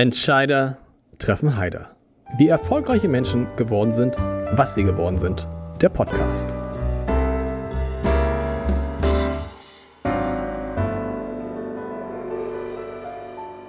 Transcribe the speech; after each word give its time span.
Entscheider 0.00 0.78
treffen 1.18 1.58
Heider. 1.58 1.94
Wie 2.38 2.48
erfolgreiche 2.48 3.06
Menschen 3.06 3.46
geworden 3.56 3.92
sind, 3.92 4.16
was 4.52 4.74
sie 4.74 4.82
geworden 4.82 5.18
sind. 5.18 5.46
Der 5.82 5.90
Podcast. 5.90 6.48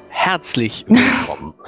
Herzlich 0.08 0.86
willkommen. 0.88 1.54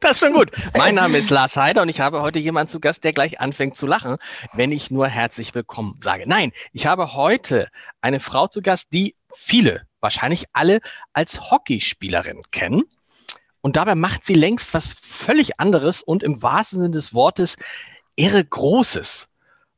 Das 0.00 0.14
ist 0.14 0.18
schon 0.18 0.32
gut. 0.32 0.50
Mein 0.76 0.96
Name 0.96 1.16
ist 1.16 1.30
Lars 1.30 1.56
Heider 1.56 1.82
und 1.82 1.88
ich 1.88 2.00
habe 2.00 2.22
heute 2.22 2.40
jemanden 2.40 2.72
zu 2.72 2.80
Gast, 2.80 3.04
der 3.04 3.12
gleich 3.12 3.38
anfängt 3.38 3.76
zu 3.76 3.86
lachen, 3.86 4.16
wenn 4.52 4.72
ich 4.72 4.90
nur 4.90 5.06
herzlich 5.06 5.54
willkommen 5.54 5.96
sage. 6.02 6.24
Nein, 6.26 6.50
ich 6.72 6.86
habe 6.86 7.14
heute 7.14 7.68
eine 8.00 8.18
Frau 8.18 8.48
zu 8.48 8.62
Gast, 8.62 8.88
die 8.92 9.14
viele, 9.32 9.86
wahrscheinlich 10.00 10.46
alle 10.52 10.80
als 11.12 11.52
Hockeyspielerin 11.52 12.42
kennen. 12.50 12.82
Und 13.62 13.76
dabei 13.76 13.94
macht 13.94 14.24
sie 14.24 14.34
längst 14.34 14.74
was 14.74 14.92
völlig 14.92 15.58
anderes 15.58 16.02
und 16.02 16.22
im 16.22 16.42
wahrsten 16.42 16.80
Sinne 16.80 16.90
des 16.90 17.14
Wortes 17.14 17.56
irre 18.16 18.44
Großes. 18.44 19.28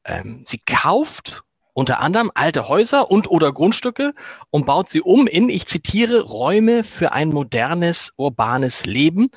Ähm, 0.05 0.45
sie 0.47 0.59
kauft 0.59 1.43
unter 1.75 2.01
anderem 2.01 2.31
alte 2.35 2.69
Häuser 2.69 3.11
und 3.11 3.29
oder 3.29 3.53
Grundstücke 3.53 4.15
und 4.51 4.65
baut 4.65 4.89
sie 4.89 5.01
um 5.01 5.27
in, 5.27 5.49
ich 5.49 5.67
zitiere, 5.67 6.23
Räume 6.23 6.85
für 6.85 7.13
ein 7.13 7.29
modernes, 7.29 8.13
urbanes 8.17 8.87
Leben 8.87 9.31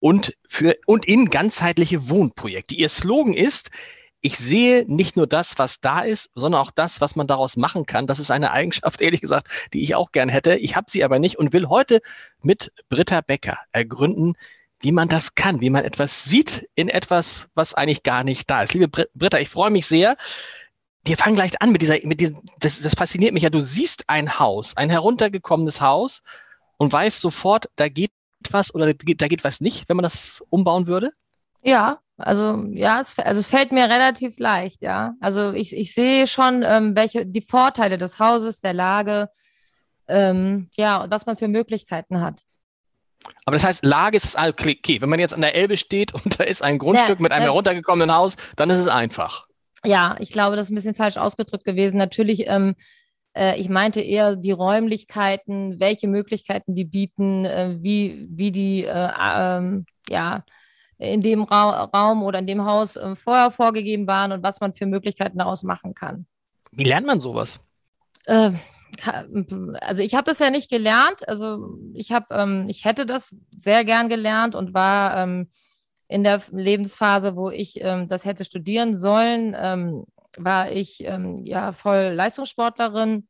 und 0.00 0.36
für, 0.48 0.76
und 0.86 1.06
in 1.06 1.28
ganzheitliche 1.28 2.08
Wohnprojekte. 2.08 2.74
Ihr 2.74 2.88
Slogan 2.88 3.34
ist, 3.34 3.70
ich 4.20 4.38
sehe 4.38 4.84
nicht 4.86 5.16
nur 5.16 5.26
das, 5.26 5.58
was 5.58 5.80
da 5.80 6.00
ist, 6.00 6.30
sondern 6.34 6.60
auch 6.60 6.70
das, 6.70 7.00
was 7.00 7.16
man 7.16 7.26
daraus 7.26 7.56
machen 7.56 7.86
kann. 7.86 8.06
Das 8.06 8.18
ist 8.18 8.30
eine 8.30 8.50
Eigenschaft, 8.52 9.00
ehrlich 9.00 9.20
gesagt, 9.20 9.48
die 9.72 9.82
ich 9.82 9.94
auch 9.94 10.12
gern 10.12 10.28
hätte. 10.28 10.56
Ich 10.56 10.76
habe 10.76 10.90
sie 10.90 11.04
aber 11.04 11.18
nicht 11.18 11.38
und 11.38 11.52
will 11.52 11.68
heute 11.68 12.00
mit 12.42 12.72
Britta 12.88 13.20
Becker 13.20 13.58
ergründen, 13.72 14.34
wie 14.80 14.92
man 14.92 15.08
das 15.08 15.34
kann, 15.34 15.60
wie 15.60 15.70
man 15.70 15.84
etwas 15.84 16.24
sieht 16.24 16.68
in 16.74 16.88
etwas, 16.88 17.48
was 17.54 17.74
eigentlich 17.74 18.02
gar 18.02 18.24
nicht 18.24 18.50
da 18.50 18.62
ist. 18.62 18.74
Liebe 18.74 18.88
Britta, 18.88 19.38
ich 19.38 19.48
freue 19.48 19.70
mich 19.70 19.86
sehr. 19.86 20.16
Wir 21.04 21.16
fangen 21.16 21.36
gleich 21.36 21.60
an 21.62 21.70
mit 21.70 21.82
dieser, 21.82 21.98
mit 22.02 22.20
diesem, 22.20 22.42
das, 22.58 22.80
das 22.80 22.94
fasziniert 22.94 23.32
mich 23.32 23.44
ja. 23.44 23.50
Du 23.50 23.60
siehst 23.60 24.04
ein 24.08 24.38
Haus, 24.38 24.76
ein 24.76 24.90
heruntergekommenes 24.90 25.80
Haus 25.80 26.22
und 26.78 26.92
weißt 26.92 27.20
sofort, 27.20 27.70
da 27.76 27.88
geht 27.88 28.10
was 28.50 28.74
oder 28.74 28.92
da 28.92 29.28
geht 29.28 29.44
was 29.44 29.60
nicht, 29.60 29.88
wenn 29.88 29.96
man 29.96 30.02
das 30.04 30.42
umbauen 30.50 30.86
würde? 30.86 31.12
Ja, 31.62 32.00
also 32.18 32.64
ja, 32.70 33.00
es, 33.00 33.18
also 33.18 33.40
es 33.40 33.46
fällt 33.46 33.72
mir 33.72 33.84
relativ 33.84 34.38
leicht, 34.38 34.82
ja. 34.82 35.14
Also 35.20 35.52
ich, 35.52 35.76
ich 35.76 35.94
sehe 35.94 36.26
schon, 36.26 36.62
ähm, 36.64 36.96
welche 36.96 37.26
die 37.26 37.42
Vorteile 37.42 37.98
des 37.98 38.18
Hauses, 38.18 38.60
der 38.60 38.72
Lage, 38.72 39.28
ähm, 40.08 40.68
ja, 40.76 41.02
und 41.02 41.10
was 41.10 41.26
man 41.26 41.36
für 41.36 41.48
Möglichkeiten 41.48 42.20
hat. 42.20 42.42
Aber 43.44 43.56
das 43.56 43.64
heißt, 43.64 43.84
Lage 43.84 44.16
ist 44.16 44.38
okay. 44.38 45.00
Wenn 45.00 45.08
man 45.08 45.18
jetzt 45.18 45.34
an 45.34 45.40
der 45.40 45.54
Elbe 45.54 45.76
steht 45.76 46.14
und 46.14 46.40
da 46.40 46.44
ist 46.44 46.62
ein 46.62 46.78
Grundstück 46.78 47.18
ja, 47.18 47.22
mit 47.22 47.32
einem 47.32 47.44
heruntergekommenen 47.44 48.14
Haus, 48.14 48.36
dann 48.56 48.70
ist 48.70 48.78
es 48.78 48.88
einfach. 48.88 49.46
Ja, 49.84 50.16
ich 50.18 50.30
glaube, 50.30 50.56
das 50.56 50.66
ist 50.66 50.72
ein 50.72 50.76
bisschen 50.76 50.94
falsch 50.94 51.16
ausgedrückt 51.16 51.64
gewesen. 51.64 51.96
Natürlich, 51.96 52.48
ähm, 52.48 52.74
äh, 53.36 53.58
ich 53.60 53.68
meinte 53.68 54.00
eher 54.00 54.36
die 54.36 54.52
Räumlichkeiten, 54.52 55.78
welche 55.80 56.08
Möglichkeiten 56.08 56.74
die 56.74 56.84
bieten, 56.84 57.44
äh, 57.44 57.76
wie, 57.80 58.26
wie 58.30 58.52
die, 58.52 58.84
äh, 58.84 59.10
ähm, 59.18 59.86
ja, 60.08 60.44
in 60.98 61.20
dem 61.20 61.42
Ra 61.42 61.84
Raum 61.84 62.22
oder 62.22 62.38
in 62.38 62.46
dem 62.46 62.64
Haus 62.64 62.96
äh, 62.96 63.14
vorher 63.14 63.50
vorgegeben 63.50 64.06
waren 64.06 64.32
und 64.32 64.42
was 64.42 64.60
man 64.60 64.72
für 64.72 64.86
Möglichkeiten 64.86 65.38
daraus 65.38 65.62
machen 65.62 65.94
kann. 65.94 66.26
Wie 66.72 66.84
lernt 66.84 67.06
man 67.06 67.20
sowas? 67.20 67.60
Äh, 68.26 68.52
also 69.80 70.02
ich 70.02 70.14
habe 70.14 70.24
das 70.24 70.38
ja 70.38 70.50
nicht 70.50 70.70
gelernt. 70.70 71.28
Also 71.28 71.78
ich 71.94 72.12
habe, 72.12 72.26
ähm, 72.30 72.66
ich 72.68 72.84
hätte 72.84 73.04
das 73.04 73.34
sehr 73.56 73.84
gern 73.84 74.08
gelernt 74.08 74.54
und 74.54 74.74
war 74.74 75.16
ähm, 75.18 75.48
in 76.08 76.22
der 76.22 76.40
Lebensphase, 76.50 77.36
wo 77.36 77.50
ich 77.50 77.80
ähm, 77.82 78.08
das 78.08 78.24
hätte 78.24 78.44
studieren 78.44 78.96
sollen, 78.96 79.54
ähm, 79.58 80.04
war 80.38 80.70
ich 80.70 81.02
ähm, 81.04 81.44
ja 81.44 81.72
voll 81.72 82.12
Leistungssportlerin 82.14 83.26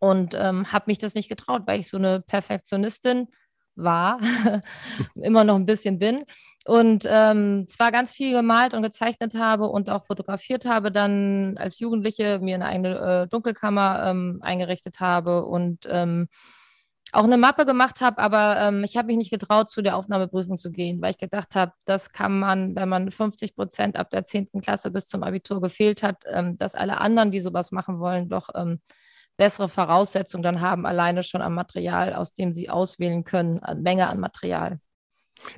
und 0.00 0.34
ähm, 0.34 0.72
habe 0.72 0.84
mich 0.88 0.98
das 0.98 1.14
nicht 1.14 1.28
getraut, 1.28 1.62
weil 1.66 1.80
ich 1.80 1.88
so 1.88 1.96
eine 1.96 2.20
Perfektionistin 2.20 3.28
war, 3.74 4.20
immer 5.14 5.44
noch 5.44 5.56
ein 5.56 5.66
bisschen 5.66 5.98
bin 5.98 6.24
und 6.68 7.04
ähm, 7.08 7.66
zwar 7.66 7.90
ganz 7.92 8.12
viel 8.12 8.32
gemalt 8.32 8.74
und 8.74 8.82
gezeichnet 8.82 9.34
habe 9.34 9.68
und 9.68 9.88
auch 9.88 10.04
fotografiert 10.04 10.66
habe, 10.66 10.92
dann 10.92 11.56
als 11.56 11.78
Jugendliche 11.78 12.40
mir 12.40 12.56
eine 12.56 12.66
eigene 12.66 13.22
äh, 13.24 13.26
Dunkelkammer 13.28 14.02
ähm, 14.04 14.40
eingerichtet 14.42 15.00
habe 15.00 15.46
und 15.46 15.88
ähm, 15.90 16.28
auch 17.12 17.24
eine 17.24 17.38
Mappe 17.38 17.64
gemacht 17.64 18.02
habe, 18.02 18.18
aber 18.18 18.60
ähm, 18.60 18.84
ich 18.84 18.98
habe 18.98 19.06
mich 19.06 19.16
nicht 19.16 19.30
getraut, 19.30 19.70
zu 19.70 19.80
der 19.80 19.96
Aufnahmeprüfung 19.96 20.58
zu 20.58 20.70
gehen, 20.70 21.00
weil 21.00 21.12
ich 21.12 21.18
gedacht 21.18 21.54
habe, 21.54 21.72
das 21.86 22.12
kann 22.12 22.38
man, 22.38 22.76
wenn 22.76 22.90
man 22.90 23.10
50 23.10 23.56
Prozent 23.56 23.96
ab 23.96 24.10
der 24.10 24.24
10. 24.24 24.60
Klasse 24.60 24.90
bis 24.90 25.06
zum 25.08 25.22
Abitur 25.22 25.62
gefehlt 25.62 26.02
hat, 26.02 26.24
ähm, 26.26 26.58
dass 26.58 26.74
alle 26.74 27.00
anderen, 27.00 27.30
die 27.30 27.40
sowas 27.40 27.72
machen 27.72 27.98
wollen, 27.98 28.28
doch 28.28 28.50
ähm, 28.54 28.82
bessere 29.38 29.70
Voraussetzungen 29.70 30.42
dann 30.42 30.60
haben, 30.60 30.84
alleine 30.84 31.22
schon 31.22 31.40
am 31.40 31.54
Material, 31.54 32.12
aus 32.12 32.34
dem 32.34 32.52
sie 32.52 32.68
auswählen 32.68 33.24
können, 33.24 33.60
an 33.60 33.80
Menge 33.80 34.08
an 34.08 34.20
Material. 34.20 34.80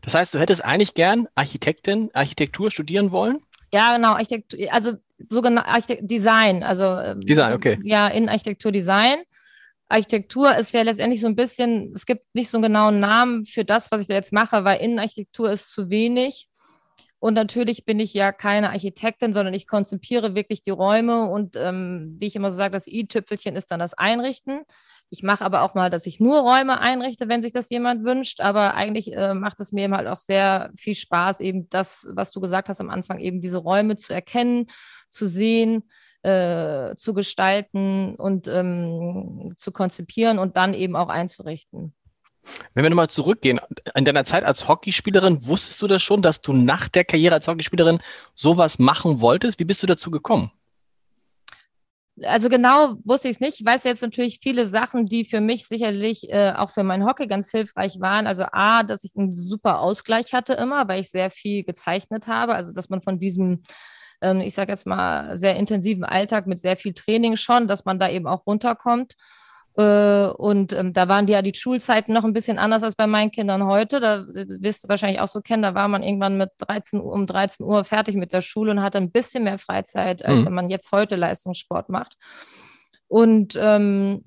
Das 0.02 0.14
heißt, 0.14 0.34
du 0.34 0.38
hättest 0.38 0.64
eigentlich 0.64 0.94
gern 0.94 1.28
Architektin, 1.34 2.10
Architektur 2.14 2.70
studieren 2.70 3.12
wollen? 3.12 3.40
Ja, 3.72 3.96
genau, 3.96 4.12
Architektur, 4.12 4.58
also 4.72 4.94
sogenannte 5.28 5.68
Architekt 5.68 6.10
Design, 6.10 6.62
also 6.62 6.84
ähm, 6.84 7.20
Design, 7.20 7.54
okay. 7.54 7.78
Ja, 7.82 8.08
in 8.08 8.28
Architektur 8.28 8.72
Design. 8.72 9.22
Architektur 9.88 10.56
ist 10.56 10.72
ja 10.72 10.82
letztendlich 10.82 11.20
so 11.20 11.26
ein 11.26 11.36
bisschen, 11.36 11.92
es 11.94 12.06
gibt 12.06 12.24
nicht 12.32 12.48
so 12.48 12.58
einen 12.58 12.62
genauen 12.62 13.00
Namen 13.00 13.44
für 13.44 13.64
das, 13.64 13.90
was 13.90 14.00
ich 14.00 14.06
da 14.06 14.14
jetzt 14.14 14.32
mache, 14.32 14.64
weil 14.64 14.80
Innenarchitektur 14.80 15.50
ist 15.50 15.72
zu 15.72 15.90
wenig. 15.90 16.48
Und 17.18 17.34
natürlich 17.34 17.84
bin 17.84 18.00
ich 18.00 18.14
ja 18.14 18.32
keine 18.32 18.70
Architektin, 18.70 19.32
sondern 19.32 19.52
ich 19.52 19.66
konzipiere 19.66 20.34
wirklich 20.34 20.62
die 20.62 20.70
Räume 20.70 21.24
und 21.24 21.54
ähm, 21.56 22.16
wie 22.18 22.26
ich 22.26 22.36
immer 22.36 22.50
so 22.50 22.56
sage, 22.56 22.72
das 22.72 22.86
i-Tüpfelchen 22.86 23.56
ist 23.56 23.70
dann 23.70 23.80
das 23.80 23.94
Einrichten. 23.94 24.62
Ich 25.12 25.24
mache 25.24 25.44
aber 25.44 25.62
auch 25.62 25.74
mal, 25.74 25.90
dass 25.90 26.06
ich 26.06 26.20
nur 26.20 26.38
Räume 26.38 26.78
einrichte, 26.80 27.28
wenn 27.28 27.42
sich 27.42 27.50
das 27.50 27.68
jemand 27.68 28.04
wünscht. 28.04 28.40
Aber 28.40 28.74
eigentlich 28.74 29.12
äh, 29.12 29.34
macht 29.34 29.58
es 29.58 29.72
mir 29.72 29.84
eben 29.84 29.96
halt 29.96 30.06
auch 30.06 30.16
sehr 30.16 30.70
viel 30.76 30.94
Spaß, 30.94 31.40
eben 31.40 31.68
das, 31.68 32.06
was 32.12 32.30
du 32.30 32.40
gesagt 32.40 32.68
hast 32.68 32.80
am 32.80 32.90
Anfang, 32.90 33.18
eben 33.18 33.40
diese 33.40 33.58
Räume 33.58 33.96
zu 33.96 34.14
erkennen, 34.14 34.66
zu 35.08 35.26
sehen, 35.26 35.82
äh, 36.22 36.94
zu 36.94 37.12
gestalten 37.12 38.14
und 38.14 38.46
ähm, 38.46 39.54
zu 39.58 39.72
konzipieren 39.72 40.38
und 40.38 40.56
dann 40.56 40.74
eben 40.74 40.94
auch 40.94 41.08
einzurichten. 41.08 41.92
Wenn 42.74 42.84
wir 42.84 42.90
nochmal 42.90 43.10
zurückgehen, 43.10 43.60
in 43.94 44.04
deiner 44.04 44.24
Zeit 44.24 44.44
als 44.44 44.68
Hockeyspielerin, 44.68 45.46
wusstest 45.46 45.82
du 45.82 45.88
das 45.88 46.02
schon, 46.02 46.22
dass 46.22 46.40
du 46.40 46.52
nach 46.52 46.88
der 46.88 47.04
Karriere 47.04 47.34
als 47.34 47.48
Hockeyspielerin 47.48 48.00
sowas 48.34 48.78
machen 48.78 49.20
wolltest? 49.20 49.58
Wie 49.58 49.64
bist 49.64 49.82
du 49.82 49.86
dazu 49.86 50.10
gekommen? 50.10 50.52
Also 52.24 52.48
genau 52.48 52.96
wusste 53.04 53.28
ich 53.28 53.36
es 53.36 53.40
nicht. 53.40 53.60
Ich 53.60 53.66
weiß 53.66 53.84
jetzt 53.84 54.02
natürlich 54.02 54.40
viele 54.42 54.66
Sachen, 54.66 55.06
die 55.06 55.24
für 55.24 55.40
mich 55.40 55.66
sicherlich 55.66 56.30
äh, 56.30 56.52
auch 56.56 56.70
für 56.70 56.82
mein 56.82 57.04
Hockey 57.06 57.26
ganz 57.26 57.50
hilfreich 57.50 58.00
waren. 58.00 58.26
Also 58.26 58.44
A, 58.52 58.82
dass 58.82 59.04
ich 59.04 59.16
einen 59.16 59.34
super 59.36 59.80
Ausgleich 59.80 60.32
hatte 60.32 60.54
immer, 60.54 60.86
weil 60.88 61.00
ich 61.00 61.10
sehr 61.10 61.30
viel 61.30 61.64
gezeichnet 61.64 62.26
habe. 62.26 62.54
Also 62.54 62.72
dass 62.72 62.90
man 62.90 63.00
von 63.00 63.18
diesem 63.18 63.62
ähm, 64.22 64.40
ich 64.40 64.54
sage 64.54 64.72
jetzt 64.72 64.86
mal, 64.86 65.36
sehr 65.38 65.56
intensiven 65.56 66.04
Alltag 66.04 66.46
mit 66.46 66.60
sehr 66.60 66.76
viel 66.76 66.92
Training 66.92 67.36
schon, 67.36 67.68
dass 67.68 67.84
man 67.84 67.98
da 67.98 68.08
eben 68.08 68.26
auch 68.26 68.46
runterkommt. 68.46 69.14
Äh, 69.80 70.30
und 70.36 70.74
ähm, 70.74 70.92
da 70.92 71.08
waren 71.08 71.26
die 71.26 71.32
ja 71.32 71.40
die 71.40 71.54
Schulzeiten 71.54 72.12
noch 72.12 72.24
ein 72.24 72.34
bisschen 72.34 72.58
anders 72.58 72.82
als 72.82 72.96
bei 72.96 73.06
meinen 73.06 73.30
Kindern 73.30 73.64
heute. 73.64 73.98
Da 73.98 74.26
wirst 74.26 74.84
du 74.84 74.88
wahrscheinlich 74.88 75.20
auch 75.20 75.28
so 75.28 75.40
kennen, 75.40 75.62
da 75.62 75.74
war 75.74 75.88
man 75.88 76.02
irgendwann 76.02 76.36
mit 76.36 76.50
13 76.58 77.00
um 77.00 77.26
13 77.26 77.64
Uhr 77.64 77.84
fertig 77.84 78.16
mit 78.16 78.32
der 78.32 78.42
Schule 78.42 78.72
und 78.72 78.82
hatte 78.82 78.98
ein 78.98 79.10
bisschen 79.10 79.44
mehr 79.44 79.58
Freizeit, 79.58 80.24
als 80.24 80.40
mhm. 80.40 80.46
wenn 80.46 80.52
man 80.52 80.70
jetzt 80.70 80.92
heute 80.92 81.16
Leistungssport 81.16 81.88
macht. 81.88 82.16
Und 83.08 83.56
ähm, 83.58 84.24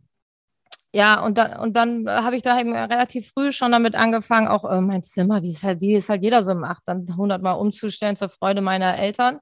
ja, 0.91 1.21
und, 1.21 1.37
da, 1.37 1.61
und 1.61 1.75
dann 1.75 2.09
habe 2.09 2.35
ich 2.35 2.41
da 2.41 2.59
eben 2.59 2.73
relativ 2.75 3.31
früh 3.31 3.51
schon 3.51 3.71
damit 3.71 3.95
angefangen, 3.95 4.47
auch 4.47 4.65
äh, 4.65 4.81
mein 4.81 5.03
Zimmer, 5.03 5.43
wie 5.43 5.51
es 5.51 5.63
halt, 5.63 5.81
wie 5.81 5.95
es 5.95 6.09
halt 6.09 6.23
jeder 6.23 6.43
so 6.43 6.55
macht, 6.55 6.83
dann 6.85 7.05
hundertmal 7.15 7.55
umzustellen 7.59 8.15
zur 8.15 8.29
Freude 8.29 8.61
meiner 8.61 8.97
Eltern. 8.97 9.39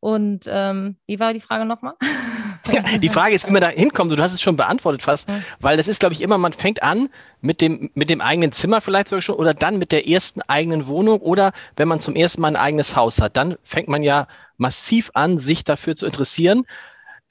Und 0.00 0.44
ähm, 0.48 0.98
wie 1.06 1.18
war 1.20 1.32
die 1.32 1.40
Frage 1.40 1.64
nochmal? 1.64 1.94
Ja, 2.70 2.98
die 2.98 3.08
Frage 3.08 3.34
ist, 3.34 3.46
wie 3.48 3.52
man 3.52 3.62
da 3.62 3.68
hinkommt. 3.68 4.12
Du 4.12 4.22
hast 4.22 4.32
es 4.32 4.40
schon 4.40 4.56
beantwortet 4.56 5.02
fast, 5.02 5.28
weil 5.60 5.76
das 5.76 5.88
ist, 5.88 6.00
glaube 6.00 6.14
ich, 6.14 6.20
immer, 6.20 6.38
man 6.38 6.52
fängt 6.52 6.82
an 6.82 7.08
mit 7.40 7.60
dem, 7.60 7.90
mit 7.94 8.10
dem 8.10 8.20
eigenen 8.20 8.52
Zimmer 8.52 8.80
vielleicht 8.80 9.08
sogar 9.08 9.22
schon 9.22 9.36
oder 9.36 9.54
dann 9.54 9.78
mit 9.78 9.92
der 9.92 10.08
ersten 10.08 10.42
eigenen 10.42 10.86
Wohnung 10.86 11.20
oder 11.20 11.52
wenn 11.76 11.88
man 11.88 12.00
zum 12.00 12.14
ersten 12.14 12.40
Mal 12.40 12.48
ein 12.48 12.56
eigenes 12.56 12.94
Haus 12.94 13.20
hat, 13.20 13.36
dann 13.36 13.56
fängt 13.64 13.88
man 13.88 14.02
ja 14.02 14.28
massiv 14.58 15.10
an, 15.14 15.38
sich 15.38 15.64
dafür 15.64 15.96
zu 15.96 16.06
interessieren. 16.06 16.64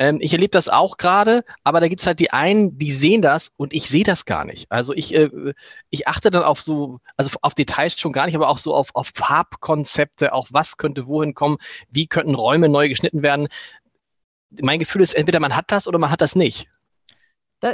Ähm, 0.02 0.18
ich 0.20 0.34
erlebe 0.34 0.50
das 0.50 0.68
auch 0.68 0.98
gerade, 0.98 1.44
aber 1.64 1.80
da 1.80 1.88
gibt 1.88 2.02
es 2.02 2.08
halt 2.08 2.20
die 2.20 2.34
einen, 2.34 2.80
die 2.80 2.92
sehen 2.92 3.22
das 3.22 3.52
und 3.56 3.72
ich 3.72 3.88
sehe 3.88 4.04
das 4.04 4.26
gar 4.26 4.46
nicht. 4.46 4.66
Also 4.72 4.96
ich, 4.96 5.14
äh, 5.14 5.30
ich 5.92 6.08
achte 6.08 6.32
dann 6.32 6.42
auf 6.42 6.60
so, 6.60 7.00
also 7.18 7.30
auf 7.44 7.54
Details 7.54 8.00
schon 8.00 8.12
gar 8.12 8.26
nicht, 8.26 8.34
aber 8.34 8.50
auch 8.50 8.58
so 8.58 8.74
auf, 8.74 8.90
auf 8.96 9.12
Farbkonzepte, 9.14 10.34
auch 10.34 10.48
was 10.50 10.78
könnte 10.78 11.08
wohin 11.08 11.36
kommen, 11.36 11.58
wie 11.92 12.08
könnten 12.08 12.34
Räume 12.34 12.68
neu 12.68 12.90
geschnitten 12.90 13.22
werden. 13.22 13.48
Mein 14.62 14.80
Gefühl 14.80 15.02
ist, 15.02 15.14
entweder 15.14 15.40
man 15.40 15.56
hat 15.56 15.66
das 15.72 15.88
oder 15.88 16.00
man 16.00 16.12
hat 16.12 16.22
das 16.22 16.36
nicht. 16.36 16.68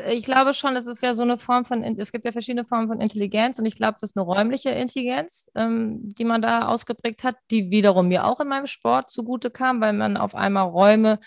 Ich 0.09 0.23
glaube 0.23 0.53
schon, 0.53 0.75
es 0.75 0.85
ist 0.85 1.01
ja 1.01 1.13
so 1.13 1.23
eine 1.23 1.37
Form 1.37 1.63
von, 1.63 1.81
es 1.81 2.11
gibt 2.11 2.25
ja 2.25 2.33
verschiedene 2.33 2.65
Formen 2.65 2.89
von 2.89 2.99
Intelligenz 2.99 3.57
und 3.57 3.65
ich 3.65 3.77
glaube, 3.77 3.97
das 4.01 4.11
ist 4.11 4.17
eine 4.17 4.25
räumliche 4.25 4.69
Intelligenz, 4.69 5.49
ähm, 5.55 6.13
die 6.17 6.25
man 6.25 6.41
da 6.41 6.67
ausgeprägt 6.67 7.23
hat, 7.23 7.37
die 7.51 7.71
wiederum 7.71 8.09
mir 8.09 8.25
auch 8.25 8.41
in 8.41 8.49
meinem 8.49 8.67
Sport 8.67 9.09
zugute 9.09 9.49
kam, 9.49 9.79
weil 9.79 9.93
man 9.93 10.17
auf 10.17 10.35
einmal 10.35 10.67
Räume 10.67 11.19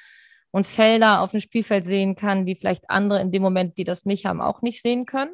und 0.50 0.66
Felder 0.66 1.22
auf 1.22 1.30
dem 1.30 1.40
Spielfeld 1.40 1.86
sehen 1.86 2.16
kann, 2.16 2.44
die 2.44 2.54
vielleicht 2.54 2.90
andere 2.90 3.22
in 3.22 3.32
dem 3.32 3.40
Moment, 3.40 3.78
die 3.78 3.84
das 3.84 4.04
nicht 4.04 4.26
haben, 4.26 4.42
auch 4.42 4.60
nicht 4.60 4.82
sehen 4.82 5.06
können. 5.06 5.32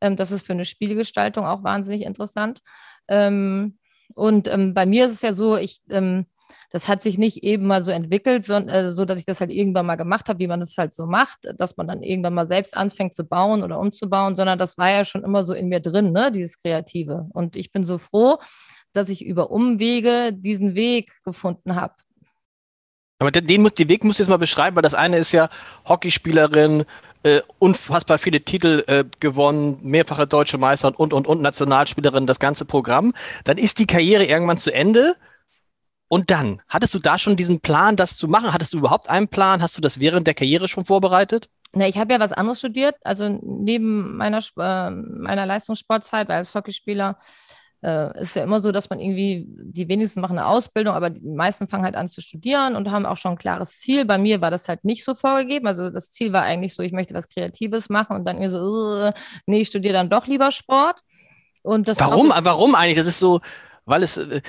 Ähm, 0.00 0.16
das 0.16 0.32
ist 0.32 0.44
für 0.44 0.52
eine 0.52 0.64
Spielgestaltung 0.64 1.46
auch 1.46 1.62
wahnsinnig 1.62 2.02
interessant. 2.02 2.60
Ähm, 3.06 3.78
und 4.14 4.50
bei 4.74 4.86
mir 4.86 5.04
ist 5.04 5.12
es 5.12 5.22
ja 5.22 5.34
so, 5.34 5.56
ich 5.58 5.82
das 6.70 6.86
hat 6.86 7.02
sich 7.02 7.16
nicht 7.16 7.42
eben 7.42 7.66
mal 7.66 7.82
so 7.82 7.92
entwickelt, 7.92 8.44
so, 8.44 8.54
äh, 8.54 8.90
so 8.90 9.04
dass 9.04 9.18
ich 9.18 9.24
das 9.24 9.40
halt 9.40 9.50
irgendwann 9.50 9.86
mal 9.86 9.96
gemacht 9.96 10.28
habe, 10.28 10.38
wie 10.38 10.46
man 10.46 10.60
das 10.60 10.76
halt 10.76 10.92
so 10.92 11.06
macht, 11.06 11.38
dass 11.56 11.76
man 11.76 11.88
dann 11.88 12.02
irgendwann 12.02 12.34
mal 12.34 12.46
selbst 12.46 12.76
anfängt 12.76 13.14
zu 13.14 13.24
bauen 13.24 13.62
oder 13.62 13.78
umzubauen, 13.78 14.36
sondern 14.36 14.58
das 14.58 14.76
war 14.76 14.90
ja 14.90 15.04
schon 15.04 15.24
immer 15.24 15.42
so 15.42 15.54
in 15.54 15.68
mir 15.68 15.80
drin, 15.80 16.12
ne, 16.12 16.30
dieses 16.30 16.60
Kreative. 16.60 17.26
Und 17.32 17.56
ich 17.56 17.72
bin 17.72 17.84
so 17.84 17.98
froh, 17.98 18.38
dass 18.92 19.08
ich 19.08 19.24
über 19.24 19.50
Umwege 19.50 20.32
diesen 20.32 20.74
Weg 20.74 21.12
gefunden 21.24 21.74
habe. 21.74 21.94
Aber 23.20 23.32
den, 23.32 23.62
muss, 23.62 23.74
den 23.74 23.88
Weg 23.88 24.04
musst 24.04 24.18
du 24.18 24.22
jetzt 24.22 24.30
mal 24.30 24.36
beschreiben, 24.36 24.76
weil 24.76 24.82
das 24.82 24.94
eine 24.94 25.16
ist 25.18 25.32
ja 25.32 25.48
Hockeyspielerin, 25.88 26.84
äh, 27.24 27.40
unfassbar 27.58 28.18
viele 28.18 28.42
Titel 28.42 28.84
äh, 28.86 29.04
gewonnen, 29.18 29.78
mehrfache 29.82 30.26
deutsche 30.26 30.56
Meister 30.56 30.98
und, 30.98 31.12
und, 31.12 31.26
und 31.26 31.42
Nationalspielerin, 31.42 32.26
das 32.26 32.38
ganze 32.38 32.64
Programm. 32.64 33.12
Dann 33.42 33.58
ist 33.58 33.80
die 33.80 33.86
Karriere 33.86 34.24
irgendwann 34.24 34.58
zu 34.58 34.72
Ende 34.72 35.16
und 36.08 36.30
dann, 36.30 36.62
hattest 36.68 36.94
du 36.94 36.98
da 36.98 37.18
schon 37.18 37.36
diesen 37.36 37.60
Plan, 37.60 37.96
das 37.96 38.16
zu 38.16 38.28
machen? 38.28 38.52
Hattest 38.52 38.72
du 38.72 38.78
überhaupt 38.78 39.10
einen 39.10 39.28
Plan? 39.28 39.62
Hast 39.62 39.76
du 39.76 39.82
das 39.82 40.00
während 40.00 40.26
der 40.26 40.34
Karriere 40.34 40.66
schon 40.66 40.86
vorbereitet? 40.86 41.50
Na, 41.74 41.86
ich 41.86 41.98
habe 41.98 42.14
ja 42.14 42.20
was 42.20 42.32
anderes 42.32 42.58
studiert. 42.58 42.96
Also 43.02 43.28
neben 43.42 44.16
meiner, 44.16 44.38
äh, 44.38 44.90
meiner 44.90 45.44
Leistungssportzeit 45.44 46.30
als 46.30 46.54
Hockeyspieler 46.54 47.16
äh, 47.82 48.20
ist 48.20 48.36
ja 48.36 48.42
immer 48.42 48.60
so, 48.60 48.72
dass 48.72 48.88
man 48.88 49.00
irgendwie, 49.00 49.44
die 49.46 49.86
wenigsten 49.86 50.22
machen 50.22 50.38
eine 50.38 50.48
Ausbildung, 50.48 50.94
aber 50.94 51.10
die 51.10 51.20
meisten 51.20 51.68
fangen 51.68 51.84
halt 51.84 51.94
an 51.94 52.08
zu 52.08 52.22
studieren 52.22 52.74
und 52.74 52.90
haben 52.90 53.04
auch 53.04 53.18
schon 53.18 53.32
ein 53.32 53.38
klares 53.38 53.78
Ziel. 53.78 54.06
Bei 54.06 54.16
mir 54.16 54.40
war 54.40 54.50
das 54.50 54.66
halt 54.66 54.84
nicht 54.84 55.04
so 55.04 55.14
vorgegeben. 55.14 55.66
Also 55.66 55.90
das 55.90 56.10
Ziel 56.10 56.32
war 56.32 56.42
eigentlich 56.42 56.74
so, 56.74 56.82
ich 56.82 56.92
möchte 56.92 57.12
was 57.12 57.28
Kreatives 57.28 57.90
machen 57.90 58.16
und 58.16 58.26
dann 58.26 58.36
irgendwie 58.38 58.54
so, 58.54 59.08
uh, 59.08 59.12
nee, 59.44 59.60
ich 59.60 59.68
studiere 59.68 59.92
dann 59.92 60.08
doch 60.08 60.26
lieber 60.26 60.50
Sport. 60.52 61.02
Und 61.62 61.86
das 61.88 62.00
warum? 62.00 62.32
Warum 62.34 62.74
eigentlich? 62.74 62.96
Das 62.96 63.06
ist 63.06 63.18
so, 63.18 63.40
weil 63.84 64.02
es, 64.02 64.16
äh, 64.16 64.40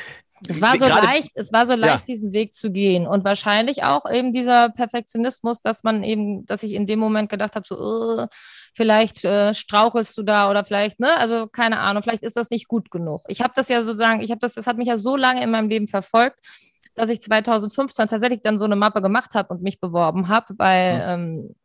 es 0.47 0.61
war 0.61 0.73
so 0.73 0.85
Gerade, 0.85 1.05
leicht, 1.05 1.31
es 1.35 1.51
war 1.51 1.65
so 1.65 1.75
leicht, 1.75 1.99
ja. 1.99 2.05
diesen 2.07 2.31
Weg 2.31 2.53
zu 2.53 2.71
gehen. 2.71 3.07
Und 3.07 3.23
wahrscheinlich 3.23 3.83
auch 3.83 4.09
eben 4.09 4.31
dieser 4.31 4.69
Perfektionismus, 4.69 5.61
dass 5.61 5.83
man 5.83 6.03
eben, 6.03 6.45
dass 6.45 6.63
ich 6.63 6.73
in 6.73 6.87
dem 6.87 6.99
Moment 6.99 7.29
gedacht 7.29 7.55
habe, 7.55 7.65
so, 7.67 7.75
uh, 7.77 8.27
vielleicht 8.73 9.25
äh, 9.25 9.53
strauchelst 9.53 10.17
du 10.17 10.23
da 10.23 10.49
oder 10.49 10.63
vielleicht, 10.63 10.99
ne, 10.99 11.15
also 11.17 11.47
keine 11.47 11.79
Ahnung, 11.79 12.03
vielleicht 12.03 12.23
ist 12.23 12.37
das 12.37 12.49
nicht 12.49 12.67
gut 12.67 12.91
genug. 12.91 13.21
Ich 13.27 13.41
habe 13.41 13.53
das 13.55 13.67
ja 13.69 13.83
sozusagen, 13.83 14.21
ich 14.21 14.31
habe 14.31 14.39
das, 14.39 14.53
das 14.53 14.67
hat 14.67 14.77
mich 14.77 14.87
ja 14.87 14.97
so 14.97 15.15
lange 15.15 15.43
in 15.43 15.51
meinem 15.51 15.69
Leben 15.69 15.87
verfolgt, 15.87 16.39
dass 16.95 17.09
ich 17.09 17.21
2015 17.21 18.07
tatsächlich 18.07 18.41
dann 18.43 18.57
so 18.57 18.65
eine 18.65 18.75
Mappe 18.75 19.01
gemacht 19.01 19.35
habe 19.35 19.53
und 19.53 19.61
mich 19.61 19.79
beworben 19.79 20.27
habe 20.27 20.53
bei 20.53 20.93
mhm. 20.93 21.01
ähm, 21.05 21.55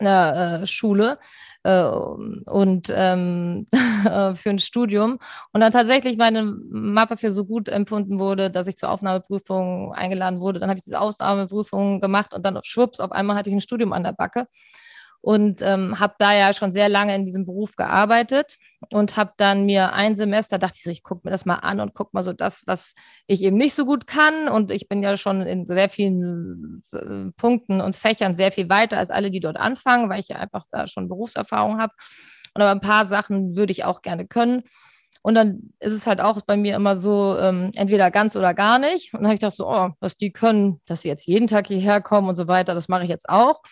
einer 0.00 0.62
äh, 0.62 0.66
Schule 0.66 1.18
äh, 1.62 1.84
und 1.84 2.92
ähm, 2.94 3.66
für 4.34 4.50
ein 4.50 4.58
Studium 4.58 5.18
und 5.52 5.60
dann 5.60 5.72
tatsächlich 5.72 6.16
meine 6.16 6.42
Mappe 6.42 7.16
für 7.16 7.32
so 7.32 7.44
gut 7.44 7.68
empfunden 7.68 8.18
wurde, 8.18 8.50
dass 8.50 8.66
ich 8.66 8.76
zur 8.76 8.90
Aufnahmeprüfung 8.90 9.92
eingeladen 9.92 10.40
wurde. 10.40 10.60
Dann 10.60 10.68
habe 10.68 10.78
ich 10.78 10.84
diese 10.84 11.00
Aufnahmeprüfung 11.00 12.00
gemacht 12.00 12.34
und 12.34 12.44
dann 12.44 12.58
schwupps, 12.62 13.00
auf 13.00 13.12
einmal 13.12 13.36
hatte 13.36 13.50
ich 13.50 13.56
ein 13.56 13.60
Studium 13.60 13.92
an 13.92 14.04
der 14.04 14.12
Backe 14.12 14.46
und 15.24 15.62
ähm, 15.62 15.98
habe 15.98 16.16
da 16.18 16.34
ja 16.34 16.52
schon 16.52 16.70
sehr 16.70 16.90
lange 16.90 17.14
in 17.14 17.24
diesem 17.24 17.46
Beruf 17.46 17.76
gearbeitet 17.76 18.58
und 18.90 19.16
habe 19.16 19.32
dann 19.38 19.64
mir 19.64 19.94
ein 19.94 20.16
Semester, 20.16 20.58
dachte 20.58 20.74
ich 20.76 20.82
so, 20.82 20.90
ich 20.90 21.02
gucke 21.02 21.22
mir 21.24 21.30
das 21.30 21.46
mal 21.46 21.54
an 21.54 21.80
und 21.80 21.94
gucke 21.94 22.10
mal 22.12 22.22
so 22.22 22.34
das, 22.34 22.64
was 22.66 22.92
ich 23.26 23.40
eben 23.40 23.56
nicht 23.56 23.72
so 23.72 23.86
gut 23.86 24.06
kann. 24.06 24.48
Und 24.48 24.70
ich 24.70 24.86
bin 24.86 25.02
ja 25.02 25.16
schon 25.16 25.40
in 25.40 25.66
sehr 25.66 25.88
vielen 25.88 26.82
äh, 26.92 27.32
Punkten 27.38 27.80
und 27.80 27.96
Fächern 27.96 28.36
sehr 28.36 28.52
viel 28.52 28.68
weiter 28.68 28.98
als 28.98 29.08
alle, 29.10 29.30
die 29.30 29.40
dort 29.40 29.56
anfangen, 29.56 30.10
weil 30.10 30.20
ich 30.20 30.28
ja 30.28 30.36
einfach 30.36 30.66
da 30.70 30.86
schon 30.86 31.08
Berufserfahrung 31.08 31.80
habe. 31.80 31.94
Und 32.52 32.60
aber 32.60 32.72
ein 32.72 32.82
paar 32.82 33.06
Sachen 33.06 33.56
würde 33.56 33.72
ich 33.72 33.84
auch 33.84 34.02
gerne 34.02 34.26
können. 34.26 34.64
Und 35.22 35.36
dann 35.36 35.72
ist 35.80 35.94
es 35.94 36.06
halt 36.06 36.20
auch 36.20 36.38
bei 36.42 36.58
mir 36.58 36.76
immer 36.76 36.96
so, 36.96 37.38
ähm, 37.38 37.70
entweder 37.76 38.10
ganz 38.10 38.36
oder 38.36 38.52
gar 38.52 38.78
nicht. 38.78 39.14
Und 39.14 39.20
dann 39.20 39.28
habe 39.28 39.36
ich 39.36 39.40
gedacht 39.40 39.56
so, 39.56 39.66
oh, 39.66 39.88
was 40.00 40.18
die 40.18 40.32
können, 40.32 40.82
dass 40.86 41.00
sie 41.00 41.08
jetzt 41.08 41.26
jeden 41.26 41.46
Tag 41.46 41.68
hierher 41.68 42.02
kommen 42.02 42.28
und 42.28 42.36
so 42.36 42.46
weiter, 42.46 42.74
das 42.74 42.88
mache 42.88 43.04
ich 43.04 43.08
jetzt 43.08 43.30
auch. 43.30 43.62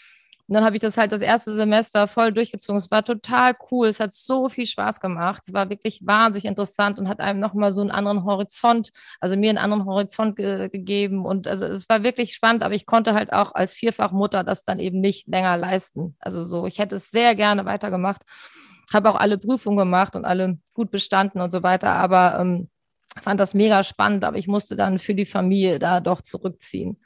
Und 0.52 0.56
dann 0.56 0.66
habe 0.66 0.76
ich 0.76 0.82
das 0.82 0.98
halt 0.98 1.12
das 1.12 1.22
erste 1.22 1.54
Semester 1.54 2.06
voll 2.06 2.30
durchgezogen. 2.30 2.76
Es 2.76 2.90
war 2.90 3.02
total 3.02 3.54
cool. 3.70 3.86
Es 3.86 4.00
hat 4.00 4.12
so 4.12 4.50
viel 4.50 4.66
Spaß 4.66 5.00
gemacht. 5.00 5.44
Es 5.46 5.54
war 5.54 5.70
wirklich 5.70 6.02
wahnsinnig 6.04 6.44
interessant 6.44 6.98
und 6.98 7.08
hat 7.08 7.20
einem 7.20 7.40
nochmal 7.40 7.72
so 7.72 7.80
einen 7.80 7.90
anderen 7.90 8.24
Horizont, 8.24 8.90
also 9.18 9.34
mir 9.34 9.48
einen 9.48 9.56
anderen 9.56 9.86
Horizont 9.86 10.36
ge 10.36 10.68
gegeben. 10.68 11.24
Und 11.24 11.48
also 11.48 11.64
es 11.64 11.88
war 11.88 12.02
wirklich 12.02 12.34
spannend, 12.34 12.62
aber 12.64 12.74
ich 12.74 12.84
konnte 12.84 13.14
halt 13.14 13.32
auch 13.32 13.54
als 13.54 13.74
Vierfachmutter 13.74 14.44
das 14.44 14.62
dann 14.62 14.78
eben 14.78 15.00
nicht 15.00 15.26
länger 15.26 15.56
leisten. 15.56 16.16
Also 16.18 16.44
so, 16.44 16.66
ich 16.66 16.78
hätte 16.78 16.96
es 16.96 17.10
sehr 17.10 17.34
gerne 17.34 17.64
weitergemacht. 17.64 18.20
Habe 18.92 19.08
auch 19.08 19.16
alle 19.16 19.38
Prüfungen 19.38 19.78
gemacht 19.78 20.16
und 20.16 20.26
alle 20.26 20.58
gut 20.74 20.90
bestanden 20.90 21.40
und 21.40 21.50
so 21.50 21.62
weiter. 21.62 21.92
Aber 21.94 22.38
ähm, 22.38 22.68
fand 23.22 23.40
das 23.40 23.54
mega 23.54 23.82
spannend, 23.82 24.22
aber 24.22 24.36
ich 24.36 24.48
musste 24.48 24.76
dann 24.76 24.98
für 24.98 25.14
die 25.14 25.24
Familie 25.24 25.78
da 25.78 26.00
doch 26.00 26.20
zurückziehen. 26.20 26.98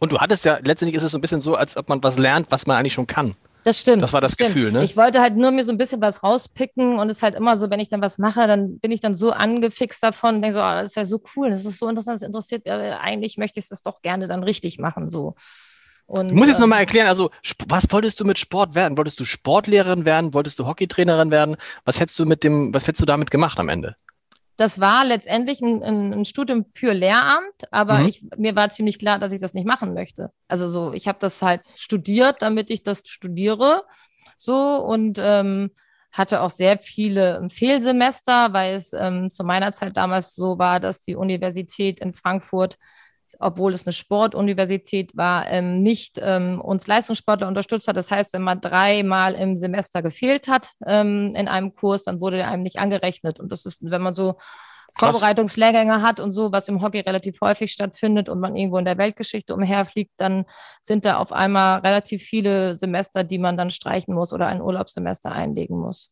Und 0.00 0.12
du 0.12 0.18
hattest 0.18 0.44
ja, 0.44 0.58
letztendlich 0.64 0.96
ist 0.96 1.02
es 1.02 1.12
so 1.12 1.18
ein 1.18 1.20
bisschen 1.20 1.40
so, 1.40 1.54
als 1.54 1.76
ob 1.76 1.88
man 1.88 2.02
was 2.02 2.18
lernt, 2.18 2.50
was 2.50 2.66
man 2.66 2.76
eigentlich 2.76 2.94
schon 2.94 3.06
kann. 3.06 3.34
Das 3.64 3.78
stimmt. 3.78 4.02
Das 4.02 4.14
war 4.14 4.22
das, 4.22 4.34
das 4.34 4.46
Gefühl, 4.48 4.72
ne? 4.72 4.82
Ich 4.82 4.96
wollte 4.96 5.20
halt 5.20 5.36
nur 5.36 5.50
mir 5.50 5.64
so 5.64 5.70
ein 5.70 5.76
bisschen 5.76 6.00
was 6.00 6.22
rauspicken 6.22 6.98
und 6.98 7.10
es 7.10 7.18
ist 7.18 7.22
halt 7.22 7.34
immer 7.34 7.58
so, 7.58 7.68
wenn 7.68 7.80
ich 7.80 7.90
dann 7.90 8.00
was 8.00 8.16
mache, 8.16 8.46
dann 8.46 8.78
bin 8.78 8.90
ich 8.90 9.02
dann 9.02 9.14
so 9.14 9.32
angefixt 9.32 10.02
davon 10.02 10.36
und 10.36 10.42
denke 10.42 10.54
so, 10.54 10.60
oh, 10.60 10.72
das 10.72 10.90
ist 10.90 10.96
ja 10.96 11.04
so 11.04 11.20
cool, 11.36 11.50
das 11.50 11.66
ist 11.66 11.78
so 11.78 11.86
interessant, 11.88 12.16
das 12.16 12.22
interessiert 12.22 12.64
mich. 12.64 12.72
Eigentlich 12.72 13.36
möchte 13.36 13.60
ich 13.60 13.68
das 13.68 13.82
doch 13.82 14.00
gerne 14.00 14.26
dann 14.28 14.42
richtig 14.42 14.78
machen, 14.78 15.08
so. 15.08 15.34
Und, 16.06 16.30
du 16.30 16.34
musst 16.34 16.48
jetzt 16.48 16.56
ähm, 16.56 16.62
nochmal 16.62 16.80
erklären, 16.80 17.06
also 17.06 17.30
was 17.68 17.84
wolltest 17.90 18.18
du 18.18 18.24
mit 18.24 18.38
Sport 18.38 18.74
werden? 18.74 18.96
Wolltest 18.96 19.20
du 19.20 19.24
Sportlehrerin 19.24 20.06
werden? 20.06 20.34
Wolltest 20.34 20.58
du 20.58 20.66
Hockeytrainerin 20.66 21.30
werden? 21.30 21.56
Was 21.84 22.00
hättest 22.00 22.18
du 22.18 22.24
mit 22.24 22.42
dem, 22.42 22.72
was 22.72 22.86
hättest 22.86 23.02
du 23.02 23.06
damit 23.06 23.30
gemacht 23.30 23.60
am 23.60 23.68
Ende? 23.68 23.94
Das 24.60 24.78
war 24.78 25.06
letztendlich 25.06 25.62
ein, 25.62 25.82
ein, 25.82 26.24
Studium 26.26 26.66
für 26.74 26.92
Lehramt, 26.92 27.64
aber 27.70 28.00
mhm. 28.00 28.08
ich, 28.08 28.22
mir 28.36 28.54
war 28.54 28.68
ziemlich 28.68 28.98
klar, 28.98 29.18
dass 29.18 29.32
ich 29.32 29.40
das 29.40 29.54
nicht 29.54 29.66
machen 29.66 29.94
möchte. 29.94 30.32
Also 30.48 30.68
so, 30.68 30.92
ich 30.92 31.08
habe 31.08 31.16
das 31.18 31.40
halt 31.40 31.62
studiert, 31.76 32.42
damit 32.42 32.68
ich 32.68 32.82
das 32.82 33.00
studiere. 33.06 33.84
So 34.36 34.84
und 34.84 35.18
ähm, 35.18 35.70
hatte 36.12 36.42
auch 36.42 36.50
sehr 36.50 36.78
viele 36.78 37.48
Fehlsemester, 37.48 38.52
weil 38.52 38.74
es 38.74 38.92
ähm, 38.92 39.30
zu 39.30 39.44
meiner 39.44 39.72
Zeit 39.72 39.96
damals 39.96 40.34
so 40.34 40.58
war, 40.58 40.78
dass 40.78 41.00
die 41.00 41.16
Universität 41.16 42.00
in 42.00 42.12
Frankfurt 42.12 42.76
obwohl 43.38 43.72
es 43.72 43.86
eine 43.86 43.92
Sportuniversität 43.92 45.16
war, 45.16 45.48
ähm, 45.48 45.80
nicht 45.80 46.18
ähm, 46.22 46.60
uns 46.60 46.86
Leistungssportler 46.86 47.48
unterstützt 47.48 47.88
hat. 47.88 47.96
Das 47.96 48.10
heißt, 48.10 48.32
wenn 48.34 48.42
man 48.42 48.60
dreimal 48.60 49.34
im 49.34 49.56
Semester 49.56 50.02
gefehlt 50.02 50.48
hat 50.48 50.72
ähm, 50.86 51.34
in 51.36 51.48
einem 51.48 51.72
Kurs, 51.72 52.04
dann 52.04 52.20
wurde 52.20 52.38
der 52.38 52.48
einem 52.48 52.62
nicht 52.62 52.78
angerechnet. 52.78 53.40
Und 53.40 53.52
das 53.52 53.64
ist, 53.66 53.78
wenn 53.82 54.02
man 54.02 54.14
so 54.14 54.36
Krass. 54.94 55.12
Vorbereitungslehrgänge 55.12 56.02
hat 56.02 56.20
und 56.20 56.32
so, 56.32 56.52
was 56.52 56.68
im 56.68 56.82
Hockey 56.82 57.00
relativ 57.00 57.40
häufig 57.40 57.72
stattfindet 57.72 58.28
und 58.28 58.40
man 58.40 58.56
irgendwo 58.56 58.78
in 58.78 58.84
der 58.84 58.98
Weltgeschichte 58.98 59.54
umherfliegt, 59.54 60.12
dann 60.16 60.46
sind 60.82 61.04
da 61.04 61.18
auf 61.18 61.32
einmal 61.32 61.80
relativ 61.80 62.22
viele 62.22 62.74
Semester, 62.74 63.22
die 63.22 63.38
man 63.38 63.56
dann 63.56 63.70
streichen 63.70 64.14
muss 64.14 64.32
oder 64.32 64.48
ein 64.48 64.60
Urlaubssemester 64.60 65.30
einlegen 65.30 65.78
muss. 65.78 66.10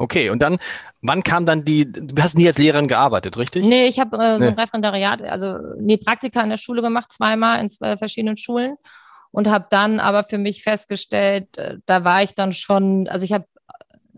Okay, 0.00 0.30
und 0.30 0.40
dann, 0.40 0.56
wann 1.02 1.22
kam 1.22 1.44
dann 1.44 1.62
die, 1.62 1.92
du 1.92 2.22
hast 2.22 2.34
nie 2.34 2.46
als 2.46 2.56
Lehrerin 2.56 2.88
gearbeitet, 2.88 3.36
richtig? 3.36 3.66
Nee, 3.66 3.84
ich 3.84 4.00
habe 4.00 4.16
äh, 4.16 4.38
so 4.38 4.46
ein 4.46 4.58
Referendariat, 4.58 5.20
also 5.20 5.58
nee, 5.78 5.98
Praktika 5.98 6.40
in 6.40 6.48
der 6.48 6.56
Schule 6.56 6.80
gemacht, 6.80 7.12
zweimal 7.12 7.60
in 7.60 7.68
zwei 7.68 7.98
verschiedenen 7.98 8.38
Schulen 8.38 8.76
und 9.30 9.46
habe 9.46 9.66
dann 9.68 10.00
aber 10.00 10.24
für 10.24 10.38
mich 10.38 10.62
festgestellt, 10.62 11.58
äh, 11.58 11.76
da 11.84 12.02
war 12.02 12.22
ich 12.22 12.34
dann 12.34 12.54
schon, 12.54 13.08
also 13.08 13.26
ich 13.26 13.34
habe 13.34 13.44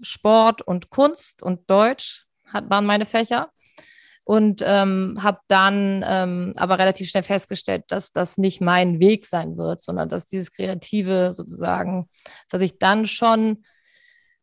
Sport 0.02 0.62
und 0.62 0.88
Kunst 0.88 1.42
und 1.42 1.68
Deutsch 1.68 2.26
hat, 2.46 2.70
waren 2.70 2.86
meine 2.86 3.04
Fächer 3.04 3.50
und 4.22 4.62
ähm, 4.64 5.18
habe 5.20 5.40
dann 5.48 6.04
ähm, 6.06 6.52
aber 6.58 6.78
relativ 6.78 7.08
schnell 7.08 7.24
festgestellt, 7.24 7.86
dass 7.88 8.12
das 8.12 8.38
nicht 8.38 8.60
mein 8.60 9.00
Weg 9.00 9.26
sein 9.26 9.56
wird, 9.56 9.82
sondern 9.82 10.08
dass 10.08 10.26
dieses 10.26 10.52
Kreative 10.52 11.32
sozusagen, 11.32 12.08
dass 12.50 12.60
ich 12.60 12.78
dann 12.78 13.06
schon 13.06 13.64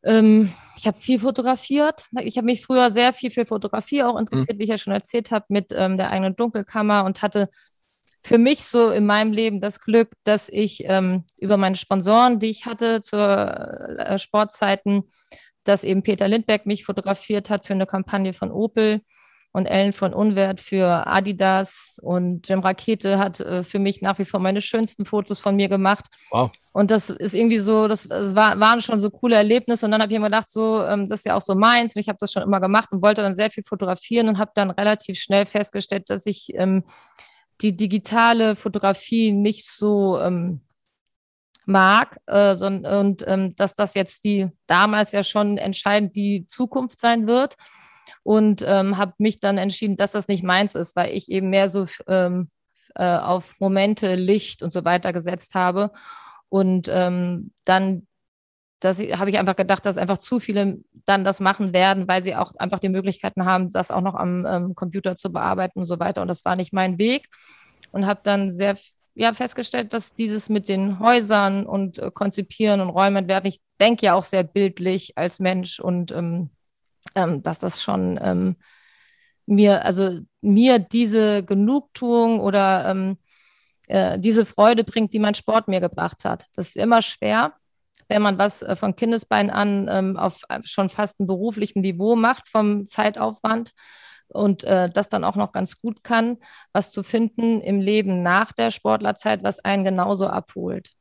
ähm, 0.03 0.51
ich 0.77 0.88
habe 0.88 0.98
viel 0.98 1.20
fotografiert. 1.20 2.06
Ich 2.22 2.38
habe 2.38 2.46
mich 2.46 2.65
früher 2.65 2.89
sehr 2.89 3.12
viel 3.12 3.32
für 3.32 3.46
Fotografie 3.46 4.03
auch 4.03 4.18
interessiert, 4.18 4.53
mhm. 4.53 4.60
wie 4.60 4.63
ich 4.63 4.70
ja 4.70 4.77
schon 4.77 4.94
erzählt 4.94 5.32
habe, 5.32 5.46
mit 5.50 5.74
ähm, 5.75 5.98
der 5.98 6.10
eigenen 6.10 6.36
Dunkelkammer 6.36 7.03
und 7.03 7.22
hatte 7.22 7.50
für 8.22 8.38
mich 8.38 8.63
so 8.63 8.89
in 8.89 9.06
meinem 9.06 9.32
Leben 9.32 9.62
das 9.62 9.82
Glück, 9.82 10.12
dass 10.24 10.50
ich 10.50 10.84
ähm, 10.86 11.25
über 11.38 11.58
meine 11.58 11.75
Sponsoren, 11.75 12.39
die 12.39 12.50
ich 12.50 12.65
hatte 12.65 13.01
zur 13.01 13.20
äh, 13.20 14.18
Sportzeiten, 14.18 15.03
dass 15.63 15.84
eben 15.84 16.03
Peter 16.03 16.27
Lindberg 16.27 16.65
mich 16.65 16.86
fotografiert 16.86 17.50
hat 17.50 17.65
für 17.65 17.74
eine 17.74 17.86
Kampagne 17.86 18.34
von 18.34 18.51
Opel 18.51 19.01
und 19.51 19.65
Ellen 19.65 19.94
von 19.94 20.13
Unwert 20.13 20.62
für 20.62 21.08
Adidas 21.08 22.00
und 22.03 22.48
Jim 22.48 22.60
Rakete 22.60 23.18
hat 23.18 23.39
äh, 23.39 23.63
für 23.63 23.79
mich 23.79 24.01
nach 24.01 24.20
wie 24.20 24.25
vor 24.25 24.39
meine 24.39 24.62
schönsten 24.62 25.06
Fotos 25.06 25.39
von 25.39 25.56
mir 25.56 25.70
gemacht. 25.70 26.06
Wow. 26.29 26.51
Und 26.72 26.91
das 26.91 27.10
ist 27.10 27.34
irgendwie 27.34 27.58
so, 27.58 27.88
das, 27.88 28.08
das 28.08 28.36
war, 28.36 28.60
waren 28.60 28.82
schon 28.82 29.01
so 29.01 29.10
coole 29.10 29.36
Erlebnisse. 29.36 29.86
Und 29.86 29.91
dann 29.91 30.01
habe 30.01 30.13
ich 30.13 30.20
mir 30.20 30.25
gedacht, 30.25 30.51
so, 30.51 30.84
ähm, 30.84 31.08
das 31.08 31.22
ist 31.22 31.25
ja 31.25 31.36
auch 31.36 31.41
so 31.41 31.56
meins. 31.56 31.96
Und 31.96 32.01
ich 32.01 32.10
habe 32.10 32.20
das 32.20 32.32
schon 32.32 32.44
immer 32.44 32.62
gemacht 32.62 32.89
und 32.91 33.01
wollte 33.01 33.24
dann 33.24 33.36
sehr 33.36 33.50
viel 33.50 33.63
fotografieren 33.63 34.29
und 34.29 34.38
habe 34.38 34.51
dann 34.53 34.70
relativ 34.70 35.20
schnell 35.20 35.48
festgestellt, 35.48 36.12
dass 36.12 36.27
ich 36.27 36.53
ähm, 36.53 36.84
die 37.62 37.75
digitale 37.75 38.56
Fotografie 38.56 39.32
nicht 39.32 39.68
so 39.68 40.20
ähm, 40.20 40.62
mag 41.65 42.20
äh, 42.27 42.56
so, 42.56 42.68
und 42.68 43.24
ähm, 43.27 43.56
dass 43.56 43.75
das 43.75 43.96
jetzt 43.96 44.24
die 44.24 44.48
damals 44.68 45.12
ja 45.12 45.24
schon 45.24 45.58
entscheidend 45.58 46.15
die 46.15 46.46
Zukunft 46.48 47.00
sein 47.00 47.27
wird 47.27 47.56
und 48.24 48.64
ähm, 48.68 48.98
habe 48.98 49.14
mich 49.18 49.40
dann 49.40 49.58
entschieden, 49.58 49.96
dass 49.96 50.12
das 50.12 50.28
nicht 50.28 50.44
meins 50.44 50.76
ist, 50.76 50.96
weil 50.96 51.16
ich 51.16 51.30
eben 51.30 51.50
mehr 51.50 51.70
so 51.70 51.86
ähm, 52.08 52.50
äh, 52.96 53.18
auf 53.18 53.60
Momente, 53.60 54.16
Licht 54.16 54.64
und 54.64 54.72
so 54.72 54.86
weiter 54.86 55.14
gesetzt 55.14 55.56
habe. 55.56 55.92
Und 56.50 56.90
ähm, 56.92 57.52
dann 57.66 58.08
habe 58.84 59.30
ich 59.30 59.38
einfach 59.38 59.56
gedacht, 59.56 59.86
dass 59.86 59.98
einfach 59.98 60.18
zu 60.18 60.40
viele 60.40 60.80
dann 61.06 61.24
das 61.24 61.40
machen 61.40 61.74
werden, 61.74 62.08
weil 62.08 62.24
sie 62.24 62.36
auch 62.36 62.54
einfach 62.58 62.80
die 62.80 62.90
Möglichkeiten 62.90 63.46
haben, 63.46 63.70
das 63.70 63.92
auch 63.92 64.02
noch 64.02 64.16
am 64.16 64.46
ähm, 64.46 64.76
Computer 64.76 65.16
zu 65.16 65.32
bearbeiten 65.32 65.80
und 65.80 65.86
so 65.86 66.00
weiter. 66.00 66.22
Und 66.22 66.28
das 66.28 66.46
war 66.46 66.56
nicht 66.56 66.74
mein 66.74 66.98
Weg. 66.98 67.28
Und 67.92 68.06
habe 68.06 68.22
dann 68.24 68.52
sehr 68.52 68.78
ja, 69.16 69.34
festgestellt, 69.34 69.94
dass 69.94 70.14
dieses 70.14 70.48
mit 70.48 70.70
den 70.70 71.00
Häusern 71.00 71.66
und 71.66 72.00
äh, 72.00 72.12
Konzipieren 72.12 72.80
und 72.80 72.90
Räumen 72.90 73.18
entwerfen, 73.18 73.48
ich 73.48 73.60
denke 73.80 74.06
ja 74.06 74.14
auch 74.14 74.24
sehr 74.24 74.44
bildlich 74.44 75.18
als 75.18 75.40
Mensch 75.40 75.80
und 75.80 76.12
ähm, 76.12 76.50
ähm, 77.16 77.44
dass 77.44 77.60
das 77.60 77.82
schon 77.82 78.20
ähm, 78.22 78.56
mir, 79.46 79.84
also 79.84 80.20
mir 80.42 80.80
diese 80.80 81.44
Genugtuung 81.44 82.39
oder 82.39 82.89
ähm, 82.89 83.18
äh, 83.88 84.20
diese 84.20 84.46
Freude 84.46 84.84
bringt, 84.84 85.13
die 85.13 85.20
mein 85.20 85.34
Sport 85.34 85.68
mir 85.68 85.82
gebracht 85.82 86.24
hat. 86.25 86.46
Das 86.56 86.70
ist 86.70 86.78
immer 86.78 87.01
schwer, 87.01 87.54
wenn 88.08 88.22
man 88.22 88.38
was 88.38 88.62
äh, 88.62 88.75
von 88.75 88.96
Kindesbein 88.96 89.50
an 89.50 89.88
ähm, 89.89 90.18
auf 90.18 90.44
äh, 90.50 90.60
schon 90.63 90.89
fast 90.89 91.20
einem 91.20 91.28
beruflichen 91.28 91.82
Niveau 91.82 92.16
macht 92.16 92.48
vom 92.48 92.86
Zeitaufwand 92.86 93.72
und 94.28 94.63
äh, 94.63 94.89
das 94.89 95.10
dann 95.10 95.24
auch 95.24 95.36
noch 95.36 95.51
ganz 95.51 95.80
gut 95.80 96.04
kann, 96.04 96.38
was 96.72 96.92
zu 96.92 97.04
finden 97.04 97.62
im 97.62 97.82
Leben 97.82 98.22
nach 98.22 98.51
der 98.51 98.72
Sportlerzeit, 98.72 99.44
was 99.44 99.60
einen 99.60 99.84
genauso 99.84 100.28
abholt. 100.28 100.92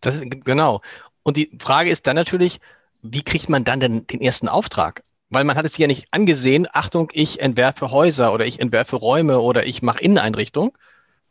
Das 0.00 0.16
ist 0.16 0.44
genau. 0.44 0.80
Und 1.22 1.36
die 1.36 1.56
Frage 1.60 1.90
ist 1.90 2.06
dann 2.06 2.16
natürlich, 2.16 2.60
wie 3.02 3.22
kriegt 3.22 3.48
man 3.48 3.64
dann 3.64 3.80
den, 3.80 4.06
den 4.06 4.20
ersten 4.20 4.48
Auftrag? 4.48 5.02
Weil 5.30 5.44
man 5.44 5.56
hat 5.56 5.64
es 5.64 5.76
ja 5.78 5.86
nicht 5.86 6.06
angesehen, 6.12 6.66
Achtung, 6.72 7.10
ich 7.12 7.40
entwerfe 7.40 7.90
Häuser 7.90 8.32
oder 8.32 8.46
ich 8.46 8.60
entwerfe 8.60 8.96
Räume 8.96 9.40
oder 9.40 9.66
ich 9.66 9.82
mache 9.82 10.00
Inneneinrichtung. 10.00 10.76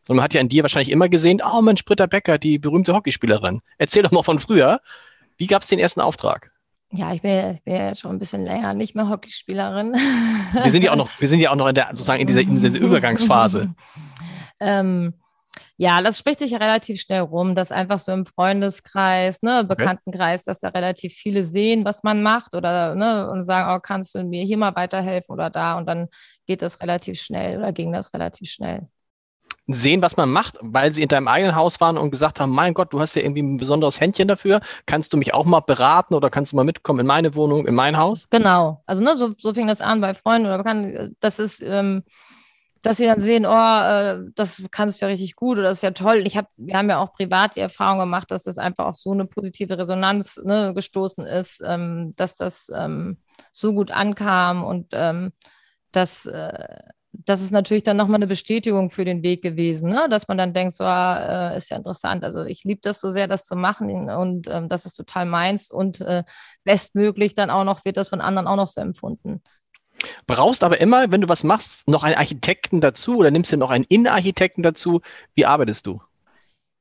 Und 0.07 0.17
man 0.17 0.23
hat 0.23 0.33
ja 0.33 0.41
in 0.41 0.49
dir 0.49 0.63
wahrscheinlich 0.63 0.91
immer 0.91 1.09
gesehen, 1.09 1.41
oh 1.43 1.61
Mensch, 1.61 1.83
Britta 1.83 2.05
Becker, 2.05 2.37
die 2.37 2.59
berühmte 2.59 2.93
Hockeyspielerin. 2.93 3.61
Erzähl 3.77 4.03
doch 4.03 4.11
mal 4.11 4.23
von 4.23 4.39
früher. 4.39 4.79
Wie 5.37 5.47
gab 5.47 5.63
es 5.63 5.67
den 5.67 5.79
ersten 5.79 6.01
Auftrag? 6.01 6.51
Ja, 6.91 7.11
ich 7.13 7.21
bin, 7.21 7.51
ich 7.51 7.63
bin 7.63 7.75
ja 7.75 7.95
schon 7.95 8.11
ein 8.11 8.19
bisschen 8.19 8.45
länger 8.45 8.73
nicht 8.73 8.95
mehr 8.95 9.09
Hockeyspielerin. 9.09 9.93
Wir 9.93 10.71
sind 10.71 10.83
ja 10.83 10.91
auch 10.91 10.95
noch, 10.95 11.09
wir 11.19 11.27
sind 11.27 11.39
ja 11.39 11.51
auch 11.51 11.55
noch 11.55 11.67
in 11.67 11.75
der, 11.75 11.87
sozusagen 11.91 12.21
in 12.21 12.27
dieser, 12.27 12.41
in 12.41 12.55
dieser 12.55 12.77
Übergangsphase. 12.79 13.73
ähm, 14.59 15.13
ja, 15.77 16.01
das 16.01 16.17
spricht 16.17 16.39
sich 16.39 16.51
ja 16.51 16.57
relativ 16.57 17.01
schnell 17.01 17.21
rum, 17.21 17.53
dass 17.53 17.71
einfach 17.71 17.99
so 17.99 18.13
im 18.13 18.25
Freundeskreis, 18.25 19.41
ne, 19.41 19.65
Bekanntenkreis, 19.65 20.45
dass 20.45 20.59
da 20.59 20.69
relativ 20.69 21.13
viele 21.13 21.43
sehen, 21.43 21.83
was 21.83 22.03
man 22.03 22.23
macht 22.23 22.55
oder 22.55 22.95
ne, 22.95 23.29
und 23.29 23.43
sagen, 23.43 23.75
oh, 23.75 23.79
kannst 23.81 24.15
du 24.15 24.23
mir 24.23 24.43
hier 24.43 24.57
mal 24.57 24.75
weiterhelfen 24.75 25.33
oder 25.33 25.49
da 25.49 25.77
und 25.77 25.85
dann 25.85 26.07
geht 26.47 26.61
das 26.61 26.81
relativ 26.81 27.19
schnell 27.19 27.57
oder 27.57 27.73
ging 27.73 27.91
das 27.91 28.13
relativ 28.13 28.49
schnell. 28.49 28.87
Sehen, 29.67 30.01
was 30.01 30.15
man 30.15 30.31
macht, 30.31 30.57
weil 30.61 30.93
sie 30.93 31.01
in 31.01 31.07
deinem 31.09 31.27
eigenen 31.27 31.55
Haus 31.55 31.81
waren 31.81 31.97
und 31.97 32.11
gesagt 32.11 32.39
haben, 32.39 32.51
mein 32.51 32.73
Gott, 32.73 32.93
du 32.93 32.99
hast 32.99 33.15
ja 33.15 33.23
irgendwie 33.23 33.41
ein 33.41 33.57
besonderes 33.57 33.99
Händchen 33.99 34.27
dafür, 34.27 34.61
kannst 34.85 35.11
du 35.11 35.17
mich 35.17 35.33
auch 35.33 35.45
mal 35.45 35.59
beraten 35.59 36.13
oder 36.13 36.29
kannst 36.29 36.51
du 36.51 36.55
mal 36.55 36.63
mitkommen 36.63 37.01
in 37.01 37.07
meine 37.07 37.35
Wohnung, 37.35 37.67
in 37.67 37.75
mein 37.75 37.97
Haus? 37.97 38.29
Genau, 38.29 38.81
also 38.85 39.03
ne, 39.03 39.17
so, 39.17 39.33
so 39.35 39.53
fing 39.53 39.67
das 39.67 39.81
an 39.81 39.99
bei 40.01 40.13
Freunden 40.13 40.47
oder 40.47 40.59
Bekannten. 40.59 41.17
Das 41.19 41.39
ist 41.39 41.61
ähm, 41.61 42.03
dass 42.85 42.97
sie 42.97 43.07
dann 43.07 43.19
sehen, 43.19 43.47
oh, 43.47 43.49
äh, 43.49 44.19
das 44.35 44.61
kannst 44.69 45.01
du 45.01 45.05
ja 45.05 45.09
richtig 45.09 45.35
gut 45.35 45.57
oder 45.57 45.69
das 45.69 45.79
ist 45.79 45.81
ja 45.81 45.89
toll. 45.91 46.21
Ich 46.27 46.37
hab, 46.37 46.51
wir 46.55 46.77
haben 46.77 46.89
ja 46.89 46.99
auch 46.99 47.13
privat 47.13 47.55
die 47.55 47.59
Erfahrung 47.59 47.97
gemacht, 47.97 48.29
dass 48.29 48.43
das 48.43 48.59
einfach 48.59 48.85
auf 48.85 48.97
so 48.97 49.11
eine 49.11 49.25
positive 49.25 49.75
Resonanz 49.75 50.39
ne, 50.43 50.71
gestoßen 50.75 51.25
ist, 51.25 51.63
ähm, 51.65 52.13
dass 52.15 52.35
das 52.35 52.67
ähm, 52.75 53.17
so 53.51 53.73
gut 53.73 53.89
ankam 53.89 54.63
und 54.63 54.89
ähm, 54.93 55.33
dass 55.91 56.27
äh, 56.27 56.77
das 57.11 57.41
ist 57.41 57.51
natürlich 57.51 57.83
dann 57.83 57.97
nochmal 57.97 58.17
eine 58.17 58.27
Bestätigung 58.27 58.91
für 58.91 59.05
den 59.05 59.23
Weg 59.23 59.41
gewesen, 59.41 59.89
ne? 59.89 60.07
dass 60.09 60.27
man 60.27 60.37
dann 60.37 60.53
denkt, 60.53 60.75
so 60.75 60.83
ah, 60.83 61.53
äh, 61.53 61.57
ist 61.57 61.71
ja 61.71 61.77
interessant. 61.77 62.23
Also 62.23 62.43
ich 62.43 62.65
liebe 62.65 62.81
das 62.83 62.99
so 62.99 63.09
sehr, 63.09 63.27
das 63.27 63.45
zu 63.45 63.55
machen 63.55 64.09
und 64.11 64.47
ähm, 64.47 64.69
das 64.69 64.85
ist 64.85 64.93
total 64.93 65.25
meins 65.25 65.71
und 65.71 66.01
äh, 66.01 66.23
bestmöglich 66.65 67.33
dann 67.33 67.49
auch 67.49 67.63
noch 67.63 67.83
wird 67.85 67.97
das 67.97 68.09
von 68.09 68.21
anderen 68.21 68.47
auch 68.47 68.57
noch 68.57 68.67
so 68.67 68.81
empfunden. 68.81 69.41
Brauchst 70.27 70.63
aber 70.63 70.79
immer, 70.81 71.11
wenn 71.11 71.21
du 71.21 71.29
was 71.29 71.43
machst, 71.43 71.87
noch 71.87 72.03
einen 72.03 72.15
Architekten 72.15 72.81
dazu 72.81 73.17
oder 73.17 73.31
nimmst 73.31 73.51
du 73.51 73.57
noch 73.57 73.71
einen 73.71 73.85
Innenarchitekten 73.85 74.63
dazu? 74.63 75.01
Wie 75.33 75.45
arbeitest 75.45 75.87
du? 75.87 76.01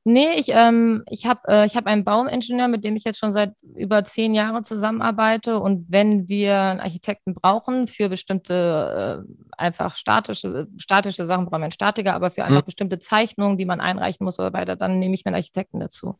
Nee, 0.07 0.33
ich, 0.35 0.49
ähm, 0.49 1.03
ich 1.09 1.25
habe 1.25 1.47
äh, 1.47 1.67
hab 1.67 1.87
einen 1.87 2.03
Baumingenieur, 2.03 2.67
mit 2.67 2.83
dem 2.83 2.95
ich 2.95 3.05
jetzt 3.05 3.17
schon 3.17 3.31
seit 3.31 3.53
über 3.75 4.05
zehn 4.05 4.35
Jahren 4.35 4.63
zusammenarbeite. 4.63 5.59
Und 5.59 5.87
wenn 5.89 6.29
wir 6.29 6.61
einen 6.61 6.79
Architekten 6.79 7.33
brauchen 7.33 7.87
für 7.87 8.07
bestimmte 8.07 9.25
äh, 9.25 9.33
einfach 9.57 9.95
statische, 9.95 10.67
statische 10.77 11.25
Sachen, 11.25 11.45
brauchen 11.45 11.61
wir 11.61 11.65
einen 11.65 11.71
Statiker, 11.71 12.13
aber 12.13 12.29
für 12.29 12.43
einfach 12.43 12.59
hm. 12.59 12.65
bestimmte 12.65 12.99
Zeichnungen, 12.99 13.57
die 13.57 13.65
man 13.65 13.81
einreichen 13.81 14.25
muss 14.25 14.37
oder 14.37 14.53
weiter, 14.53 14.75
dann 14.75 14.99
nehme 14.99 15.15
ich 15.15 15.25
mir 15.25 15.29
einen 15.29 15.37
Architekten 15.37 15.79
dazu. 15.79 16.19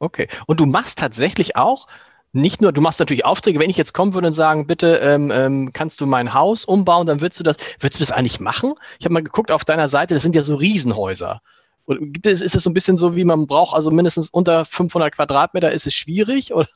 Okay. 0.00 0.26
Und 0.46 0.58
du 0.58 0.66
machst 0.66 0.98
tatsächlich 0.98 1.54
auch 1.54 1.86
nicht 2.34 2.60
nur, 2.60 2.72
du 2.72 2.80
machst 2.80 2.98
natürlich 2.98 3.24
Aufträge, 3.24 3.60
wenn 3.60 3.70
ich 3.70 3.76
jetzt 3.76 3.94
kommen 3.94 4.12
würde 4.12 4.28
und 4.28 4.34
sagen, 4.34 4.66
bitte 4.66 4.96
ähm, 4.96 5.30
ähm, 5.30 5.72
kannst 5.72 6.00
du 6.00 6.06
mein 6.06 6.34
Haus 6.34 6.64
umbauen, 6.64 7.06
dann 7.06 7.20
würdest 7.20 7.40
du 7.40 7.44
das, 7.44 7.56
würdest 7.78 8.00
du 8.00 8.04
das 8.04 8.10
eigentlich 8.10 8.40
machen? 8.40 8.74
Ich 8.98 9.04
habe 9.04 9.14
mal 9.14 9.22
geguckt 9.22 9.52
auf 9.52 9.64
deiner 9.64 9.88
Seite, 9.88 10.14
das 10.14 10.22
sind 10.22 10.34
ja 10.34 10.42
so 10.42 10.56
Riesenhäuser. 10.56 11.40
Und 11.86 12.26
ist 12.26 12.42
es 12.42 12.62
so 12.62 12.70
ein 12.70 12.74
bisschen 12.74 12.96
so, 12.96 13.14
wie 13.14 13.24
man 13.24 13.46
braucht, 13.46 13.74
also 13.74 13.90
mindestens 13.90 14.30
unter 14.30 14.64
500 14.64 15.14
Quadratmeter, 15.14 15.70
ist 15.70 15.86
es 15.86 15.94
schwierig? 15.94 16.52
Oder? 16.54 16.68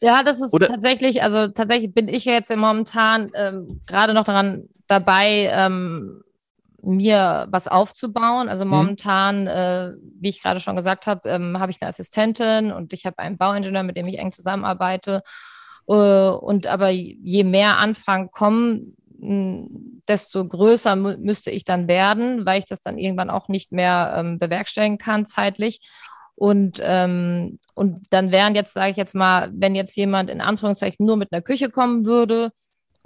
Ja, 0.00 0.22
das 0.22 0.40
ist 0.40 0.52
oder? 0.52 0.66
tatsächlich, 0.66 1.22
also 1.22 1.48
tatsächlich 1.48 1.94
bin 1.94 2.08
ich 2.08 2.24
jetzt 2.24 2.54
momentan 2.54 3.30
ähm, 3.34 3.80
gerade 3.86 4.12
noch 4.12 4.24
daran 4.24 4.68
dabei, 4.86 5.50
ähm, 5.52 6.22
mir 6.86 7.46
was 7.50 7.68
aufzubauen. 7.68 8.48
Also 8.48 8.64
mhm. 8.64 8.70
momentan, 8.70 9.42
mhm. 9.42 9.48
äh, 9.48 9.92
wie 10.20 10.28
ich 10.28 10.42
gerade 10.42 10.60
schon 10.60 10.76
gesagt 10.76 11.06
habe, 11.06 11.28
ähm, 11.28 11.58
habe 11.58 11.72
ich 11.72 11.78
eine 11.80 11.88
Assistentin 11.88 12.72
und 12.72 12.92
ich 12.92 13.06
habe 13.06 13.18
einen 13.18 13.36
Bauingenieur, 13.36 13.82
mit 13.82 13.96
dem 13.96 14.06
ich 14.06 14.18
eng 14.18 14.32
zusammenarbeite. 14.32 15.22
Äh, 15.88 15.92
und 15.92 16.66
aber 16.66 16.90
je 16.90 17.44
mehr 17.44 17.78
Anfragen 17.78 18.30
kommen, 18.30 18.96
desto 20.08 20.46
größer 20.46 20.94
müsste 20.94 21.50
ich 21.50 21.64
dann 21.64 21.88
werden, 21.88 22.44
weil 22.44 22.58
ich 22.58 22.66
das 22.66 22.82
dann 22.82 22.98
irgendwann 22.98 23.30
auch 23.30 23.48
nicht 23.48 23.72
mehr 23.72 24.14
ähm, 24.16 24.38
bewerkstelligen 24.38 24.98
kann 24.98 25.26
zeitlich. 25.26 25.80
Und, 26.34 26.80
ähm, 26.82 27.58
und 27.74 28.06
dann 28.10 28.30
wären 28.30 28.54
jetzt, 28.54 28.74
sage 28.74 28.90
ich 28.90 28.96
jetzt 28.98 29.14
mal, 29.14 29.50
wenn 29.54 29.74
jetzt 29.74 29.96
jemand 29.96 30.28
in 30.28 30.42
Anführungszeichen 30.42 31.06
nur 31.06 31.16
mit 31.16 31.32
einer 31.32 31.40
Küche 31.40 31.70
kommen 31.70 32.04
würde, 32.04 32.52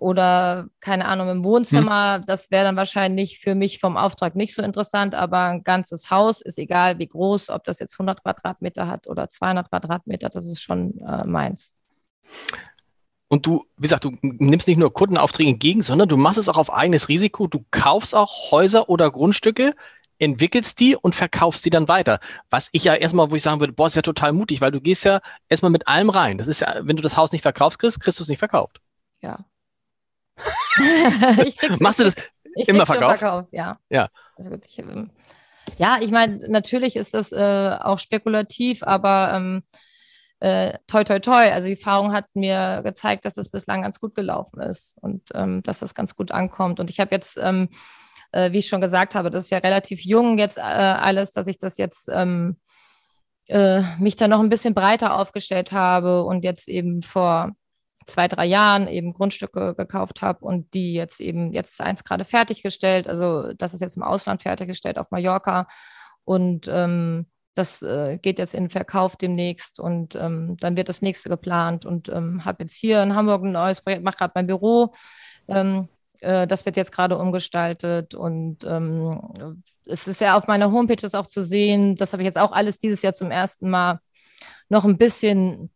oder 0.00 0.66
keine 0.80 1.06
Ahnung 1.06 1.28
im 1.28 1.44
Wohnzimmer. 1.44 2.16
Hm. 2.16 2.26
Das 2.26 2.50
wäre 2.50 2.64
dann 2.64 2.76
wahrscheinlich 2.76 3.38
für 3.38 3.54
mich 3.54 3.78
vom 3.78 3.96
Auftrag 3.96 4.34
nicht 4.34 4.54
so 4.54 4.62
interessant, 4.62 5.14
aber 5.14 5.44
ein 5.44 5.64
ganzes 5.64 6.10
Haus 6.10 6.40
ist 6.40 6.58
egal, 6.58 6.98
wie 6.98 7.08
groß, 7.08 7.50
ob 7.50 7.64
das 7.64 7.78
jetzt 7.78 7.94
100 7.94 8.22
Quadratmeter 8.22 8.86
hat 8.86 9.06
oder 9.06 9.28
200 9.28 9.68
Quadratmeter, 9.68 10.28
das 10.28 10.46
ist 10.46 10.62
schon 10.62 10.98
äh, 10.98 11.24
meins. 11.24 11.72
Und 13.28 13.46
du, 13.46 13.64
wie 13.76 13.82
gesagt, 13.82 14.04
du 14.04 14.12
nimmst 14.22 14.66
nicht 14.66 14.78
nur 14.78 14.92
Kundenaufträge 14.92 15.50
entgegen, 15.50 15.82
sondern 15.82 16.08
du 16.08 16.16
machst 16.16 16.38
es 16.38 16.48
auch 16.48 16.56
auf 16.56 16.72
eigenes 16.72 17.08
Risiko. 17.08 17.46
Du 17.46 17.64
kaufst 17.70 18.12
auch 18.12 18.50
Häuser 18.50 18.88
oder 18.88 19.08
Grundstücke, 19.08 19.74
entwickelst 20.18 20.80
die 20.80 20.96
und 20.96 21.14
verkaufst 21.14 21.64
die 21.64 21.70
dann 21.70 21.86
weiter. 21.86 22.18
Was 22.50 22.68
ich 22.72 22.82
ja 22.82 22.94
erstmal, 22.94 23.30
wo 23.30 23.36
ich 23.36 23.42
sagen 23.42 23.60
würde, 23.60 23.72
boah, 23.72 23.86
ist 23.86 23.94
ja 23.94 24.02
total 24.02 24.32
mutig, 24.32 24.60
weil 24.60 24.72
du 24.72 24.80
gehst 24.80 25.04
ja 25.04 25.20
erstmal 25.48 25.70
mit 25.70 25.86
allem 25.86 26.10
rein. 26.10 26.38
Das 26.38 26.48
ist 26.48 26.60
ja, 26.60 26.80
wenn 26.82 26.96
du 26.96 27.02
das 27.02 27.16
Haus 27.16 27.30
nicht 27.30 27.42
verkaufst 27.42 27.78
kriegst, 27.78 28.00
kriegst 28.00 28.18
du 28.18 28.24
es 28.24 28.28
nicht 28.28 28.38
verkauft. 28.38 28.80
Ja, 29.22 29.44
ich 31.46 31.56
krieg's, 31.56 31.80
Machst 31.80 32.00
du 32.00 32.04
das 32.04 32.16
ich 32.54 32.68
immer 32.68 32.86
verkauft? 32.86 33.18
verkauft? 33.18 33.48
Ja. 33.52 33.78
Ja. 33.88 34.08
Also 34.36 34.50
gut, 34.50 34.66
ich, 34.66 34.78
ähm, 34.78 35.10
ja, 35.78 35.98
ich 36.00 36.10
meine, 36.10 36.48
natürlich 36.48 36.96
ist 36.96 37.14
das 37.14 37.32
äh, 37.32 37.76
auch 37.80 37.98
spekulativ, 37.98 38.82
aber 38.82 39.32
ähm, 39.34 39.62
äh, 40.40 40.78
toi, 40.86 41.04
toi, 41.04 41.20
toi. 41.20 41.50
Also 41.52 41.68
die 41.68 41.74
Erfahrung 41.74 42.12
hat 42.12 42.26
mir 42.34 42.80
gezeigt, 42.82 43.24
dass 43.24 43.36
es 43.36 43.50
bislang 43.50 43.82
ganz 43.82 44.00
gut 44.00 44.14
gelaufen 44.14 44.60
ist 44.60 44.96
und 45.00 45.22
ähm, 45.34 45.62
dass 45.62 45.80
das 45.80 45.94
ganz 45.94 46.16
gut 46.16 46.32
ankommt. 46.32 46.80
Und 46.80 46.90
ich 46.90 46.98
habe 46.98 47.14
jetzt, 47.14 47.38
ähm, 47.40 47.68
äh, 48.32 48.50
wie 48.52 48.58
ich 48.58 48.68
schon 48.68 48.80
gesagt 48.80 49.14
habe, 49.14 49.30
das 49.30 49.44
ist 49.44 49.50
ja 49.50 49.58
relativ 49.58 50.04
jung 50.04 50.38
jetzt 50.38 50.56
äh, 50.58 50.62
alles, 50.62 51.32
dass 51.32 51.46
ich 51.46 51.58
das 51.58 51.76
jetzt 51.76 52.08
ähm, 52.12 52.56
äh, 53.48 53.82
mich 53.98 54.16
da 54.16 54.28
noch 54.28 54.40
ein 54.40 54.48
bisschen 54.48 54.74
breiter 54.74 55.14
aufgestellt 55.14 55.72
habe 55.72 56.24
und 56.24 56.44
jetzt 56.44 56.68
eben 56.68 57.02
vor 57.02 57.52
zwei, 58.10 58.28
drei 58.28 58.46
Jahren 58.46 58.88
eben 58.88 59.12
Grundstücke 59.12 59.74
gekauft 59.74 60.22
habe 60.22 60.44
und 60.44 60.74
die 60.74 60.92
jetzt 60.94 61.20
eben, 61.20 61.52
jetzt 61.52 61.72
ist 61.72 61.80
eins 61.80 62.04
gerade 62.04 62.24
fertiggestellt, 62.24 63.08
also 63.08 63.52
das 63.54 63.74
ist 63.74 63.80
jetzt 63.80 63.96
im 63.96 64.02
Ausland 64.02 64.42
fertiggestellt 64.42 64.98
auf 64.98 65.10
Mallorca 65.10 65.66
und 66.24 66.68
ähm, 66.68 67.26
das 67.54 67.82
äh, 67.82 68.18
geht 68.18 68.38
jetzt 68.38 68.54
in 68.54 68.70
Verkauf 68.70 69.16
demnächst 69.16 69.80
und 69.80 70.14
ähm, 70.14 70.56
dann 70.60 70.76
wird 70.76 70.88
das 70.88 71.02
nächste 71.02 71.28
geplant 71.28 71.84
und 71.84 72.08
ähm, 72.08 72.44
habe 72.44 72.62
jetzt 72.62 72.74
hier 72.74 73.02
in 73.02 73.14
Hamburg 73.14 73.42
ein 73.42 73.52
neues 73.52 73.80
Projekt, 73.80 74.04
mache 74.04 74.18
gerade 74.18 74.32
mein 74.34 74.46
Büro. 74.46 74.94
Ähm, 75.48 75.88
äh, 76.20 76.46
das 76.46 76.64
wird 76.64 76.76
jetzt 76.76 76.92
gerade 76.92 77.18
umgestaltet 77.18 78.14
und 78.14 78.64
ähm, 78.64 79.62
es 79.86 80.06
ist 80.06 80.20
ja 80.20 80.36
auf 80.36 80.46
meiner 80.46 80.70
Homepage 80.70 81.06
auch 81.12 81.26
zu 81.26 81.42
sehen. 81.42 81.96
Das 81.96 82.12
habe 82.12 82.22
ich 82.22 82.26
jetzt 82.26 82.38
auch 82.38 82.52
alles 82.52 82.78
dieses 82.78 83.02
Jahr 83.02 83.12
zum 83.12 83.30
ersten 83.30 83.68
Mal 83.68 84.00
noch 84.68 84.84
ein 84.84 84.98
bisschen, 84.98 85.70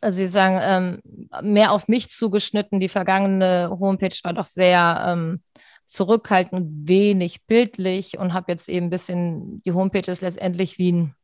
also 0.00 0.20
ich 0.20 0.30
sagen, 0.30 0.58
ähm, 0.62 1.46
mehr 1.46 1.72
auf 1.72 1.88
mich 1.88 2.08
zugeschnitten. 2.08 2.80
Die 2.80 2.88
vergangene 2.88 3.76
Homepage 3.78 4.16
war 4.22 4.32
doch 4.32 4.44
sehr 4.44 5.04
ähm, 5.06 5.42
zurückhaltend, 5.86 6.88
wenig 6.88 7.46
bildlich 7.46 8.18
und 8.18 8.32
habe 8.32 8.52
jetzt 8.52 8.68
eben 8.68 8.86
ein 8.86 8.90
bisschen, 8.90 9.62
die 9.62 9.72
Homepage 9.72 10.10
ist 10.10 10.22
letztendlich 10.22 10.78
wie 10.78 10.92
ein, 10.92 11.14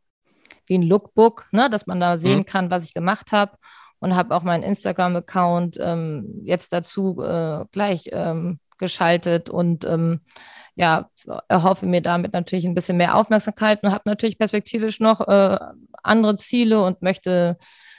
wie 0.67 0.79
ein 0.79 0.83
Lookbook, 0.83 1.47
ne, 1.53 1.71
dass 1.71 1.87
man 1.87 2.01
da 2.01 2.17
sehen 2.17 2.41
mhm. 2.41 2.47
kann, 2.47 2.71
was 2.71 2.85
ich 2.85 2.93
gemacht 2.93 3.33
habe 3.33 3.53
und 4.01 4.17
habe 4.17 4.35
auch 4.35 4.43
meinen 4.43 4.63
Instagram-Account 4.63 5.79
ähm, 5.81 6.43
jetzt 6.45 6.73
dazu 6.73 7.23
äh, 7.23 7.65
gleich 7.71 8.11
ähm, 8.13 8.59
geschaltet 8.79 9.49
und 9.49 9.85
ähm, 9.85 10.21
ja, 10.75 11.09
erhoffe 11.49 11.87
mir 11.87 12.03
damit 12.03 12.35
natürlich 12.35 12.67
ein 12.67 12.75
bisschen 12.75 12.99
mehr 12.99 13.15
Aufmerksamkeit 13.15 13.83
und 13.83 13.93
habe 13.93 14.03
natürlich 14.05 14.39
perspektivisch 14.39 15.01
noch 15.01 15.27
äh, 15.27 15.59
andere 16.03 16.37
Ziele 16.37 16.83
und 16.83 17.01
möchte, 17.01 17.57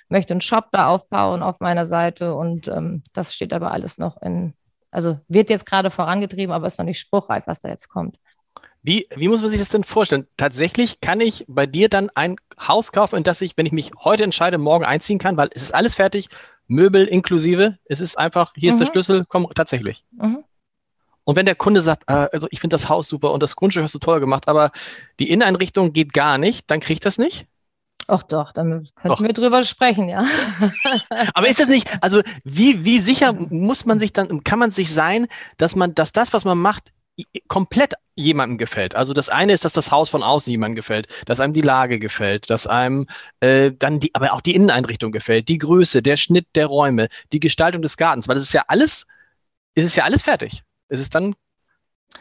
möchte 0.09 0.33
einen 0.33 0.41
Shop 0.41 0.67
da 0.71 0.87
aufbauen 0.87 1.43
auf 1.43 1.59
meiner 1.59 1.85
Seite 1.85 2.35
und 2.35 2.67
ähm, 2.67 3.03
das 3.13 3.33
steht 3.33 3.53
aber 3.53 3.71
alles 3.71 3.97
noch 3.97 4.21
in, 4.21 4.53
also 4.91 5.19
wird 5.27 5.49
jetzt 5.49 5.65
gerade 5.65 5.89
vorangetrieben, 5.89 6.53
aber 6.53 6.67
ist 6.67 6.79
noch 6.79 6.85
nicht 6.85 6.99
spruchreif, 6.99 7.47
was 7.47 7.59
da 7.59 7.69
jetzt 7.69 7.89
kommt. 7.89 8.19
Wie, 8.83 9.07
wie 9.15 9.27
muss 9.27 9.41
man 9.41 9.49
sich 9.49 9.59
das 9.59 9.69
denn 9.69 9.83
vorstellen? 9.83 10.27
Tatsächlich 10.37 11.01
kann 11.01 11.19
ich 11.19 11.43
bei 11.47 11.65
dir 11.65 11.89
dann 11.89 12.09
ein 12.15 12.37
Haus 12.57 12.91
kaufen, 12.91 13.17
in 13.17 13.23
das 13.23 13.41
ich, 13.41 13.57
wenn 13.57 13.65
ich 13.65 13.73
mich 13.73 13.91
heute 14.01 14.23
entscheide, 14.23 14.57
morgen 14.57 14.85
einziehen 14.85 15.19
kann, 15.19 15.35
weil 15.35 15.49
es 15.51 15.63
ist 15.63 15.75
alles 15.75 15.95
fertig, 15.95 16.29
Möbel 16.67 17.05
inklusive, 17.05 17.77
es 17.85 18.01
ist 18.01 18.17
einfach, 18.17 18.53
hier 18.55 18.71
mhm. 18.71 18.75
ist 18.75 18.79
der 18.79 18.87
mhm. 18.87 18.91
Schlüssel, 18.93 19.25
komm, 19.27 19.47
tatsächlich. 19.53 20.05
Mhm. 20.11 20.43
Und 21.23 21.35
wenn 21.35 21.45
der 21.45 21.55
Kunde 21.55 21.81
sagt, 21.81 22.03
äh, 22.07 22.29
also 22.31 22.47
ich 22.51 22.61
finde 22.61 22.75
das 22.75 22.87
Haus 22.87 23.09
super 23.09 23.33
und 23.33 23.43
das 23.43 23.57
Grundstück 23.57 23.83
hast 23.83 23.93
du 23.93 23.99
toll 23.99 24.21
gemacht, 24.21 24.47
aber 24.47 24.71
die 25.19 25.29
Inneneinrichtung 25.29 25.91
geht 25.91 26.13
gar 26.13 26.37
nicht, 26.37 26.71
dann 26.71 26.79
kriege 26.79 26.93
ich 26.93 26.99
das 27.01 27.17
nicht? 27.17 27.47
Ach 28.07 28.23
doch, 28.23 28.53
dann 28.53 28.87
könnten 28.95 29.07
doch. 29.07 29.21
wir 29.21 29.33
drüber 29.33 29.63
sprechen, 29.65 30.07
ja. 30.07 30.25
Aber 31.33 31.49
ist 31.49 31.59
das 31.59 31.67
nicht, 31.67 31.89
also 32.01 32.21
wie, 32.45 32.85
wie 32.85 32.99
sicher 32.99 33.33
muss 33.33 33.85
man 33.85 33.99
sich 33.99 34.13
dann, 34.13 34.43
kann 34.45 34.59
man 34.59 34.71
sich 34.71 34.93
sein, 34.93 35.27
dass 35.57 35.75
man, 35.75 35.93
dass 35.93 36.13
das, 36.13 36.31
was 36.31 36.45
man 36.45 36.57
macht, 36.57 36.91
komplett 37.47 37.95
jemandem 38.15 38.57
gefällt. 38.57 38.95
Also 38.95 39.13
das 39.13 39.27
eine 39.27 39.51
ist, 39.51 39.65
dass 39.65 39.73
das 39.73 39.91
Haus 39.91 40.09
von 40.09 40.23
außen 40.23 40.51
jemandem 40.51 40.75
gefällt, 40.75 41.07
dass 41.25 41.39
einem 41.39 41.53
die 41.53 41.61
Lage 41.61 41.99
gefällt, 41.99 42.49
dass 42.49 42.65
einem 42.65 43.07
äh, 43.41 43.71
dann 43.77 43.99
die, 43.99 44.13
aber 44.15 44.33
auch 44.33 44.41
die 44.41 44.55
Inneneinrichtung 44.55 45.11
gefällt, 45.11 45.49
die 45.49 45.57
Größe, 45.57 46.01
der 46.01 46.15
Schnitt 46.15 46.47
der 46.55 46.67
Räume, 46.67 47.09
die 47.33 47.39
Gestaltung 47.39 47.81
des 47.81 47.97
Gartens, 47.97 48.27
weil 48.27 48.35
das 48.35 48.43
ist 48.43 48.53
ja 48.53 48.63
alles, 48.67 49.05
ist 49.75 49.85
es 49.85 49.95
ja 49.95 50.05
alles 50.05 50.21
fertig 50.21 50.63
ist 50.89 50.99
es 50.99 51.09
dann 51.09 51.35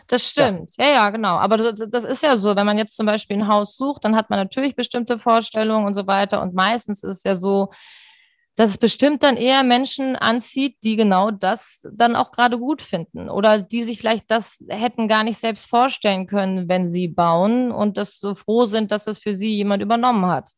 das 0.07 0.28
stimmt, 0.28 0.76
ja. 0.78 0.87
ja, 0.87 0.93
ja, 0.93 1.11
genau. 1.11 1.37
Aber 1.37 1.57
das, 1.57 1.85
das, 1.88 2.05
ist 2.05 2.23
ja 2.23 2.37
so, 2.37 2.55
wenn 2.55 2.66
man 2.66 2.78
jetzt 2.78 2.97
zum 2.97 3.07
Beispiel 3.07 3.38
ein 3.38 3.49
Haus 3.49 3.76
sucht, 3.76 4.05
dann 4.05 4.14
hat 4.14 4.31
man 4.31 4.38
natürlich 4.38 4.76
bestimmte 4.76 5.19
Vorstellungen 5.19 5.87
und 5.87 5.95
so 5.95 6.07
weiter. 6.07 6.43
Und 6.43 6.55
meistens 6.55 7.02
ist 7.02 7.19
es 7.19 7.25
ja 7.25 7.37
so, 7.37 7.71
dass 8.57 8.71
es 8.71 8.78
bestimmt 8.78 9.23
dann 9.23 9.37
eher 9.37 9.62
Menschen 9.62 10.16
anzieht, 10.16 10.78
die 10.83 10.97
genau 10.97 11.31
das 11.31 11.83
dann 11.93 12.16
auch 12.16 12.31
gerade 12.31 12.59
gut 12.59 12.81
finden 12.83 13.28
oder 13.28 13.61
die 13.61 13.85
sich 13.85 13.99
vielleicht 13.99 14.31
das 14.31 14.64
hätten 14.69 15.09
gar 15.09 15.25
nicht 15.25 15.38
selbst 15.38 15.69
vorstellen 15.69 16.26
können, 16.26 16.69
wenn 16.69 16.88
sie 16.88 17.09
bauen 17.09 17.71
und 17.71 17.99
das 17.99 18.19
so 18.19 18.35
froh 18.35 18.64
sind, 18.64 18.90
dass 18.90 19.05
das 19.05 19.19
für 19.19 19.35
sie 19.35 19.55
jemand 19.55 19.83
übernommen 19.83 20.26
hat. 20.26 20.52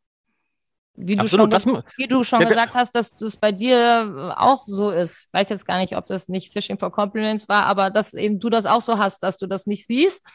Wie 1.00 1.14
du 1.14 1.22
Absolut, 1.22 1.62
schon, 1.62 1.82
wie 1.96 2.08
du 2.08 2.24
schon 2.24 2.40
ja, 2.40 2.48
gesagt 2.48 2.74
hast, 2.74 2.92
dass 2.94 3.14
das 3.14 3.36
bei 3.36 3.52
dir 3.52 4.34
auch 4.36 4.64
so 4.66 4.90
ist. 4.90 5.26
Ich 5.26 5.32
weiß 5.32 5.48
jetzt 5.48 5.64
gar 5.64 5.78
nicht, 5.78 5.96
ob 5.96 6.06
das 6.06 6.28
nicht 6.28 6.52
Fishing 6.52 6.76
for 6.76 6.90
Compliments 6.90 7.48
war, 7.48 7.66
aber 7.66 7.90
dass 7.90 8.14
eben 8.14 8.40
du 8.40 8.50
das 8.50 8.66
auch 8.66 8.82
so 8.82 8.98
hast, 8.98 9.22
dass 9.22 9.38
du 9.38 9.46
das 9.46 9.66
nicht 9.66 9.86
siehst 9.86 10.26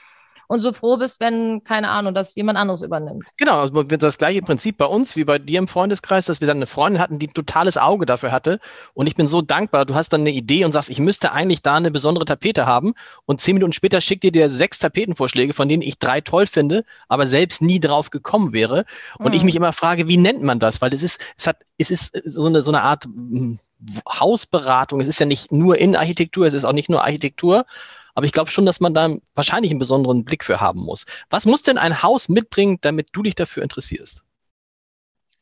und 0.48 0.60
so 0.60 0.74
froh 0.74 0.98
bist, 0.98 1.20
wenn, 1.20 1.64
keine 1.64 1.90
Ahnung, 1.90 2.14
dass 2.14 2.36
jemand 2.36 2.58
anderes 2.58 2.82
übernimmt. 2.82 3.26
Genau, 3.38 3.62
also 3.62 3.84
das 3.84 4.18
gleiche 4.18 4.42
Prinzip 4.42 4.78
bei 4.78 4.86
uns 4.86 5.16
wie 5.16 5.24
bei 5.24 5.40
dir 5.40 5.60
im 5.60 5.68
Freundeskreis, 5.68 6.26
dass 6.26 6.42
wir 6.42 6.48
dann 6.48 6.58
eine 6.58 6.68
Freundin 6.68 7.02
hatten, 7.02 7.20
die 7.20 7.28
ein 7.28 7.34
totales 7.34 7.78
Auge 7.78 8.06
dafür 8.06 8.32
hatte. 8.32 8.60
Und 8.94 9.08
ich 9.08 9.16
bin 9.16 9.28
so 9.28 9.42
dankbar, 9.42 9.86
du 9.86 9.96
hast 9.96 10.14
dann 10.14 10.22
eine 10.22 10.32
Idee 10.32 10.66
und 10.66 10.72
sagst, 10.72 10.90
ich 10.90 11.00
müsste 11.00 11.32
eigentlich 11.32 11.62
da 11.62 11.76
eine 11.76 11.92
besondere 11.92 12.26
Tapete 12.26 12.66
haben. 12.66 12.94
Und 13.26 13.42
zehn 13.42 13.56
Minuten 13.56 13.74
später 13.74 14.02
schickt 14.02 14.24
ihr 14.24 14.32
dir 14.32 14.50
sechs 14.50 14.80
Tapetenvorschläge, 14.80 15.54
von 15.54 15.70
denen 15.70 15.82
ich 15.82 16.00
drei 16.00 16.22
toll 16.22 16.48
finde, 16.48 16.84
aber 17.08 17.28
selbst 17.28 17.62
nie 17.62 17.80
drauf 17.80 18.10
gekommen 18.10 18.54
wäre. 18.54 18.86
Und 19.20 19.30
mhm. 19.30 19.34
ich 19.34 19.44
mich 19.44 19.56
immer 19.56 19.74
frage, 19.74 20.08
wie 20.08 20.18
nennt 20.18 20.44
man 20.44 20.60
das? 20.60 20.82
Weil 20.82 20.94
es 20.94 21.04
ist, 21.04 21.20
es 21.38 21.48
hat, 21.48 21.58
es 21.78 21.92
ist 21.92 22.16
so 22.26 22.46
eine, 22.46 22.64
so 22.64 22.72
eine 22.72 22.82
Art 22.82 23.06
hm, 23.06 23.60
Hausberatung. 24.08 25.02
Es 25.02 25.08
ist 25.08 25.20
ja 25.20 25.26
nicht 25.26 25.52
nur 25.52 25.78
Innenarchitektur, 25.78 26.46
es 26.46 26.54
ist 26.54 26.66
auch 26.66 26.74
nicht 26.74 26.90
nur 26.90 27.04
Architektur, 27.04 27.66
aber 28.14 28.26
ich 28.26 28.32
glaube 28.32 28.52
schon, 28.52 28.66
dass 28.66 28.80
man 28.80 28.94
da 28.94 29.16
wahrscheinlich 29.36 29.72
einen 29.72 29.80
besonderen 29.80 30.24
Blick 30.24 30.44
für 30.44 30.62
haben 30.62 30.82
muss. 30.82 31.06
Was 31.30 31.46
muss 31.46 31.62
denn 31.62 31.78
ein 31.78 32.04
Haus 32.04 32.30
mitbringen, 32.30 32.78
damit 32.82 33.10
du 33.14 33.24
dich 33.24 33.36
dafür 33.36 33.64
interessierst? 33.64 34.24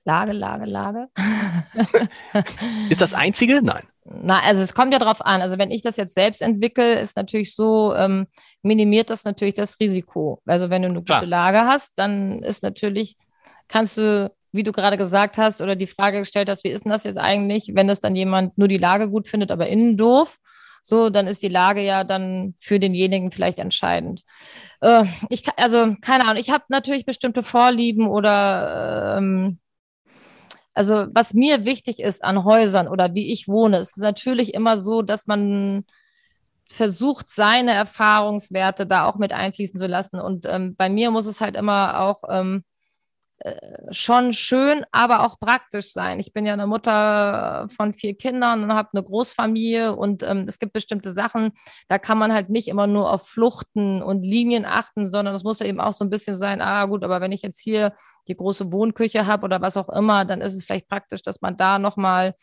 Lage, 0.04 0.32
Lage, 0.32 0.66
Lage. 0.66 1.08
ist 2.90 3.02
das 3.02 3.14
einzige? 3.14 3.62
Nein. 3.62 3.84
Na, 4.04 4.42
also 4.42 4.62
es 4.64 4.74
kommt 4.74 4.94
ja 4.94 5.00
darauf 5.00 5.24
an. 5.24 5.42
Also 5.42 5.60
wenn 5.60 5.70
ich 5.70 5.84
das 5.84 5.96
jetzt 5.96 6.16
selbst 6.16 6.42
entwickle, 6.42 7.00
ist 7.00 7.16
natürlich 7.16 7.56
so, 7.56 7.94
ähm, 7.94 8.26
minimiert 8.64 9.12
das 9.12 9.26
natürlich 9.26 9.54
das 9.54 9.80
Risiko. 9.80 10.42
Also 10.46 10.72
wenn 10.72 10.82
du 10.82 10.90
eine 10.90 11.04
Klar. 11.04 11.20
gute 11.20 11.30
Lage 11.30 11.66
hast, 11.66 12.00
dann 12.00 12.42
ist 12.42 12.64
natürlich, 12.64 13.16
kannst 13.68 13.98
du, 13.98 14.34
wie 14.52 14.64
du 14.64 14.72
gerade 14.72 14.98
gesagt 14.98 15.38
hast, 15.38 15.62
oder 15.62 15.76
die 15.76 15.88
Frage 15.88 16.20
gestellt 16.20 16.50
hast, 16.50 16.64
wie 16.64 16.70
ist 16.70 16.84
denn 16.84 16.92
das 16.92 17.04
jetzt 17.04 17.20
eigentlich, 17.20 17.72
wenn 17.76 17.88
das 17.88 18.00
dann 18.00 18.16
jemand 18.16 18.58
nur 18.58 18.68
die 18.68 18.80
Lage 18.80 19.08
gut 19.08 19.28
findet, 19.28 19.52
aber 19.52 19.68
innen 19.68 19.98
doof? 19.98 20.40
So, 20.82 21.10
dann 21.10 21.28
ist 21.28 21.44
die 21.44 21.48
Lage 21.48 21.82
ja 21.82 22.04
dann 22.04 22.56
für 22.60 22.80
denjenigen 22.80 23.32
vielleicht 23.32 23.60
entscheidend. 23.60 24.24
Äh, 24.82 25.06
ich, 25.30 25.44
also, 25.58 25.96
keine 26.02 26.26
Ahnung, 26.26 26.38
ich 26.38 26.50
habe 26.50 26.66
natürlich 26.70 27.06
bestimmte 27.06 27.44
Vorlieben 27.44 28.08
oder 28.08 29.18
ähm, 29.18 29.60
also 30.74 31.08
was 31.14 31.34
mir 31.34 31.66
wichtig 31.66 32.00
ist 32.00 32.24
an 32.24 32.44
Häusern 32.44 32.88
oder 32.88 33.14
wie 33.14 33.32
ich 33.32 33.48
wohne, 33.48 33.80
ist 33.80 33.98
natürlich 33.98 34.54
immer 34.54 34.78
so, 34.80 35.02
dass 35.02 35.28
man 35.28 35.86
versucht, 36.72 37.30
seine 37.30 37.74
Erfahrungswerte 37.74 38.88
da 38.88 39.06
auch 39.06 39.18
mit 39.18 39.34
einfließen 39.34 39.80
zu 39.80 39.88
lassen. 39.88 40.20
Und 40.20 40.46
ähm, 40.46 40.76
bei 40.76 40.90
mir 40.90 41.12
muss 41.12 41.26
es 41.26 41.42
halt 41.42 41.58
immer 41.58 42.00
auch 42.00 42.24
ähm, 42.30 42.64
äh, 42.64 42.71
schon 43.92 44.34
schön, 44.34 44.86
aber 44.92 45.26
auch 45.26 45.40
praktisch 45.40 45.94
sein. 45.94 46.20
Ich 46.20 46.34
bin 46.34 46.46
ja 46.46 46.54
eine 46.54 46.68
Mutter 46.68 47.68
von 47.76 47.94
vier 47.94 48.16
Kindern 48.16 48.64
und 48.64 48.74
habe 48.74 48.90
eine 48.94 49.04
Großfamilie 49.04 49.96
und 49.96 50.24
ähm, 50.24 50.46
es 50.48 50.60
gibt 50.60 50.74
bestimmte 50.74 51.12
Sachen, 51.12 51.52
da 51.88 51.98
kann 51.98 52.18
man 52.18 52.34
halt 52.34 52.50
nicht 52.50 52.68
immer 52.68 52.88
nur 52.88 53.12
auf 53.12 53.28
Fluchten 53.28 54.04
und 54.04 54.24
Linien 54.24 54.66
achten, 54.66 55.10
sondern 55.10 55.34
es 55.34 55.44
muss 55.44 55.62
eben 55.62 55.80
auch 55.80 55.94
so 55.94 56.06
ein 56.06 56.10
bisschen 56.10 56.38
sein, 56.38 56.62
ah 56.62 56.86
gut, 56.86 57.04
aber 57.04 57.22
wenn 57.22 57.32
ich 57.32 57.42
jetzt 57.42 57.60
hier 57.60 57.94
die 58.28 58.36
große 58.36 58.72
Wohnküche 58.72 59.26
habe 59.26 59.46
oder 59.46 59.62
was 59.62 59.78
auch 59.78 59.90
immer, 59.90 60.26
dann 60.26 60.42
ist 60.42 60.54
es 60.54 60.64
vielleicht 60.64 60.88
praktisch, 60.88 61.24
dass 61.24 61.42
man 61.42 61.58
da 61.58 61.80
nochmal 61.80 62.36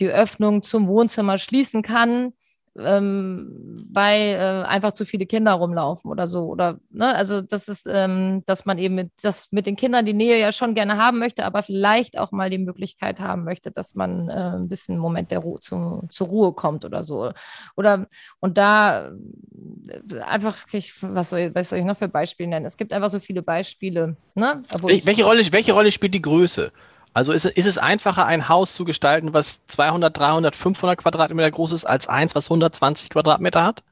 die 0.00 0.08
Öffnung 0.08 0.62
zum 0.62 0.88
Wohnzimmer 0.88 1.38
schließen 1.38 1.82
kann 1.82 2.32
ähm, 2.78 3.76
weil 3.90 4.34
äh, 4.34 4.66
einfach 4.66 4.92
zu 4.92 5.04
viele 5.04 5.26
Kinder 5.26 5.52
rumlaufen 5.52 6.10
oder 6.10 6.26
so. 6.26 6.46
Oder, 6.46 6.78
ne? 6.90 7.14
Also 7.14 7.40
das 7.42 7.68
ist, 7.68 7.86
ähm, 7.90 8.42
dass 8.46 8.64
man 8.66 8.78
eben 8.78 8.94
mit, 8.94 9.10
das 9.22 9.52
mit 9.52 9.66
den 9.66 9.76
Kindern 9.76 10.06
die 10.06 10.14
Nähe 10.14 10.38
ja 10.38 10.52
schon 10.52 10.74
gerne 10.74 10.96
haben 10.96 11.18
möchte, 11.18 11.44
aber 11.44 11.62
vielleicht 11.62 12.18
auch 12.18 12.32
mal 12.32 12.50
die 12.50 12.58
Möglichkeit 12.58 13.20
haben 13.20 13.44
möchte, 13.44 13.70
dass 13.70 13.94
man 13.94 14.28
äh, 14.28 14.32
ein 14.32 14.68
bisschen 14.68 14.94
einen 14.94 15.02
Moment 15.02 15.30
der 15.30 15.40
Ruhe 15.40 15.60
zu, 15.60 16.06
zur 16.10 16.26
Ruhe 16.28 16.52
kommt 16.52 16.84
oder 16.84 17.02
so. 17.02 17.32
Oder 17.76 18.06
und 18.40 18.58
da 18.58 19.08
äh, 19.08 20.20
einfach, 20.20 20.56
ich, 20.72 20.94
was, 21.02 21.30
soll, 21.30 21.54
was 21.54 21.70
soll 21.70 21.78
ich 21.78 21.84
noch 21.84 21.98
für 21.98 22.08
Beispiele 22.08 22.48
nennen? 22.48 22.66
Es 22.66 22.76
gibt 22.76 22.92
einfach 22.92 23.10
so 23.10 23.20
viele 23.20 23.42
Beispiele. 23.42 24.16
Ne? 24.34 24.62
Welche, 24.82 25.24
Rolle, 25.24 25.44
welche 25.52 25.72
Rolle 25.72 25.92
spielt 25.92 26.14
die 26.14 26.22
Größe? 26.22 26.70
Also 27.18 27.32
ist, 27.32 27.46
ist 27.46 27.66
es 27.66 27.78
einfacher, 27.78 28.26
ein 28.26 28.48
Haus 28.48 28.74
zu 28.74 28.84
gestalten, 28.84 29.32
was 29.32 29.66
200, 29.66 30.16
300, 30.16 30.54
500 30.54 30.98
Quadratmeter 30.98 31.50
groß 31.50 31.72
ist, 31.72 31.84
als 31.84 32.06
eins, 32.06 32.36
was 32.36 32.46
120 32.46 33.10
Quadratmeter 33.10 33.64
hat? 33.64 33.82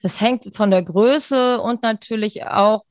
Es 0.00 0.20
hängt 0.20 0.54
von 0.54 0.70
der 0.70 0.84
Größe 0.84 1.60
und 1.60 1.82
natürlich 1.82 2.46
auch 2.46 2.84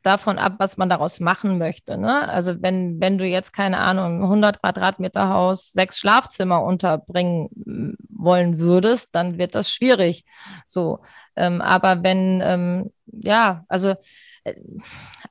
davon 0.00 0.38
ab, 0.38 0.54
was 0.56 0.78
man 0.78 0.88
daraus 0.88 1.20
machen 1.20 1.58
möchte. 1.58 1.98
Ne? 1.98 2.26
Also 2.30 2.62
wenn, 2.62 2.98
wenn 2.98 3.18
du 3.18 3.26
jetzt, 3.26 3.52
keine 3.52 3.76
Ahnung, 3.76 4.22
100 4.22 4.62
Quadratmeter 4.62 5.28
Haus, 5.28 5.70
sechs 5.70 5.98
Schlafzimmer 5.98 6.62
unterbringen 6.62 7.50
mm, 7.66 7.92
wollen 8.08 8.58
würdest, 8.58 9.14
dann 9.14 9.36
wird 9.36 9.54
das 9.54 9.70
schwierig. 9.70 10.24
So, 10.64 11.00
ähm, 11.36 11.60
aber 11.60 12.02
wenn, 12.02 12.40
ähm, 12.42 12.90
ja, 13.06 13.66
also 13.68 13.96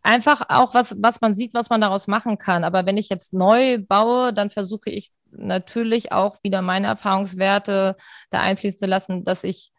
einfach 0.02 0.44
auch 0.50 0.74
was, 0.74 0.96
was 1.02 1.22
man 1.22 1.36
sieht, 1.36 1.54
was 1.54 1.70
man 1.70 1.82
daraus 1.82 2.08
machen 2.08 2.38
kann. 2.38 2.64
Aber 2.64 2.86
wenn 2.86 2.98
ich 2.98 3.10
jetzt 3.10 3.34
neu 3.34 3.80
baue, 3.80 4.34
dann 4.34 4.50
versuche 4.50 4.90
ich 4.90 5.12
natürlich 5.32 6.12
auch 6.12 6.38
wieder 6.44 6.62
meine 6.62 6.88
Erfahrungswerte 6.88 7.96
da 8.30 8.40
einfließen 8.40 8.80
zu 8.80 8.86
lassen, 8.86 9.24
dass 9.24 9.44
ich 9.44 9.72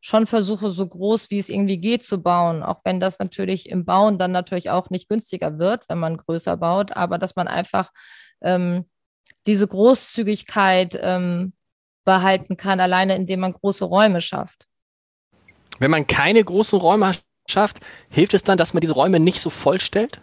schon 0.00 0.26
versuche, 0.26 0.68
so 0.68 0.86
groß 0.86 1.30
wie 1.30 1.38
es 1.38 1.48
irgendwie 1.48 1.78
geht 1.78 2.02
zu 2.02 2.22
bauen, 2.22 2.62
auch 2.62 2.82
wenn 2.84 3.00
das 3.00 3.18
natürlich 3.18 3.70
im 3.70 3.86
Bauen 3.86 4.18
dann 4.18 4.32
natürlich 4.32 4.68
auch 4.68 4.90
nicht 4.90 5.08
günstiger 5.08 5.58
wird, 5.58 5.88
wenn 5.88 5.98
man 5.98 6.18
größer 6.18 6.58
baut, 6.58 6.92
aber 6.92 7.16
dass 7.16 7.36
man 7.36 7.48
einfach 7.48 7.90
ähm, 8.42 8.84
diese 9.46 9.66
Großzügigkeit 9.66 10.98
ähm, 11.00 11.54
behalten 12.04 12.58
kann, 12.58 12.80
alleine 12.80 13.16
indem 13.16 13.40
man 13.40 13.54
große 13.54 13.84
Räume 13.84 14.20
schafft. 14.20 14.66
Wenn 15.78 15.90
man 15.90 16.06
keine 16.06 16.44
großen 16.44 16.78
Räume 16.78 17.12
schafft, 17.46 17.80
hilft 18.08 18.34
es 18.34 18.42
dann, 18.42 18.58
dass 18.58 18.74
man 18.74 18.80
diese 18.80 18.94
Räume 18.94 19.20
nicht 19.20 19.40
so 19.40 19.50
vollstellt? 19.50 20.20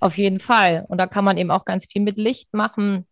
Auf 0.00 0.18
jeden 0.18 0.40
Fall. 0.40 0.84
Und 0.88 0.98
da 0.98 1.06
kann 1.06 1.24
man 1.24 1.38
eben 1.38 1.50
auch 1.50 1.64
ganz 1.64 1.86
viel 1.86 2.02
mit 2.02 2.18
Licht 2.18 2.52
machen 2.52 3.06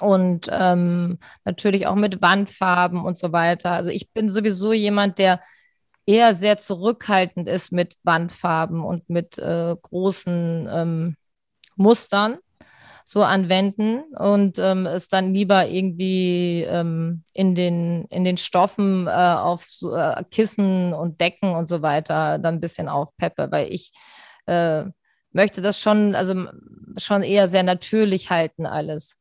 und 0.00 0.48
ähm, 0.50 1.18
natürlich 1.44 1.86
auch 1.86 1.94
mit 1.94 2.20
Wandfarben 2.22 3.04
und 3.04 3.18
so 3.18 3.32
weiter. 3.32 3.72
Also 3.72 3.90
ich 3.90 4.10
bin 4.12 4.28
sowieso 4.28 4.72
jemand, 4.72 5.18
der 5.18 5.40
eher 6.06 6.34
sehr 6.34 6.58
zurückhaltend 6.58 7.48
ist 7.48 7.72
mit 7.72 7.96
Wandfarben 8.02 8.82
und 8.82 9.08
mit 9.08 9.38
äh, 9.38 9.76
großen 9.80 10.68
ähm, 10.70 11.16
Mustern 11.76 12.38
so 13.12 13.24
anwenden 13.24 14.04
und 14.16 14.60
ähm, 14.60 14.86
es 14.86 15.08
dann 15.08 15.34
lieber 15.34 15.66
irgendwie 15.66 16.62
ähm, 16.62 17.24
in, 17.32 17.56
den, 17.56 18.04
in 18.04 18.22
den 18.22 18.36
Stoffen 18.36 19.08
äh, 19.08 19.10
auf 19.10 19.66
äh, 19.82 20.22
Kissen 20.30 20.94
und 20.94 21.20
Decken 21.20 21.56
und 21.56 21.68
so 21.68 21.82
weiter 21.82 22.38
dann 22.38 22.54
ein 22.54 22.60
bisschen 22.60 22.88
aufpeppe, 22.88 23.48
weil 23.50 23.66
ich 23.72 23.90
äh, 24.46 24.84
möchte 25.32 25.60
das 25.60 25.80
schon, 25.80 26.14
also 26.14 26.46
schon 26.98 27.24
eher 27.24 27.48
sehr 27.48 27.64
natürlich 27.64 28.30
halten 28.30 28.64
alles. 28.64 29.16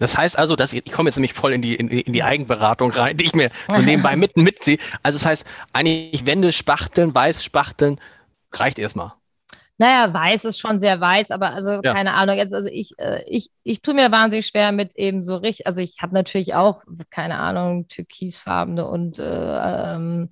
Das 0.00 0.16
heißt 0.16 0.36
also, 0.36 0.56
dass 0.56 0.72
ich, 0.72 0.84
ich 0.84 0.92
komme 0.92 1.10
jetzt 1.10 1.16
nämlich 1.16 1.32
voll 1.32 1.52
in 1.52 1.62
die, 1.62 1.76
in, 1.76 1.86
in, 1.86 2.12
die 2.12 2.24
Eigenberatung 2.24 2.90
rein, 2.90 3.16
die 3.16 3.26
ich 3.26 3.36
mir 3.36 3.52
so 3.72 3.78
nebenbei 3.82 4.16
mitten 4.16 4.42
mitziehe. 4.42 4.78
Also 5.04 5.16
das 5.16 5.26
heißt, 5.26 5.46
eigentlich 5.72 6.26
Wände 6.26 6.50
spachteln, 6.50 7.14
weiß 7.14 7.44
spachteln, 7.44 8.00
reicht 8.52 8.80
erstmal. 8.80 9.12
Naja, 9.80 10.12
weiß 10.12 10.44
ist 10.44 10.58
schon 10.58 10.78
sehr 10.78 11.00
weiß, 11.00 11.30
aber 11.30 11.54
also 11.54 11.80
ja. 11.82 11.94
keine 11.94 12.12
Ahnung. 12.12 12.36
Jetzt, 12.36 12.52
also 12.52 12.68
ich, 12.70 12.98
äh, 12.98 13.24
ich, 13.26 13.50
ich 13.62 13.80
tue 13.80 13.94
mir 13.94 14.12
wahnsinnig 14.12 14.46
schwer 14.46 14.72
mit 14.72 14.94
eben 14.96 15.22
so 15.22 15.36
richtig, 15.36 15.66
also 15.66 15.80
ich 15.80 16.02
habe 16.02 16.12
natürlich 16.14 16.54
auch, 16.54 16.84
keine 17.08 17.38
Ahnung, 17.38 17.88
türkisfarbene 17.88 18.86
und 18.86 19.18
äh, 19.18 19.94
ähm, 19.94 20.28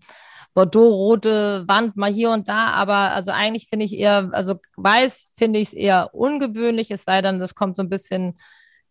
Bordeaux-rote 0.53 1.65
Wand 1.67 1.97
mal 1.97 2.13
hier 2.13 2.31
und 2.31 2.49
da, 2.49 2.67
aber 2.73 3.13
also 3.13 3.33
eigentlich 3.33 3.69
finde 3.69 3.87
ich 3.87 3.95
eher, 3.97 4.29
also 4.33 4.57
weiß 4.77 5.33
finde 5.39 5.61
ich 5.61 5.69
es 5.69 5.75
eher 5.75 6.15
ungewöhnlich, 6.15 6.91
es 6.91 7.05
sei 7.05 7.23
denn, 7.23 7.39
das 7.39 7.55
kommt 7.55 7.75
so 7.77 7.83
ein 7.83 7.89
bisschen 7.89 8.35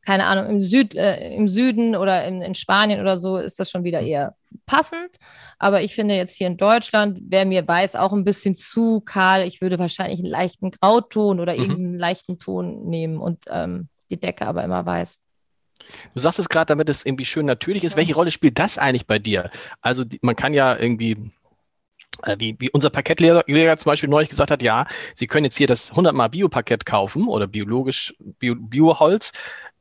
keine 0.07 0.25
Ahnung, 0.25 0.47
im, 0.49 0.63
Süd, 0.63 0.95
äh, 0.95 1.35
im 1.35 1.49
Süden 1.49 1.93
oder 1.95 2.23
in, 2.23 2.41
in 2.41 2.55
Spanien 2.55 3.01
oder 3.01 3.17
so 3.17 3.37
ist 3.37 3.59
das 3.59 3.69
schon 3.69 3.83
wieder 3.83 4.01
mhm. 4.01 4.07
eher 4.07 4.36
passend. 4.65 5.17
Aber 5.59 5.81
ich 5.81 5.95
finde 5.95 6.15
jetzt 6.15 6.35
hier 6.35 6.47
in 6.47 6.57
Deutschland 6.57 7.19
wäre 7.29 7.45
mir 7.45 7.67
weiß 7.67 7.95
auch 7.95 8.13
ein 8.13 8.23
bisschen 8.23 8.55
zu 8.55 9.01
kahl. 9.01 9.45
Ich 9.45 9.61
würde 9.61 9.79
wahrscheinlich 9.79 10.19
einen 10.19 10.29
leichten 10.29 10.71
Grauton 10.71 11.39
oder 11.39 11.53
mhm. 11.53 11.59
irgendeinen 11.59 11.99
leichten 11.99 12.39
Ton 12.39 12.87
nehmen 12.89 13.17
und 13.17 13.43
ähm, 13.49 13.89
die 14.09 14.19
Decke 14.19 14.45
aber 14.45 14.63
immer 14.63 14.85
weiß. 14.85 15.19
Du 16.13 16.19
sagst 16.19 16.39
es 16.39 16.49
gerade, 16.49 16.67
damit 16.67 16.89
es 16.89 17.05
irgendwie 17.05 17.25
schön 17.25 17.45
natürlich 17.45 17.83
ist. 17.83 17.93
Ja. 17.93 17.97
Welche 17.97 18.15
Rolle 18.15 18.31
spielt 18.31 18.59
das 18.59 18.77
eigentlich 18.77 19.07
bei 19.07 19.19
dir? 19.19 19.51
Also 19.81 20.03
die, 20.03 20.19
man 20.21 20.35
kann 20.35 20.53
ja 20.53 20.77
irgendwie 20.77 21.31
äh, 22.23 22.35
wie, 22.39 22.55
wie 22.59 22.69
unser 22.71 22.89
Parkettlehrer 22.89 23.77
zum 23.77 23.89
Beispiel 23.89 24.09
neulich 24.09 24.29
gesagt 24.29 24.51
hat, 24.51 24.61
ja, 24.61 24.87
Sie 25.15 25.27
können 25.27 25.45
jetzt 25.45 25.57
hier 25.57 25.67
das 25.67 25.91
100 25.91 26.15
mal 26.15 26.27
Bioparkett 26.29 26.85
kaufen 26.85 27.27
oder 27.27 27.47
biologisch 27.47 28.15
Bio, 28.39 28.55
Bioholz. 28.55 29.31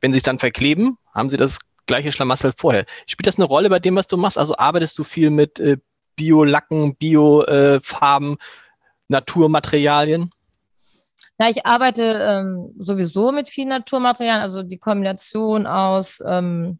Wenn 0.01 0.13
Sie 0.13 0.17
es 0.17 0.23
dann 0.23 0.39
verkleben, 0.39 0.97
haben 1.13 1.29
Sie 1.29 1.37
das 1.37 1.59
gleiche 1.87 2.11
Schlamassel 2.11 2.53
vorher. 2.55 2.85
Spielt 3.07 3.27
das 3.27 3.37
eine 3.37 3.45
Rolle 3.45 3.69
bei 3.69 3.79
dem, 3.79 3.95
was 3.95 4.07
du 4.07 4.17
machst? 4.17 4.37
Also 4.37 4.55
arbeitest 4.57 4.97
du 4.99 5.03
viel 5.03 5.29
mit 5.29 5.59
äh, 5.59 5.77
Biolacken, 6.15 6.95
Biofarben, 6.95 8.33
äh, 8.33 8.37
Naturmaterialien? 9.07 10.31
Na, 11.39 11.49
ich 11.49 11.65
arbeite 11.65 12.03
ähm, 12.03 12.73
sowieso 12.77 13.31
mit 13.31 13.49
vielen 13.49 13.69
Naturmaterialien, 13.69 14.41
also 14.41 14.63
die 14.63 14.79
Kombination 14.79 15.67
aus, 15.67 16.21
ähm, 16.25 16.79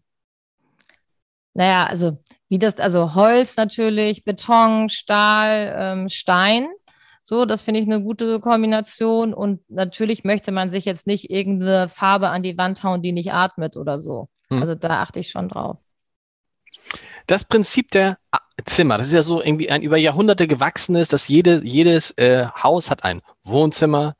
naja, 1.53 1.85
also 1.85 2.17
wie 2.49 2.59
das, 2.59 2.77
also 2.77 3.13
Holz 3.13 3.57
natürlich, 3.57 4.23
Beton, 4.23 4.89
Stahl, 4.89 5.75
ähm, 5.77 6.09
Stein. 6.09 6.67
So, 7.21 7.45
das 7.45 7.61
finde 7.61 7.81
ich 7.81 7.87
eine 7.87 8.01
gute 8.01 8.39
Kombination. 8.39 9.33
Und 9.33 9.59
natürlich 9.69 10.23
möchte 10.23 10.51
man 10.51 10.69
sich 10.69 10.85
jetzt 10.85 11.07
nicht 11.07 11.29
irgendeine 11.29 11.89
Farbe 11.89 12.29
an 12.29 12.41
die 12.41 12.57
Wand 12.57 12.83
hauen, 12.83 13.01
die 13.01 13.11
nicht 13.11 13.33
atmet 13.33 13.75
oder 13.75 13.99
so. 13.99 14.29
Hm. 14.49 14.61
Also 14.61 14.75
da 14.75 15.01
achte 15.01 15.19
ich 15.19 15.29
schon 15.29 15.49
drauf. 15.49 15.79
Das 17.25 17.43
Prinzip 17.43 17.91
der 17.91 18.17
Zimmer, 18.65 18.97
das 18.97 19.07
ist 19.07 19.13
ja 19.13 19.23
so 19.23 19.41
irgendwie 19.41 19.69
ein 19.69 19.81
über 19.81 19.97
Jahrhunderte 19.97 20.47
gewachsenes, 20.47 21.09
dass 21.09 21.27
jede, 21.27 21.61
jedes 21.63 22.11
äh, 22.11 22.47
Haus 22.47 22.89
hat 22.89 23.03
ein 23.03 23.21
Wohnzimmer, 23.43 24.15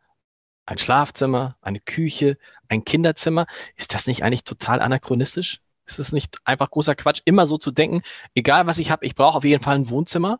ein 0.66 0.78
Schlafzimmer, 0.78 1.56
eine 1.62 1.80
Küche, 1.80 2.38
ein 2.68 2.84
Kinderzimmer. 2.84 3.48
Ist 3.76 3.94
das 3.94 4.08
nicht 4.08 4.24
eigentlich 4.24 4.44
total 4.44 4.82
anachronistisch? 4.82 5.62
Ist 5.86 6.00
es 6.00 6.12
nicht 6.12 6.38
einfach 6.44 6.70
großer 6.70 6.96
Quatsch, 6.96 7.22
immer 7.24 7.48
so 7.48 7.58
zu 7.58 7.72
denken, 7.72 8.02
egal 8.36 8.68
was 8.68 8.78
ich 8.78 8.92
habe, 8.92 9.06
ich 9.06 9.16
brauche 9.16 9.38
auf 9.38 9.46
jeden 9.46 9.64
Fall 9.64 9.76
ein 9.76 9.90
Wohnzimmer? 9.90 10.40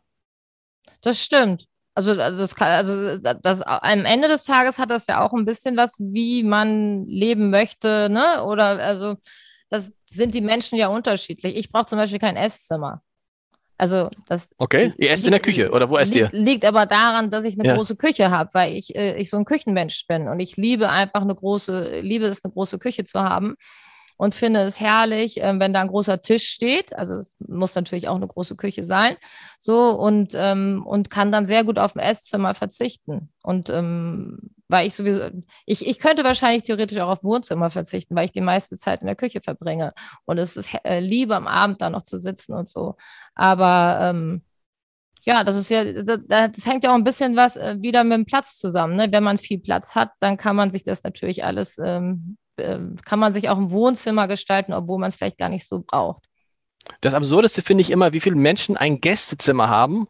Das 1.00 1.22
stimmt. 1.22 1.66
Also 1.94 2.14
das, 2.14 2.54
kann, 2.54 2.68
also 2.68 3.18
das 3.18 3.62
am 3.62 4.04
Ende 4.04 4.28
des 4.28 4.44
Tages 4.44 4.78
hat 4.78 4.90
das 4.90 5.08
ja 5.08 5.20
auch 5.20 5.32
ein 5.32 5.46
bisschen 5.46 5.76
was, 5.76 5.96
wie 5.98 6.44
man 6.44 7.06
leben 7.06 7.50
möchte, 7.50 8.08
ne? 8.08 8.44
Oder 8.44 8.78
also 8.78 9.16
das 9.70 9.92
sind 10.08 10.34
die 10.34 10.40
Menschen 10.40 10.78
ja 10.78 10.88
unterschiedlich. 10.88 11.56
Ich 11.56 11.70
brauche 11.70 11.86
zum 11.86 11.98
Beispiel 11.98 12.18
kein 12.18 12.36
Esszimmer. 12.36 13.02
Also 13.78 14.10
das. 14.26 14.50
Okay, 14.58 14.92
ihr 14.98 15.10
esst 15.10 15.24
liegt, 15.24 15.26
in 15.26 15.32
der 15.32 15.40
Küche 15.40 15.70
oder 15.70 15.88
wo 15.88 15.96
esst 15.96 16.12
liegt, 16.12 16.32
ihr? 16.32 16.40
Liegt 16.40 16.64
aber 16.64 16.84
daran, 16.86 17.30
dass 17.30 17.44
ich 17.44 17.58
eine 17.58 17.68
ja. 17.68 17.76
große 17.76 17.94
Küche 17.94 18.30
habe, 18.30 18.50
weil 18.52 18.74
ich, 18.74 18.96
äh, 18.96 19.16
ich 19.16 19.30
so 19.30 19.36
ein 19.36 19.44
Küchenmensch 19.44 20.06
bin 20.08 20.26
und 20.26 20.40
ich 20.40 20.56
liebe 20.56 20.90
einfach 20.90 21.22
eine 21.22 21.34
große, 21.34 22.00
liebe 22.00 22.26
es, 22.26 22.44
eine 22.44 22.52
große 22.52 22.80
Küche 22.80 23.04
zu 23.04 23.20
haben 23.20 23.54
und 24.16 24.34
finde 24.34 24.62
es 24.62 24.80
herrlich, 24.80 25.40
äh, 25.40 25.58
wenn 25.60 25.72
da 25.72 25.80
ein 25.80 25.88
großer 25.88 26.20
Tisch 26.22 26.48
steht. 26.48 26.94
Also 26.96 27.14
es 27.20 27.32
muss 27.38 27.76
natürlich 27.76 28.08
auch 28.08 28.16
eine 28.16 28.26
große 28.26 28.56
Küche 28.56 28.82
sein. 28.82 29.16
So 29.60 29.90
und, 29.96 30.32
ähm, 30.34 30.82
und 30.84 31.08
kann 31.08 31.30
dann 31.30 31.46
sehr 31.46 31.62
gut 31.62 31.78
auf 31.78 31.94
ein 31.94 32.00
Esszimmer 32.00 32.54
verzichten. 32.54 33.30
Und 33.42 33.70
ähm, 33.70 34.50
weil 34.68 34.86
ich 34.86 34.94
sowieso, 34.94 35.30
ich, 35.66 35.86
ich 35.86 35.98
könnte 35.98 36.24
wahrscheinlich 36.24 36.64
theoretisch 36.64 36.98
auch 36.98 37.08
auf 37.08 37.24
Wohnzimmer 37.24 37.70
verzichten, 37.70 38.14
weil 38.14 38.26
ich 38.26 38.32
die 38.32 38.40
meiste 38.40 38.76
Zeit 38.76 39.00
in 39.00 39.06
der 39.06 39.16
Küche 39.16 39.40
verbringe. 39.40 39.92
Und 40.24 40.38
es 40.38 40.56
ist 40.56 40.70
äh, 40.84 41.00
Liebe 41.00 41.34
am 41.34 41.46
Abend 41.46 41.82
da 41.82 41.90
noch 41.90 42.02
zu 42.02 42.18
sitzen 42.18 42.52
und 42.52 42.68
so. 42.68 42.96
Aber 43.34 43.98
ähm, 44.02 44.42
ja, 45.24 45.44
das 45.44 45.56
ist 45.56 45.68
ja, 45.70 45.84
das, 45.84 46.20
das, 46.26 46.66
hängt 46.66 46.84
ja 46.84 46.90
auch 46.90 46.96
ein 46.96 47.04
bisschen 47.04 47.36
was 47.36 47.56
äh, 47.56 47.76
wieder 47.80 48.04
mit 48.04 48.16
dem 48.16 48.26
Platz 48.26 48.56
zusammen. 48.56 48.96
Ne? 48.96 49.08
Wenn 49.10 49.24
man 49.24 49.38
viel 49.38 49.58
Platz 49.58 49.94
hat, 49.94 50.12
dann 50.20 50.36
kann 50.36 50.56
man 50.56 50.70
sich 50.70 50.84
das 50.84 51.02
natürlich 51.02 51.44
alles 51.44 51.78
ähm, 51.82 52.36
ähm, 52.58 52.96
kann 53.04 53.18
man 53.18 53.32
sich 53.32 53.48
auch 53.48 53.58
im 53.58 53.70
Wohnzimmer 53.70 54.28
gestalten, 54.28 54.72
obwohl 54.72 54.98
man 54.98 55.08
es 55.08 55.16
vielleicht 55.16 55.38
gar 55.38 55.48
nicht 55.48 55.66
so 55.66 55.80
braucht. 55.80 56.24
Das 57.00 57.14
Absurdeste 57.14 57.62
finde 57.62 57.82
ich 57.82 57.90
immer, 57.90 58.12
wie 58.12 58.20
viele 58.20 58.36
Menschen 58.36 58.76
ein 58.76 59.00
Gästezimmer 59.00 59.68
haben, 59.68 60.06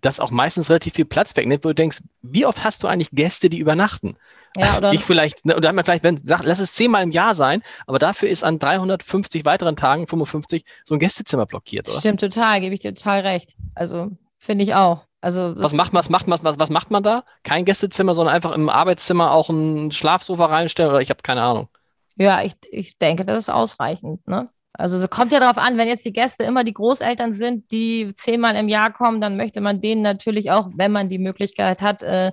das 0.00 0.20
auch 0.20 0.30
meistens 0.30 0.70
relativ 0.70 0.94
viel 0.94 1.04
Platz 1.04 1.36
wegnimmt, 1.36 1.64
wo 1.64 1.68
du 1.68 1.74
denkst, 1.74 2.02
wie 2.22 2.46
oft 2.46 2.64
hast 2.64 2.82
du 2.82 2.86
eigentlich 2.88 3.10
Gäste, 3.12 3.50
die 3.50 3.58
übernachten? 3.58 4.16
Ja, 4.56 4.66
also 4.66 4.78
oder 4.78 4.92
ich 4.92 5.04
vielleicht, 5.04 5.44
ne, 5.44 5.56
oder 5.56 5.72
wir 5.72 5.84
vielleicht, 5.84 6.04
wenn, 6.04 6.20
sag, 6.24 6.42
lass 6.44 6.58
es 6.58 6.72
zehnmal 6.72 7.02
im 7.02 7.10
Jahr 7.10 7.34
sein, 7.34 7.62
aber 7.86 7.98
dafür 7.98 8.28
ist 8.28 8.44
an 8.44 8.58
350 8.58 9.44
weiteren 9.44 9.76
Tagen, 9.76 10.06
55, 10.06 10.64
so 10.84 10.94
ein 10.94 10.98
Gästezimmer 10.98 11.46
blockiert, 11.46 11.88
oder? 11.88 11.98
Stimmt 11.98 12.20
total, 12.20 12.60
gebe 12.60 12.74
ich 12.74 12.80
dir 12.80 12.94
total 12.94 13.20
recht. 13.20 13.56
Also 13.74 14.10
finde 14.38 14.64
ich 14.64 14.74
auch. 14.74 15.04
Also 15.20 15.54
was 15.56 15.72
macht 15.72 15.92
man, 15.92 16.00
was 16.00 16.10
macht 16.10 16.28
man, 16.28 16.38
was, 16.42 16.58
was 16.58 16.70
macht 16.70 16.90
man 16.90 17.02
da? 17.02 17.24
Kein 17.42 17.64
Gästezimmer, 17.64 18.14
sondern 18.14 18.34
einfach 18.34 18.52
im 18.52 18.68
Arbeitszimmer 18.68 19.32
auch 19.32 19.48
ein 19.48 19.90
Schlafsofa 19.90 20.46
reinstellen 20.46 20.90
oder 20.90 21.00
ich 21.00 21.10
habe 21.10 21.22
keine 21.22 21.42
Ahnung. 21.42 21.68
Ja, 22.16 22.42
ich, 22.42 22.54
ich 22.70 22.98
denke, 22.98 23.24
das 23.24 23.38
ist 23.38 23.48
ausreichend. 23.48 24.26
Ne? 24.26 24.46
Also 24.78 24.96
es 24.96 25.10
kommt 25.10 25.32
ja 25.32 25.40
darauf 25.40 25.58
an, 25.58 25.76
wenn 25.76 25.88
jetzt 25.88 26.04
die 26.04 26.12
Gäste 26.12 26.44
immer 26.44 26.62
die 26.62 26.72
Großeltern 26.72 27.32
sind, 27.32 27.70
die 27.72 28.14
zehnmal 28.14 28.54
im 28.54 28.68
Jahr 28.68 28.92
kommen, 28.92 29.20
dann 29.20 29.36
möchte 29.36 29.60
man 29.60 29.80
denen 29.80 30.02
natürlich 30.02 30.52
auch, 30.52 30.70
wenn 30.74 30.92
man 30.92 31.08
die 31.08 31.18
Möglichkeit 31.18 31.82
hat, 31.82 32.02
äh, 32.02 32.32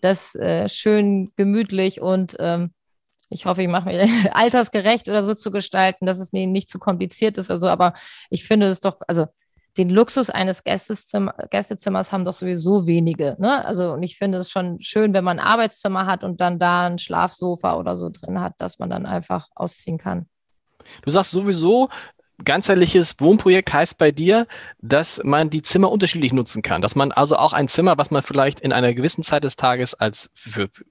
das 0.00 0.34
äh, 0.36 0.68
schön 0.68 1.32
gemütlich 1.36 2.00
und 2.00 2.36
ähm, 2.38 2.72
ich 3.28 3.44
hoffe, 3.46 3.62
ich 3.62 3.68
mache 3.68 3.88
mir 3.88 4.06
altersgerecht 4.34 5.08
oder 5.08 5.22
so 5.22 5.34
zu 5.34 5.50
gestalten, 5.50 6.06
dass 6.06 6.18
es 6.18 6.32
nicht 6.32 6.68
zu 6.68 6.78
kompliziert 6.78 7.38
ist 7.38 7.50
oder 7.50 7.58
so. 7.58 7.68
Aber 7.68 7.94
ich 8.28 8.44
finde 8.44 8.66
es 8.66 8.80
doch, 8.80 8.98
also 9.06 9.26
den 9.78 9.88
Luxus 9.88 10.30
eines 10.30 10.64
Gästezimmer, 10.64 11.34
Gästezimmers 11.50 12.12
haben 12.12 12.24
doch 12.24 12.34
sowieso 12.34 12.86
wenige. 12.86 13.36
Ne? 13.38 13.64
Also, 13.64 13.92
und 13.92 14.02
ich 14.02 14.16
finde 14.16 14.38
es 14.38 14.50
schon 14.50 14.80
schön, 14.80 15.14
wenn 15.14 15.24
man 15.24 15.38
ein 15.38 15.46
Arbeitszimmer 15.46 16.06
hat 16.06 16.24
und 16.24 16.40
dann 16.40 16.58
da 16.58 16.86
ein 16.86 16.98
Schlafsofa 16.98 17.76
oder 17.76 17.96
so 17.96 18.10
drin 18.10 18.40
hat, 18.40 18.54
dass 18.58 18.78
man 18.80 18.90
dann 18.90 19.06
einfach 19.06 19.48
ausziehen 19.54 19.98
kann. 19.98 20.26
Du 21.02 21.10
sagst 21.10 21.30
sowieso, 21.30 21.88
ganzheitliches 22.44 23.16
Wohnprojekt 23.18 23.72
heißt 23.72 23.98
bei 23.98 24.12
dir, 24.12 24.46
dass 24.80 25.20
man 25.24 25.50
die 25.50 25.62
Zimmer 25.62 25.90
unterschiedlich 25.90 26.32
nutzen 26.32 26.62
kann. 26.62 26.82
Dass 26.82 26.94
man 26.94 27.12
also 27.12 27.36
auch 27.36 27.52
ein 27.52 27.68
Zimmer, 27.68 27.98
was 27.98 28.10
man 28.10 28.22
vielleicht 28.22 28.60
in 28.60 28.72
einer 28.72 28.94
gewissen 28.94 29.22
Zeit 29.22 29.44
des 29.44 29.56
Tages 29.56 29.94
als 29.94 30.30
für, 30.34 30.68
für 30.72 30.84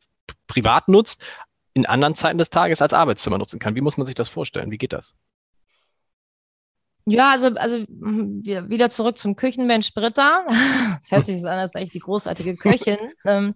privat 0.47 0.87
nutzt, 0.87 1.23
in 1.73 1.85
anderen 1.85 2.15
Zeiten 2.15 2.37
des 2.37 2.49
Tages 2.49 2.81
als 2.81 2.93
Arbeitszimmer 2.93 3.37
nutzen 3.37 3.59
kann. 3.59 3.75
Wie 3.75 3.81
muss 3.81 3.97
man 3.97 4.05
sich 4.05 4.15
das 4.15 4.29
vorstellen? 4.29 4.71
Wie 4.71 4.77
geht 4.77 4.93
das? 4.93 5.15
Ja, 7.09 7.31
also, 7.31 7.47
also 7.55 7.77
hm, 7.77 8.43
wieder 8.45 8.89
zurück 8.89 9.17
zum 9.17 9.35
Küchenmensch 9.35 9.93
Britta. 9.93 10.45
Das 10.99 11.11
hört 11.11 11.25
sich 11.25 11.39
so 11.39 11.47
an, 11.47 11.59
als 11.59 11.75
eigentlich 11.75 11.91
die 11.91 11.99
großartige 11.99 12.57
Köchin. 12.57 12.97
ähm, 13.25 13.53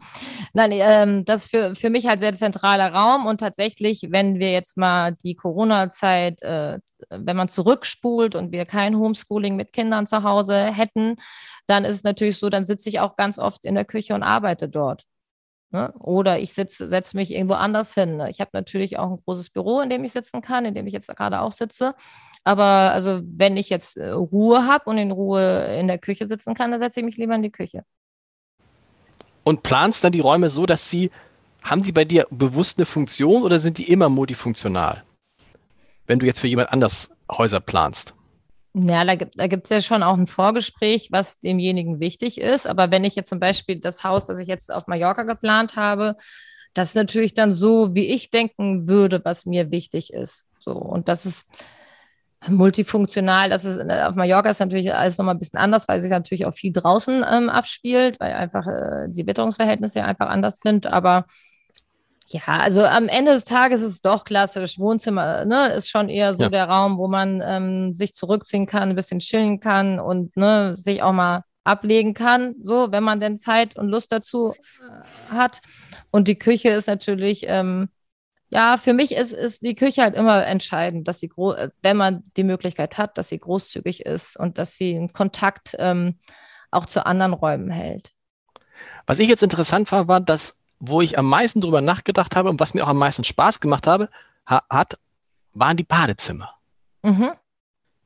nein, 0.54 0.72
ähm, 0.74 1.26
das 1.26 1.42
ist 1.42 1.52
für, 1.52 1.76
für 1.76 1.90
mich 1.90 2.08
halt 2.08 2.22
sehr 2.22 2.34
zentraler 2.34 2.94
Raum 2.94 3.26
und 3.26 3.40
tatsächlich, 3.40 4.08
wenn 4.10 4.40
wir 4.40 4.52
jetzt 4.52 4.78
mal 4.78 5.14
die 5.24 5.36
Corona-Zeit, 5.36 6.42
äh, 6.42 6.80
wenn 7.10 7.36
man 7.36 7.50
zurückspult 7.50 8.36
und 8.36 8.52
wir 8.54 8.66
kein 8.66 8.98
Homeschooling 8.98 9.56
mit 9.56 9.74
Kindern 9.74 10.08
zu 10.08 10.24
Hause 10.24 10.72
hätten, 10.72 11.16
dann 11.68 11.84
ist 11.86 11.96
es 11.98 12.04
natürlich 12.04 12.38
so, 12.38 12.50
dann 12.50 12.66
sitze 12.66 12.90
ich 12.90 13.02
auch 13.02 13.18
ganz 13.18 13.40
oft 13.40 13.66
in 13.66 13.76
der 13.76 13.86
Küche 13.86 14.16
und 14.16 14.24
arbeite 14.24 14.70
dort. 14.70 15.04
Ne? 15.74 15.92
Oder 16.00 16.40
ich 16.40 16.54
setze 16.54 17.18
mich 17.18 17.32
irgendwo 17.32 17.56
anders 17.56 17.96
hin. 17.96 18.22
Ich 18.30 18.40
habe 18.40 18.52
natürlich 18.54 19.00
auch 19.00 19.10
ein 19.10 19.18
großes 19.18 19.50
Büro, 19.50 19.82
in 19.82 19.90
dem 19.90 20.04
ich 20.04 20.12
sitzen 20.12 20.42
kann, 20.42 20.66
in 20.66 20.76
dem 20.76 20.86
ich 20.86 20.94
jetzt 20.94 21.14
gerade 21.16 21.42
auch 21.42 21.52
sitze. 21.52 21.96
Aber 22.44 22.92
also 22.92 23.22
wenn 23.24 23.58
ich 23.58 23.70
jetzt 23.70 23.98
äh, 23.98 24.10
Ruhe 24.10 24.68
habe 24.68 24.90
und 24.90 24.98
in 24.98 25.12
Ruhe 25.12 25.78
in 25.80 25.88
der 25.88 25.98
Küche 25.98 26.28
sitzen 26.28 26.54
kann, 26.54 26.72
dann 26.72 26.80
setze 26.80 27.00
ich 27.00 27.06
mich 27.06 27.18
lieber 27.18 27.36
in 27.36 27.42
die 27.42 27.52
Küche. 27.52 27.84
Und 29.44 29.64
planst 29.64 30.04
dann 30.04 30.12
die 30.12 30.20
Räume 30.20 30.50
so, 30.50 30.66
dass 30.66 30.90
sie, 30.90 31.12
haben 31.62 31.84
sie 31.84 31.92
bei 31.92 32.06
dir 32.06 32.28
bewusst 32.30 32.78
eine 32.78 32.86
Funktion 32.86 33.44
oder 33.44 33.60
sind 33.60 33.78
die 33.78 33.90
immer 33.90 34.10
multifunktional? 34.10 35.04
Wenn 36.06 36.20
du 36.20 36.26
jetzt 36.26 36.40
für 36.40 36.48
jemand 36.48 36.72
anders 36.72 37.12
Häuser 37.32 37.60
planst. 37.60 38.14
Ja, 38.76 39.06
da 39.06 39.16
gibt 39.16 39.66
es 39.66 39.70
ja 39.70 39.82
schon 39.82 40.02
auch 40.02 40.18
ein 40.18 40.26
Vorgespräch, 40.26 41.10
was 41.12 41.40
demjenigen 41.40 42.00
wichtig 42.00 42.42
ist. 42.42 42.68
Aber 42.68 42.90
wenn 42.90 43.04
ich 43.04 43.16
jetzt 43.16 43.30
zum 43.30 43.40
Beispiel 43.40 43.80
das 43.80 44.04
Haus, 44.04 44.26
das 44.26 44.40
ich 44.40 44.48
jetzt 44.48 44.74
auf 44.74 44.88
Mallorca 44.88 45.24
geplant 45.24 45.76
habe, 45.76 46.16
das 46.74 46.90
ist 46.90 46.96
natürlich 46.96 47.36
dann 47.36 47.54
so, 47.54 47.94
wie 47.94 48.08
ich 48.08 48.32
denken 48.32 48.88
würde, 48.88 49.24
was 49.24 49.46
mir 49.46 49.70
wichtig 49.70 50.12
ist. 50.12 50.48
So, 50.60 50.72
und 50.72 51.08
das 51.08 51.26
ist, 51.28 51.46
multifunktional. 52.48 53.50
Das 53.50 53.66
ist 53.66 53.78
äh, 53.78 54.04
auf 54.04 54.16
Mallorca 54.16 54.50
ist 54.50 54.60
natürlich 54.60 54.94
alles 54.94 55.18
nochmal 55.18 55.36
ein 55.36 55.40
bisschen 55.40 55.60
anders, 55.60 55.88
weil 55.88 56.02
sich 56.02 56.12
natürlich 56.12 56.46
auch 56.46 56.54
viel 56.54 56.74
draußen 56.74 57.26
ähm, 57.30 57.50
abspielt, 57.50 58.20
weil 58.20 58.34
einfach 58.34 58.68
äh, 58.68 59.08
die 59.10 59.26
Witterungsverhältnisse 59.26 60.00
ja 60.00 60.06
einfach 60.06 60.28
anders 60.28 60.60
sind. 60.60 60.88
Aber 60.88 61.26
ja, 62.28 62.42
also 62.46 62.84
am 62.84 63.08
Ende 63.08 63.34
des 63.34 63.46
Tages 63.46 63.82
ist 63.82 63.94
es 63.94 64.02
doch 64.02 64.24
klassisch. 64.24 64.80
Wohnzimmer 64.80 65.46
ne, 65.46 65.68
ist 65.74 65.90
schon 65.90 66.10
eher 66.10 66.34
so 66.34 66.44
ja. 66.44 66.50
der 66.50 66.66
Raum, 66.66 66.98
wo 66.98 67.08
man 67.08 67.42
ähm, 67.46 67.94
sich 67.94 68.16
zurückziehen 68.16 68.66
kann, 68.66 68.90
ein 68.90 68.96
bisschen 68.96 69.20
chillen 69.20 69.60
kann 69.60 70.00
und 70.00 70.36
ne, 70.36 70.76
sich 70.76 71.04
auch 71.04 71.14
mal 71.14 71.44
ablegen 71.64 72.14
kann, 72.14 72.56
so 72.60 72.92
wenn 72.92 73.04
man 73.04 73.20
denn 73.20 73.38
Zeit 73.38 73.78
und 73.78 73.88
Lust 73.88 74.12
dazu 74.12 74.54
äh, 74.54 75.34
hat. 75.34 75.62
Und 76.12 76.28
die 76.28 76.38
Küche 76.38 76.70
ist 76.70 76.88
natürlich 76.88 77.46
ähm, 77.48 77.90
ja, 78.54 78.78
für 78.78 78.94
mich 78.94 79.12
ist, 79.12 79.34
ist 79.34 79.64
die 79.64 79.74
Küche 79.74 80.04
halt 80.04 80.14
immer 80.14 80.46
entscheidend, 80.46 81.08
dass 81.08 81.20
sie, 81.20 81.32
wenn 81.82 81.98
man 81.98 82.24
die 82.38 82.44
Möglichkeit 82.44 83.00
hat, 83.00 83.18
dass 83.18 83.30
sie 83.30 83.40
großzügig 83.40 84.06
ist 84.06 84.38
und 84.38 84.60
dass 84.60 84.76
sie 84.78 84.96
einen 84.96 85.12
Kontakt 85.12 85.76
ähm, 85.80 86.20
auch 86.70 86.86
zu 86.86 87.04
anderen 87.04 87.34
Räumen 87.34 87.72
hält. 87.72 88.14
Was 89.08 89.18
ich 89.18 89.28
jetzt 89.28 89.42
interessant 89.42 89.90
fand, 89.90 90.08
war, 90.08 90.22
dass, 90.22 90.56
wo 90.80 91.02
ich 91.02 91.18
am 91.18 91.26
meisten 91.26 91.62
drüber 91.62 91.82
nachgedacht 91.82 92.36
habe 92.36 92.52
und 92.52 92.60
was 92.60 92.76
mir 92.76 92.84
auch 92.84 92.90
am 92.90 93.00
meisten 93.00 93.24
Spaß 93.24 93.60
gemacht 93.60 93.88
habe, 93.88 94.08
ha 94.46 94.62
hat, 94.70 95.00
waren 95.54 95.76
die 95.76 95.84
Badezimmer. 95.84 96.54
Mhm 97.02 97.32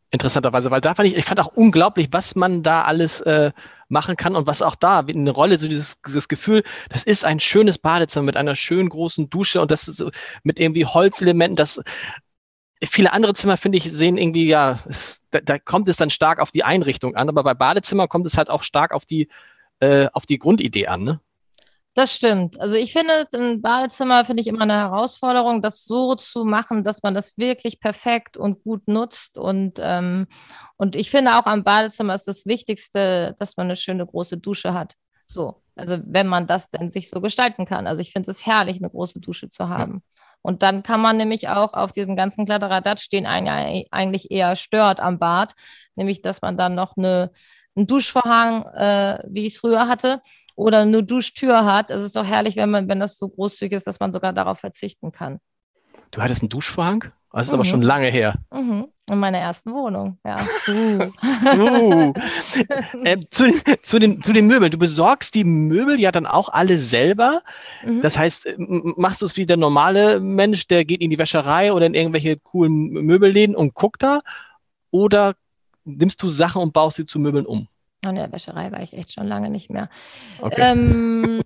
interessanterweise, 0.10 0.72
weil 0.72 0.82
da 0.82 0.96
fand 0.96 1.10
ich, 1.10 1.18
ich 1.18 1.26
fand 1.26 1.40
auch 1.40 1.54
unglaublich, 1.54 2.08
was 2.12 2.36
man 2.36 2.64
da 2.64 2.84
alles 2.84 3.22
äh, 3.22 3.52
machen 3.90 4.18
kann 4.18 4.36
und 4.36 4.48
was 4.48 4.62
auch 4.62 4.76
da 4.76 5.00
eine 5.00 5.32
Rolle, 5.32 5.60
so 5.60 5.68
dieses, 5.68 5.96
dieses 6.06 6.28
Gefühl, 6.28 6.64
das 6.90 7.04
ist 7.04 7.24
ein 7.24 7.40
schönes 7.40 7.78
Badezimmer 7.78 8.26
mit 8.26 8.38
einer 8.38 8.56
schönen 8.56 8.90
großen 8.90 9.30
Dusche 9.30 9.62
und 9.62 9.72
das 9.72 9.88
ist 9.88 10.06
mit 10.44 10.60
irgendwie 10.60 10.86
Holzelementen, 10.86 11.56
das 11.56 11.82
viele 12.84 13.14
andere 13.14 13.34
Zimmer, 13.34 13.58
finde 13.58 13.78
ich, 13.78 13.92
sehen 13.92 14.18
irgendwie, 14.18 14.48
ja, 14.48 14.80
es, 14.88 15.26
da, 15.32 15.40
da, 15.40 15.58
kommt 15.58 15.88
es 15.88 15.98
dann 15.98 16.10
stark 16.10 16.40
auf 16.40 16.52
die 16.52 16.64
Einrichtung 16.64 17.16
an, 17.16 17.30
aber 17.30 17.44
bei 17.44 17.54
Badezimmer 17.54 18.08
kommt 18.08 18.28
es 18.28 18.38
halt 18.38 18.50
auch 18.50 18.64
stark 18.64 18.92
auf 18.92 19.06
die, 19.06 19.30
äh, 19.80 20.08
auf 20.14 20.26
die 20.26 20.38
Grundidee 20.40 20.88
an, 20.88 21.04
ne? 21.04 21.22
Das 21.98 22.14
stimmt. 22.14 22.62
Also 22.62 22.76
ich 22.76 22.94
finde, 22.94 23.28
ein 23.34 23.60
Badezimmer 23.60 24.24
finde 24.24 24.42
ich 24.42 24.48
immer 24.48 24.62
eine 24.62 24.76
Herausforderung, 24.76 25.64
das 25.64 25.84
so 25.84 26.14
zu 26.14 26.46
machen, 26.46 26.84
dass 26.84 27.02
man 27.02 27.16
das 27.16 27.40
wirklich 27.40 27.80
perfekt 27.80 28.38
und 28.38 28.62
gut 28.62 28.88
nutzt. 28.88 29.36
Und, 29.36 29.80
ähm, 29.82 30.28
und 30.76 30.96
ich 30.96 31.10
finde 31.10 31.40
auch 31.40 31.48
am 31.48 31.64
Badezimmer 31.64 32.14
ist 32.14 32.28
das 32.28 32.46
Wichtigste, 32.46 33.36
dass 33.40 33.58
man 33.58 33.66
eine 33.66 33.76
schöne 33.76 34.06
große 34.06 34.38
Dusche 34.38 34.76
hat. 34.76 34.94
So, 35.26 35.64
also 35.76 35.98
wenn 36.06 36.28
man 36.28 36.46
das 36.46 36.70
denn 36.70 36.88
sich 36.92 37.10
so 37.10 37.20
gestalten 37.20 37.66
kann. 37.66 37.88
Also 37.88 38.04
ich 38.04 38.12
finde 38.12 38.30
es 38.30 38.46
herrlich, 38.46 38.78
eine 38.78 38.92
große 38.92 39.20
Dusche 39.20 39.50
zu 39.50 39.68
haben. 39.68 39.94
Ja. 39.94 40.18
Und 40.44 40.62
dann 40.62 40.84
kann 40.84 41.02
man 41.02 41.18
nämlich 41.18 41.50
auch 41.50 41.74
auf 41.74 41.94
diesen 41.94 42.16
ganzen 42.16 42.46
Kladderadatsch, 42.46 43.12
den 43.12 43.26
einen 43.26 43.86
eigentlich 43.90 44.30
eher 44.30 44.56
stört 44.56 45.00
am 45.00 45.18
Bad, 45.18 45.56
nämlich 45.96 46.22
dass 46.22 46.44
man 46.44 46.58
dann 46.58 46.76
noch 46.76 46.96
eine, 46.96 47.32
einen 47.78 47.88
Duschvorhang, 47.88 48.64
äh, 48.64 49.24
wie 49.30 49.46
ich 49.46 49.54
es 49.54 49.60
früher 49.60 49.88
hatte, 49.88 50.22
oder 50.56 50.80
eine 50.80 51.04
Duschtür 51.04 51.64
hat. 51.64 51.92
Es 51.92 52.02
ist 52.02 52.16
doch 52.16 52.26
herrlich, 52.26 52.56
wenn 52.56 52.72
man, 52.72 52.90
wenn 52.90 53.00
das 53.00 53.18
so 53.18 53.30
großzügig 53.30 53.78
ist, 53.78 53.88
dass 53.88 54.00
man 54.00 54.12
sogar 54.12 54.34
darauf 54.34 54.60
verzichten 54.60 55.12
kann. 55.12 55.40
Du 56.12 56.22
hattest 56.22 56.42
einen 56.42 56.50
Duschvorhang? 56.50 57.06
Das 57.32 57.46
ist 57.46 57.52
mhm. 57.52 57.56
aber 57.56 57.66
schon 57.66 57.82
lange 57.84 58.08
her. 58.08 58.36
Mhm. 58.52 58.88
In 59.10 59.20
meiner 59.20 59.38
ersten 59.38 59.72
Wohnung, 59.74 60.18
ja. 60.26 60.40
Uh. 60.68 61.12
uh. 61.56 62.14
äh, 63.04 63.18
zu, 63.30 63.52
zu, 63.82 64.00
den, 64.00 64.22
zu 64.22 64.34
den 64.34 64.48
Möbeln. 64.48 64.72
Du 64.72 64.78
besorgst 64.78 65.36
die 65.36 65.44
Möbel 65.44 66.00
ja 66.00 66.12
dann 66.12 66.26
auch 66.26 66.50
alle 66.50 66.78
selber. 66.78 67.42
Mhm. 67.86 68.02
Das 68.02 68.18
heißt, 68.18 68.56
machst 68.58 69.22
du 69.22 69.26
es 69.26 69.38
wie 69.38 69.46
der 69.46 69.58
normale 69.58 70.20
Mensch, 70.20 70.68
der 70.68 70.84
geht 70.84 71.02
in 71.02 71.10
die 71.10 71.20
Wäscherei 71.20 71.72
oder 71.72 71.86
in 71.86 71.94
irgendwelche 71.94 72.38
coolen 72.38 72.90
Möbelläden 72.90 73.56
und 73.56 73.76
guckt 73.76 74.04
da? 74.04 74.20
Oder 74.90 75.36
nimmst 75.88 76.22
du 76.22 76.28
Sachen 76.28 76.62
und 76.62 76.74
baust 76.74 76.98
sie 76.98 77.06
zu 77.06 77.20
Möbeln 77.20 77.46
um? 77.46 77.68
In 78.02 78.16
der 78.16 78.32
Wäscherei 78.32 78.72
war 78.72 78.82
ich 78.82 78.94
echt 78.94 79.14
schon 79.14 79.28
lange 79.28 79.50
nicht 79.50 79.70
mehr. 79.70 79.90
Okay. 80.40 80.62
Ähm, 80.62 81.42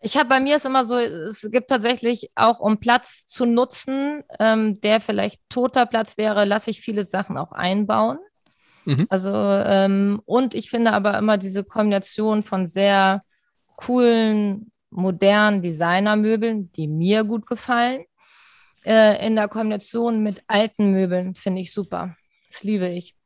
ich 0.00 0.16
habe 0.16 0.28
bei 0.28 0.40
mir 0.40 0.56
ist 0.56 0.66
immer 0.66 0.84
so, 0.84 0.96
es 0.96 1.48
gibt 1.50 1.68
tatsächlich 1.68 2.30
auch, 2.36 2.60
um 2.60 2.78
Platz 2.78 3.26
zu 3.26 3.44
nutzen, 3.44 4.22
ähm, 4.38 4.80
der 4.80 5.00
vielleicht 5.00 5.40
toter 5.48 5.86
Platz 5.86 6.16
wäre, 6.16 6.44
lasse 6.44 6.70
ich 6.70 6.80
viele 6.80 7.04
Sachen 7.04 7.36
auch 7.36 7.52
einbauen. 7.52 8.18
Mhm. 8.84 9.06
Also, 9.08 9.30
ähm, 9.32 10.22
und 10.24 10.54
ich 10.54 10.70
finde 10.70 10.92
aber 10.92 11.18
immer 11.18 11.38
diese 11.38 11.64
Kombination 11.64 12.44
von 12.44 12.66
sehr 12.66 13.24
coolen, 13.76 14.70
modernen 14.90 15.60
Designermöbeln, 15.60 16.70
die 16.72 16.86
mir 16.86 17.24
gut 17.24 17.46
gefallen, 17.46 18.04
äh, 18.84 19.26
in 19.26 19.34
der 19.34 19.48
Kombination 19.48 20.22
mit 20.22 20.44
alten 20.46 20.92
Möbeln, 20.92 21.34
finde 21.34 21.62
ich 21.62 21.72
super. 21.72 22.16
Das 22.48 22.62
liebe 22.62 22.88
ich. 22.88 23.16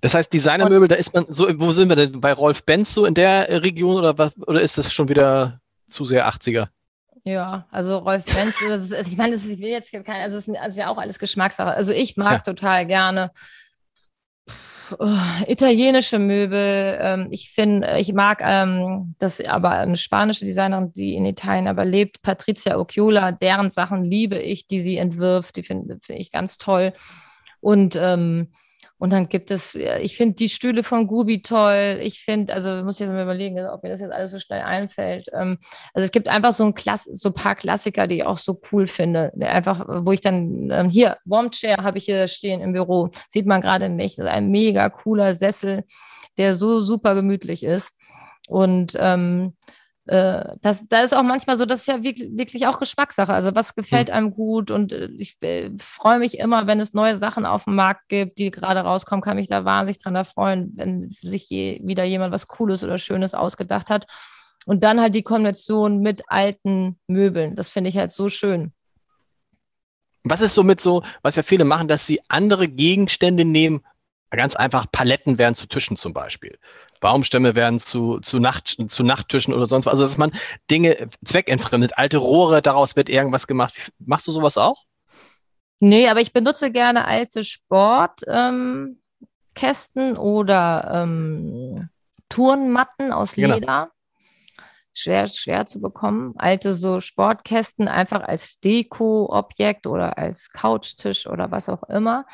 Das 0.00 0.14
heißt, 0.14 0.32
Designermöbel, 0.32 0.88
da 0.88 0.96
ist 0.96 1.14
man 1.14 1.26
so, 1.28 1.48
wo 1.58 1.72
sind 1.72 1.88
wir 1.88 1.96
denn? 1.96 2.20
Bei 2.20 2.32
Rolf 2.32 2.64
Benz 2.64 2.92
so 2.92 3.06
in 3.06 3.14
der 3.14 3.62
Region 3.62 3.96
oder 3.96 4.18
was? 4.18 4.36
Oder 4.46 4.60
ist 4.60 4.78
das 4.78 4.92
schon 4.92 5.08
wieder 5.08 5.60
zu 5.88 6.04
sehr 6.04 6.28
80er? 6.28 6.68
Ja, 7.24 7.66
also 7.70 7.98
Rolf 7.98 8.24
Benz, 8.24 8.60
ist, 8.60 8.92
ich 8.92 9.16
meine, 9.16 9.34
das, 9.34 9.46
ich 9.46 9.60
will 9.60 9.70
jetzt 9.70 9.92
kein, 9.92 10.22
also 10.22 10.38
es 10.38 10.48
ist 10.48 10.58
also 10.58 10.80
ja 10.80 10.88
auch 10.88 10.98
alles 10.98 11.18
Geschmackssache. 11.18 11.70
Also 11.70 11.92
ich 11.92 12.16
mag 12.16 12.32
ja. 12.32 12.52
total 12.52 12.86
gerne 12.86 13.30
oh, 14.98 15.18
italienische 15.46 16.18
Möbel. 16.18 16.98
Ähm, 17.00 17.28
ich 17.30 17.50
finde, 17.50 17.98
ich 17.98 18.12
mag 18.12 18.40
ähm, 18.42 19.14
das 19.18 19.40
aber 19.46 19.70
eine 19.70 19.96
spanische 19.96 20.44
Designerin, 20.44 20.92
die 20.94 21.14
in 21.14 21.24
Italien 21.24 21.68
aber 21.68 21.84
lebt, 21.84 22.22
Patricia 22.22 22.76
Occhiola, 22.76 23.32
deren 23.32 23.70
Sachen 23.70 24.04
liebe 24.04 24.38
ich, 24.38 24.66
die 24.66 24.80
sie 24.80 24.96
entwirft, 24.96 25.56
die 25.56 25.62
finde 25.62 25.98
find 26.02 26.18
ich 26.18 26.32
ganz 26.32 26.58
toll. 26.58 26.92
Und 27.60 27.96
ähm, 27.96 28.48
und 29.02 29.10
dann 29.10 29.28
gibt 29.28 29.50
es, 29.50 29.74
ich 29.74 30.16
finde 30.16 30.36
die 30.36 30.48
Stühle 30.48 30.84
von 30.84 31.08
Gubi 31.08 31.42
toll. 31.42 31.98
Ich 32.02 32.20
finde, 32.20 32.54
also 32.54 32.84
muss 32.84 32.94
ich 32.94 33.00
jetzt 33.00 33.10
mal 33.10 33.24
überlegen, 33.24 33.58
ob 33.66 33.82
mir 33.82 33.88
das 33.88 33.98
jetzt 33.98 34.12
alles 34.12 34.30
so 34.30 34.38
schnell 34.38 34.62
einfällt. 34.62 35.26
Ähm, 35.32 35.58
also 35.92 36.04
es 36.04 36.12
gibt 36.12 36.28
einfach 36.28 36.52
so 36.52 36.66
ein, 36.66 36.74
Klass 36.74 37.02
so 37.06 37.30
ein 37.30 37.34
paar 37.34 37.56
Klassiker, 37.56 38.06
die 38.06 38.18
ich 38.18 38.24
auch 38.24 38.36
so 38.36 38.60
cool 38.70 38.86
finde. 38.86 39.32
Einfach, 39.40 39.86
wo 39.88 40.12
ich 40.12 40.20
dann, 40.20 40.70
ähm, 40.70 40.88
hier, 40.88 41.16
Warmchair 41.24 41.78
habe 41.78 41.98
ich 41.98 42.04
hier 42.04 42.28
stehen 42.28 42.60
im 42.60 42.74
Büro. 42.74 43.10
Sieht 43.26 43.44
man 43.44 43.60
gerade 43.60 43.88
nicht. 43.88 44.18
Das 44.18 44.26
ist 44.26 44.30
ein 44.30 44.52
mega 44.52 44.88
cooler 44.88 45.34
Sessel, 45.34 45.82
der 46.38 46.54
so 46.54 46.80
super 46.80 47.16
gemütlich 47.16 47.64
ist. 47.64 47.96
Und 48.46 48.96
ähm, 49.00 49.56
äh, 50.06 50.56
das, 50.62 50.84
da 50.88 51.02
ist 51.02 51.14
auch 51.14 51.22
manchmal 51.22 51.56
so, 51.56 51.64
das 51.64 51.80
ist 51.80 51.86
ja 51.86 52.02
wirklich, 52.02 52.30
wirklich 52.32 52.66
auch 52.66 52.80
Geschmackssache. 52.80 53.32
Also 53.32 53.54
was 53.54 53.74
gefällt 53.74 54.08
hm. 54.08 54.14
einem 54.14 54.30
gut 54.32 54.70
und 54.70 54.92
äh, 54.92 55.08
ich 55.16 55.36
äh, 55.42 55.70
freue 55.78 56.18
mich 56.18 56.38
immer, 56.38 56.66
wenn 56.66 56.80
es 56.80 56.92
neue 56.92 57.16
Sachen 57.16 57.46
auf 57.46 57.64
dem 57.64 57.76
Markt 57.76 58.08
gibt, 58.08 58.38
die 58.38 58.50
gerade 58.50 58.80
rauskommen, 58.80 59.22
kann 59.22 59.36
mich 59.36 59.48
da 59.48 59.64
wahnsinnig 59.64 60.02
dran 60.02 60.16
erfreuen, 60.16 60.72
wenn 60.74 61.14
sich 61.20 61.48
je, 61.48 61.80
wieder 61.84 62.04
jemand 62.04 62.32
was 62.32 62.48
Cooles 62.48 62.82
oder 62.82 62.98
Schönes 62.98 63.34
ausgedacht 63.34 63.90
hat. 63.90 64.06
Und 64.64 64.84
dann 64.84 65.00
halt 65.00 65.14
die 65.14 65.24
Kombination 65.24 66.00
mit 66.00 66.22
alten 66.28 66.98
Möbeln. 67.06 67.56
Das 67.56 67.70
finde 67.70 67.90
ich 67.90 67.96
halt 67.96 68.12
so 68.12 68.28
schön. 68.28 68.72
Was 70.24 70.40
ist 70.40 70.54
so 70.54 70.62
mit 70.62 70.80
so, 70.80 71.02
was 71.22 71.34
ja 71.34 71.42
viele 71.42 71.64
machen, 71.64 71.88
dass 71.88 72.06
sie 72.06 72.20
andere 72.28 72.68
Gegenstände 72.68 73.44
nehmen, 73.44 73.82
ganz 74.36 74.56
einfach 74.56 74.86
Paletten 74.90 75.38
werden 75.38 75.54
zu 75.54 75.66
Tischen 75.66 75.96
zum 75.96 76.12
Beispiel. 76.12 76.58
Baumstämme 77.00 77.54
werden 77.54 77.80
zu, 77.80 78.20
zu, 78.20 78.38
Nacht, 78.38 78.76
zu 78.88 79.02
Nachttischen 79.02 79.52
oder 79.52 79.66
sonst 79.66 79.86
was. 79.86 79.92
Also 79.92 80.04
dass 80.04 80.16
man 80.16 80.32
Dinge 80.70 81.08
zweckentfremdet, 81.24 81.98
alte 81.98 82.18
Rohre, 82.18 82.62
daraus 82.62 82.96
wird 82.96 83.08
irgendwas 83.08 83.46
gemacht. 83.46 83.92
Machst 83.98 84.26
du 84.26 84.32
sowas 84.32 84.56
auch? 84.56 84.84
Nee, 85.80 86.08
aber 86.08 86.20
ich 86.20 86.32
benutze 86.32 86.70
gerne 86.70 87.06
alte 87.06 87.42
Sportkästen 87.42 88.96
ähm, 89.96 90.18
oder 90.18 90.90
ähm, 91.02 91.88
Turnmatten 92.28 93.12
aus 93.12 93.34
genau. 93.34 93.54
Leder. 93.54 93.66
Genau. 93.66 93.86
Schwer, 94.94 95.28
schwer 95.28 95.66
zu 95.66 95.80
bekommen. 95.80 96.34
Alte 96.36 96.74
so 96.74 97.00
Sportkästen 97.00 97.88
einfach 97.88 98.20
als 98.20 98.60
Deko-Objekt 98.60 99.86
oder 99.86 100.18
als 100.18 100.50
Couchtisch 100.50 101.26
oder 101.26 101.50
was 101.50 101.68
auch 101.68 101.82
immer. 101.84 102.26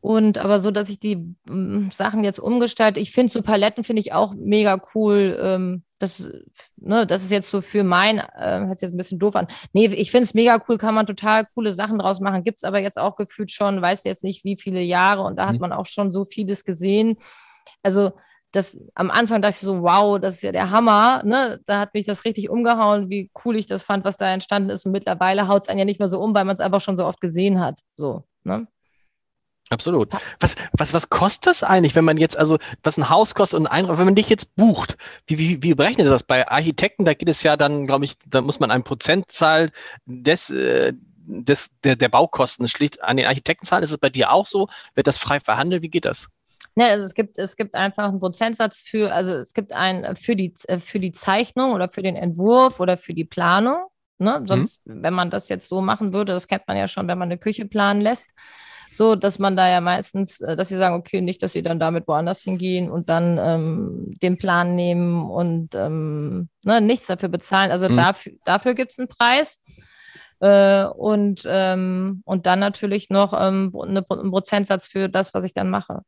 Und 0.00 0.38
aber 0.38 0.60
so, 0.60 0.70
dass 0.70 0.88
ich 0.88 1.00
die 1.00 1.34
ähm, 1.48 1.90
Sachen 1.90 2.22
jetzt 2.22 2.38
umgestalte. 2.38 3.00
Ich 3.00 3.10
finde 3.10 3.32
so 3.32 3.42
Paletten 3.42 3.82
finde 3.82 4.00
ich 4.00 4.12
auch 4.12 4.34
mega 4.34 4.80
cool. 4.94 5.36
Ähm, 5.42 5.82
das, 5.98 6.30
ne, 6.76 7.06
das 7.06 7.24
ist 7.24 7.32
jetzt 7.32 7.50
so 7.50 7.60
für 7.60 7.82
mein, 7.82 8.18
äh, 8.18 8.60
hört 8.66 8.78
sich 8.78 8.86
jetzt 8.86 8.94
ein 8.94 8.98
bisschen 8.98 9.18
doof 9.18 9.34
an. 9.34 9.48
Nee, 9.72 9.86
ich 9.86 10.12
finde 10.12 10.24
es 10.24 10.34
mega 10.34 10.62
cool, 10.68 10.78
kann 10.78 10.94
man 10.94 11.06
total 11.06 11.46
coole 11.54 11.72
Sachen 11.72 11.98
draus 11.98 12.20
machen. 12.20 12.44
Gibt 12.44 12.58
es 12.58 12.64
aber 12.64 12.78
jetzt 12.78 12.98
auch 12.98 13.16
gefühlt 13.16 13.50
schon, 13.50 13.82
weiß 13.82 14.04
jetzt 14.04 14.22
nicht 14.22 14.44
wie 14.44 14.56
viele 14.56 14.80
Jahre 14.80 15.22
und 15.22 15.36
da 15.36 15.46
mhm. 15.46 15.48
hat 15.48 15.60
man 15.60 15.72
auch 15.72 15.86
schon 15.86 16.12
so 16.12 16.24
vieles 16.24 16.64
gesehen. 16.64 17.16
Also 17.82 18.12
das 18.52 18.78
am 18.94 19.10
Anfang 19.10 19.42
dachte 19.42 19.56
ich 19.56 19.60
so, 19.60 19.82
wow, 19.82 20.18
das 20.18 20.36
ist 20.36 20.42
ja 20.42 20.52
der 20.52 20.70
Hammer. 20.70 21.22
Ne? 21.24 21.60
Da 21.66 21.80
hat 21.80 21.94
mich 21.94 22.06
das 22.06 22.24
richtig 22.24 22.48
umgehauen, 22.48 23.10
wie 23.10 23.30
cool 23.44 23.56
ich 23.56 23.66
das 23.66 23.84
fand, 23.84 24.04
was 24.04 24.16
da 24.16 24.32
entstanden 24.32 24.70
ist. 24.70 24.86
Und 24.86 24.92
mittlerweile 24.92 25.48
haut 25.48 25.62
es 25.62 25.68
einen 25.68 25.80
ja 25.80 25.84
nicht 25.84 25.98
mehr 25.98 26.08
so 26.08 26.20
um, 26.20 26.34
weil 26.34 26.44
man 26.44 26.54
es 26.54 26.60
einfach 26.60 26.80
schon 26.80 26.96
so 26.96 27.04
oft 27.04 27.20
gesehen 27.20 27.60
hat. 27.60 27.80
So, 27.96 28.24
ne? 28.44 28.66
Absolut. 29.70 30.10
Was, 30.40 30.56
was, 30.72 30.94
was 30.94 31.10
kostet 31.10 31.46
das 31.46 31.62
eigentlich, 31.62 31.94
wenn 31.94 32.04
man 32.04 32.16
jetzt, 32.16 32.38
also 32.38 32.58
was 32.82 32.96
ein 32.96 33.08
Haus 33.10 33.34
kostet 33.34 33.60
und 33.60 33.66
ein 33.66 33.72
Einraum, 33.72 33.98
wenn 33.98 34.06
man 34.06 34.14
dich 34.14 34.28
jetzt 34.28 34.54
bucht, 34.56 34.96
wie, 35.26 35.38
wie, 35.38 35.62
wie 35.62 35.74
berechnet 35.74 36.06
das? 36.06 36.22
Bei 36.22 36.48
Architekten, 36.48 37.04
da 37.04 37.14
geht 37.14 37.28
es 37.28 37.42
ja 37.42 37.56
dann, 37.56 37.86
glaube 37.86 38.04
ich, 38.04 38.14
da 38.26 38.40
muss 38.40 38.60
man 38.60 38.70
eine 38.70 38.82
Prozentzahl 38.82 39.70
des, 40.06 40.50
äh, 40.50 40.94
des, 41.26 41.70
der, 41.84 41.96
der 41.96 42.08
Baukosten 42.08 42.68
schlicht 42.68 43.02
an 43.02 43.18
den 43.18 43.26
Architekten 43.26 43.66
zahlen. 43.66 43.82
Ist 43.82 43.90
es 43.90 43.98
bei 43.98 44.10
dir 44.10 44.32
auch 44.32 44.46
so? 44.46 44.68
Wird 44.94 45.06
das 45.06 45.18
frei 45.18 45.40
verhandelt? 45.40 45.82
Wie 45.82 45.90
geht 45.90 46.06
das? 46.06 46.28
Ne, 46.74 46.86
also 46.86 47.04
es 47.04 47.14
gibt, 47.14 47.38
es 47.38 47.56
gibt 47.56 47.74
einfach 47.74 48.08
einen 48.08 48.20
Prozentsatz 48.20 48.82
für, 48.82 49.12
also 49.12 49.32
es 49.34 49.52
gibt 49.52 49.74
einen 49.74 50.16
für 50.16 50.36
die, 50.36 50.54
für 50.78 51.00
die 51.00 51.12
Zeichnung 51.12 51.72
oder 51.72 51.88
für 51.88 52.02
den 52.02 52.16
Entwurf 52.16 52.80
oder 52.80 52.96
für 52.96 53.14
die 53.14 53.24
Planung. 53.24 53.88
Ne? 54.18 54.42
Sonst, 54.44 54.86
mhm. 54.86 55.02
wenn 55.02 55.14
man 55.14 55.30
das 55.30 55.48
jetzt 55.48 55.68
so 55.68 55.80
machen 55.80 56.12
würde, 56.12 56.32
das 56.32 56.48
kennt 56.48 56.66
man 56.66 56.76
ja 56.76 56.88
schon, 56.88 57.06
wenn 57.08 57.18
man 57.18 57.28
eine 57.28 57.38
Küche 57.38 57.66
planen 57.66 58.00
lässt, 58.00 58.28
so, 58.90 59.14
dass 59.14 59.38
man 59.38 59.56
da 59.56 59.68
ja 59.68 59.80
meistens, 59.80 60.40
äh, 60.40 60.56
dass 60.56 60.68
sie 60.68 60.76
sagen, 60.76 60.96
okay, 60.96 61.20
nicht, 61.20 61.42
dass 61.42 61.52
sie 61.52 61.62
dann 61.62 61.78
damit 61.78 62.08
woanders 62.08 62.42
hingehen 62.42 62.90
und 62.90 63.08
dann 63.08 63.38
ähm, 63.38 64.14
den 64.22 64.38
Plan 64.38 64.74
nehmen 64.74 65.30
und 65.30 65.74
ähm, 65.74 66.48
ne, 66.64 66.80
nichts 66.80 67.06
dafür 67.06 67.28
bezahlen. 67.28 67.70
Also 67.70 67.88
mhm. 67.88 67.96
dafür, 67.96 68.32
dafür 68.44 68.74
gibt 68.74 68.92
es 68.92 68.98
einen 68.98 69.08
Preis. 69.08 69.60
Äh, 70.40 70.84
und, 70.84 71.42
ähm, 71.46 72.22
und 72.24 72.46
dann 72.46 72.60
natürlich 72.60 73.10
noch 73.10 73.32
ähm, 73.32 73.74
eine, 73.74 74.04
einen 74.08 74.30
Prozentsatz 74.30 74.86
für 74.86 75.08
das, 75.08 75.34
was 75.34 75.44
ich 75.44 75.52
dann 75.52 75.68
mache. 75.68 76.02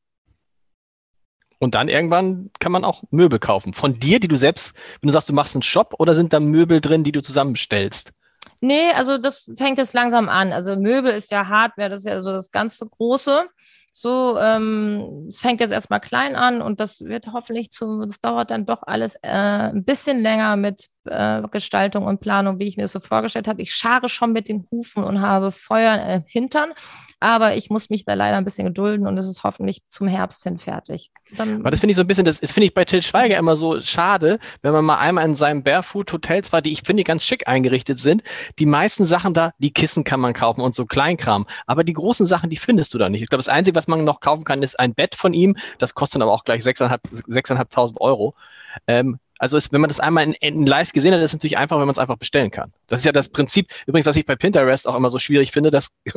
Und 1.58 1.74
dann 1.74 1.88
irgendwann 1.88 2.50
kann 2.58 2.72
man 2.72 2.84
auch 2.84 3.02
Möbel 3.10 3.38
kaufen. 3.38 3.74
Von 3.74 3.98
dir, 3.98 4.18
die 4.18 4.28
du 4.28 4.36
selbst, 4.36 4.74
wenn 5.00 5.08
du 5.08 5.12
sagst, 5.12 5.28
du 5.28 5.34
machst 5.34 5.54
einen 5.54 5.62
Shop, 5.62 5.94
oder 5.98 6.14
sind 6.14 6.32
da 6.32 6.40
Möbel 6.40 6.80
drin, 6.80 7.04
die 7.04 7.12
du 7.12 7.22
zusammenstellst? 7.22 8.12
Nee, 8.60 8.90
also 8.92 9.16
das 9.18 9.50
fängt 9.56 9.78
jetzt 9.78 9.94
langsam 9.94 10.28
an. 10.28 10.52
Also 10.52 10.76
Möbel 10.76 11.12
ist 11.12 11.30
ja 11.30 11.48
Hardware, 11.48 11.88
das 11.88 12.00
ist 12.00 12.06
ja 12.06 12.20
so 12.20 12.32
das 12.32 12.50
ganze 12.50 12.86
Große. 12.86 13.46
So, 13.92 14.38
ähm, 14.38 15.26
es 15.28 15.40
fängt 15.40 15.60
jetzt 15.60 15.72
erstmal 15.72 16.00
klein 16.00 16.36
an 16.36 16.62
und 16.62 16.78
das 16.78 17.00
wird 17.00 17.32
hoffentlich 17.32 17.70
zu, 17.70 18.04
das 18.04 18.20
dauert 18.20 18.50
dann 18.50 18.64
doch 18.66 18.82
alles 18.84 19.16
äh, 19.16 19.28
ein 19.28 19.84
bisschen 19.84 20.22
länger 20.22 20.56
mit 20.56 20.88
äh, 21.10 21.42
Gestaltung 21.50 22.04
und 22.04 22.20
Planung, 22.20 22.58
wie 22.58 22.66
ich 22.66 22.76
mir 22.76 22.84
das 22.84 22.92
so 22.92 23.00
vorgestellt 23.00 23.48
habe. 23.48 23.62
Ich 23.62 23.74
schare 23.74 24.08
schon 24.08 24.32
mit 24.32 24.48
den 24.48 24.66
Hufen 24.70 25.04
und 25.04 25.20
habe 25.20 25.50
Feuer 25.50 25.98
im 26.06 26.24
Hintern, 26.26 26.70
aber 27.18 27.56
ich 27.56 27.68
muss 27.68 27.90
mich 27.90 28.04
da 28.04 28.14
leider 28.14 28.36
ein 28.36 28.44
bisschen 28.44 28.66
gedulden 28.66 29.06
und 29.06 29.18
es 29.18 29.26
ist 29.26 29.44
hoffentlich 29.44 29.82
zum 29.88 30.08
Herbst 30.08 30.42
hin 30.44 30.58
fertig. 30.58 31.10
Dann 31.36 31.60
aber 31.60 31.70
das 31.70 31.80
finde 31.80 31.92
ich 31.92 31.96
so 31.96 32.02
ein 32.02 32.06
bisschen, 32.06 32.24
das 32.24 32.38
finde 32.38 32.66
ich 32.66 32.74
bei 32.74 32.84
Till 32.84 33.02
Schweiger 33.02 33.36
immer 33.36 33.56
so 33.56 33.80
schade, 33.80 34.38
wenn 34.62 34.72
man 34.72 34.84
mal 34.84 34.98
einmal 34.98 35.24
in 35.24 35.34
seinem 35.34 35.62
Barefoot 35.62 36.12
Hotels 36.12 36.52
war, 36.52 36.62
die 36.62 36.72
ich 36.72 36.82
finde 36.82 37.04
ganz 37.04 37.22
schick 37.22 37.46
eingerichtet 37.46 37.98
sind. 37.98 38.22
Die 38.58 38.66
meisten 38.66 39.04
Sachen 39.04 39.34
da, 39.34 39.52
die 39.58 39.72
Kissen 39.72 40.04
kann 40.04 40.20
man 40.20 40.32
kaufen 40.32 40.60
und 40.60 40.74
so 40.74 40.86
Kleinkram. 40.86 41.46
Aber 41.66 41.84
die 41.84 41.92
großen 41.92 42.26
Sachen, 42.26 42.50
die 42.50 42.56
findest 42.56 42.94
du 42.94 42.98
da 42.98 43.08
nicht. 43.08 43.22
Ich 43.22 43.28
glaube, 43.28 43.40
das 43.40 43.48
Einzige, 43.48 43.76
was 43.76 43.88
man 43.88 44.04
noch 44.04 44.20
kaufen 44.20 44.44
kann, 44.44 44.62
ist 44.62 44.78
ein 44.78 44.94
Bett 44.94 45.14
von 45.14 45.34
ihm. 45.34 45.56
Das 45.78 45.94
kostet 45.94 46.16
dann 46.16 46.22
aber 46.22 46.32
auch 46.32 46.44
gleich 46.44 46.62
6.500 46.62 48.00
Euro. 48.00 48.34
Ähm, 48.86 49.18
also 49.40 49.56
ist, 49.56 49.72
wenn 49.72 49.80
man 49.80 49.88
das 49.88 50.00
einmal 50.00 50.24
in, 50.24 50.34
in 50.34 50.66
live 50.66 50.92
gesehen 50.92 51.14
hat, 51.14 51.20
ist 51.20 51.28
es 51.28 51.32
natürlich 51.32 51.56
einfach, 51.56 51.76
wenn 51.76 51.86
man 51.86 51.94
es 51.94 51.98
einfach 51.98 52.18
bestellen 52.18 52.50
kann. 52.50 52.72
Das 52.88 53.00
ist 53.00 53.06
ja 53.06 53.12
das 53.12 53.30
Prinzip, 53.30 53.72
übrigens, 53.86 54.06
was 54.06 54.16
ich 54.16 54.26
bei 54.26 54.36
Pinterest 54.36 54.86
auch 54.86 54.94
immer 54.94 55.08
so 55.08 55.18
schwierig 55.18 55.50
finde, 55.50 55.70
dass 55.70 55.88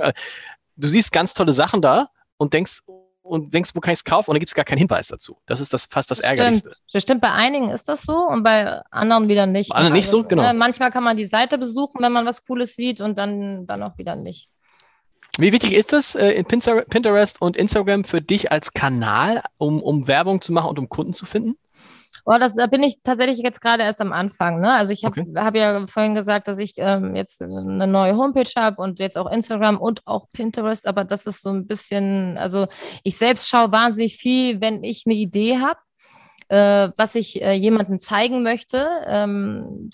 du 0.75 0.89
siehst 0.89 1.13
ganz 1.13 1.33
tolle 1.33 1.53
Sachen 1.53 1.81
da 1.81 2.09
und 2.36 2.53
denkst, 2.53 2.81
und 3.21 3.53
denkst, 3.53 3.71
wo 3.73 3.79
kann 3.79 3.93
ich 3.93 3.99
es 3.99 4.03
kaufen? 4.03 4.29
Und 4.29 4.36
dann 4.36 4.41
gibt 4.41 4.49
es 4.49 4.55
gar 4.55 4.65
keinen 4.65 4.79
Hinweis 4.79 5.07
dazu. 5.07 5.38
Das 5.45 5.62
ist 5.62 5.71
das 5.71 5.86
fast 5.86 6.12
das 6.12 6.19
Ärgerlichste. 6.19 6.71
Stimmt. 6.71 6.86
das 6.91 7.03
stimmt, 7.03 7.21
bei 7.21 7.31
einigen 7.31 7.69
ist 7.69 7.88
das 7.88 8.01
so 8.01 8.27
und 8.27 8.43
bei 8.43 8.81
anderen 8.91 9.29
wieder 9.29 9.45
nicht. 9.45 9.69
Bei 9.69 9.77
anderen 9.77 9.93
nicht 9.93 10.07
also, 10.07 10.23
so, 10.23 10.27
genau. 10.27 10.43
Äh, 10.43 10.53
manchmal 10.53 10.91
kann 10.91 11.05
man 11.05 11.15
die 11.15 11.25
Seite 11.25 11.57
besuchen, 11.57 12.01
wenn 12.01 12.12
man 12.12 12.25
was 12.25 12.45
Cooles 12.45 12.75
sieht 12.75 12.99
und 12.99 13.17
dann, 13.17 13.65
dann 13.65 13.81
auch 13.83 13.97
wieder 13.97 14.17
nicht. 14.17 14.49
Wie 15.38 15.53
wichtig 15.53 15.73
ist 15.73 15.93
das 15.93 16.15
äh, 16.15 16.31
in 16.31 16.43
Pinterest 16.43 17.41
und 17.41 17.55
Instagram 17.55 18.03
für 18.03 18.21
dich 18.21 18.51
als 18.51 18.73
Kanal, 18.73 19.41
um, 19.57 19.81
um 19.81 20.07
Werbung 20.07 20.41
zu 20.41 20.51
machen 20.51 20.69
und 20.71 20.77
um 20.77 20.89
Kunden 20.89 21.13
zu 21.13 21.25
finden? 21.25 21.55
Oh, 22.25 22.38
das, 22.39 22.55
da 22.55 22.67
bin 22.67 22.83
ich 22.83 23.01
tatsächlich 23.03 23.39
jetzt 23.39 23.62
gerade 23.62 23.83
erst 23.83 23.99
am 23.99 24.13
Anfang. 24.13 24.62
Ne? 24.62 24.71
Also 24.71 24.91
ich 24.91 25.03
habe 25.03 25.21
okay. 25.21 25.33
hab 25.36 25.55
ja 25.55 25.86
vorhin 25.88 26.15
gesagt, 26.15 26.47
dass 26.47 26.57
ich 26.57 26.75
ähm, 26.77 27.15
jetzt 27.15 27.41
eine 27.41 27.88
neue 27.88 28.15
Homepage 28.15 28.49
habe 28.55 28.81
und 28.81 28.99
jetzt 28.99 29.17
auch 29.17 29.29
Instagram 29.29 29.77
und 29.77 30.01
auch 30.05 30.29
Pinterest, 30.29 30.88
aber 30.88 31.03
das 31.03 31.25
ist 31.25 31.41
so 31.41 31.49
ein 31.49 31.67
bisschen, 31.67 32.38
also 32.38 32.67
ich 33.03 33.17
selbst 33.17 33.49
schaue 33.49 33.71
wahnsinnig 33.71 34.15
viel, 34.17 34.62
wenn 34.62 34.83
ich 34.83 35.03
eine 35.05 35.15
Idee 35.15 35.57
habe 35.57 35.79
äh, 36.49 36.91
was 36.97 37.15
ich 37.15 37.41
äh, 37.41 37.53
jemandem 37.53 37.99
zeigen 37.99 38.43
möchte, 38.43 38.88
ähm, 39.07 39.89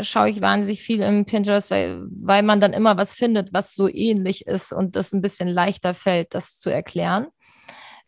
schaue 0.00 0.30
ich 0.30 0.40
wahnsinnig 0.40 0.80
viel 0.80 1.02
im 1.02 1.24
Pinterest, 1.24 1.70
weil, 1.70 2.00
weil 2.10 2.42
man 2.42 2.60
dann 2.60 2.72
immer 2.72 2.96
was 2.96 3.14
findet, 3.14 3.52
was 3.52 3.74
so 3.74 3.88
ähnlich 3.88 4.46
ist 4.46 4.72
und 4.72 4.96
das 4.96 5.12
ein 5.12 5.20
bisschen 5.20 5.48
leichter 5.48 5.94
fällt, 5.94 6.34
das 6.34 6.58
zu 6.58 6.70
erklären. 6.70 7.26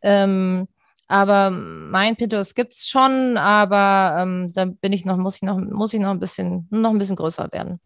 Ähm, 0.03 0.69
aber 1.11 1.51
mein 1.51 2.15
Pinterest 2.15 2.55
gibt 2.55 2.73
es 2.73 2.87
schon, 2.89 3.37
aber 3.37 4.23
ähm, 4.23 4.47
da 4.53 4.67
bin 4.67 4.93
ich 4.93 5.05
noch, 5.05 5.17
muss 5.17 5.37
ich 5.37 5.43
noch, 5.43 5.59
muss 5.59 5.93
ich 5.93 5.99
noch 6.01 6.11
ein 6.11 6.21
bisschen, 6.21 6.69
noch 6.71 6.91
ein 6.91 6.99
bisschen 6.99 7.17
größer 7.17 7.49
werden. 7.51 7.81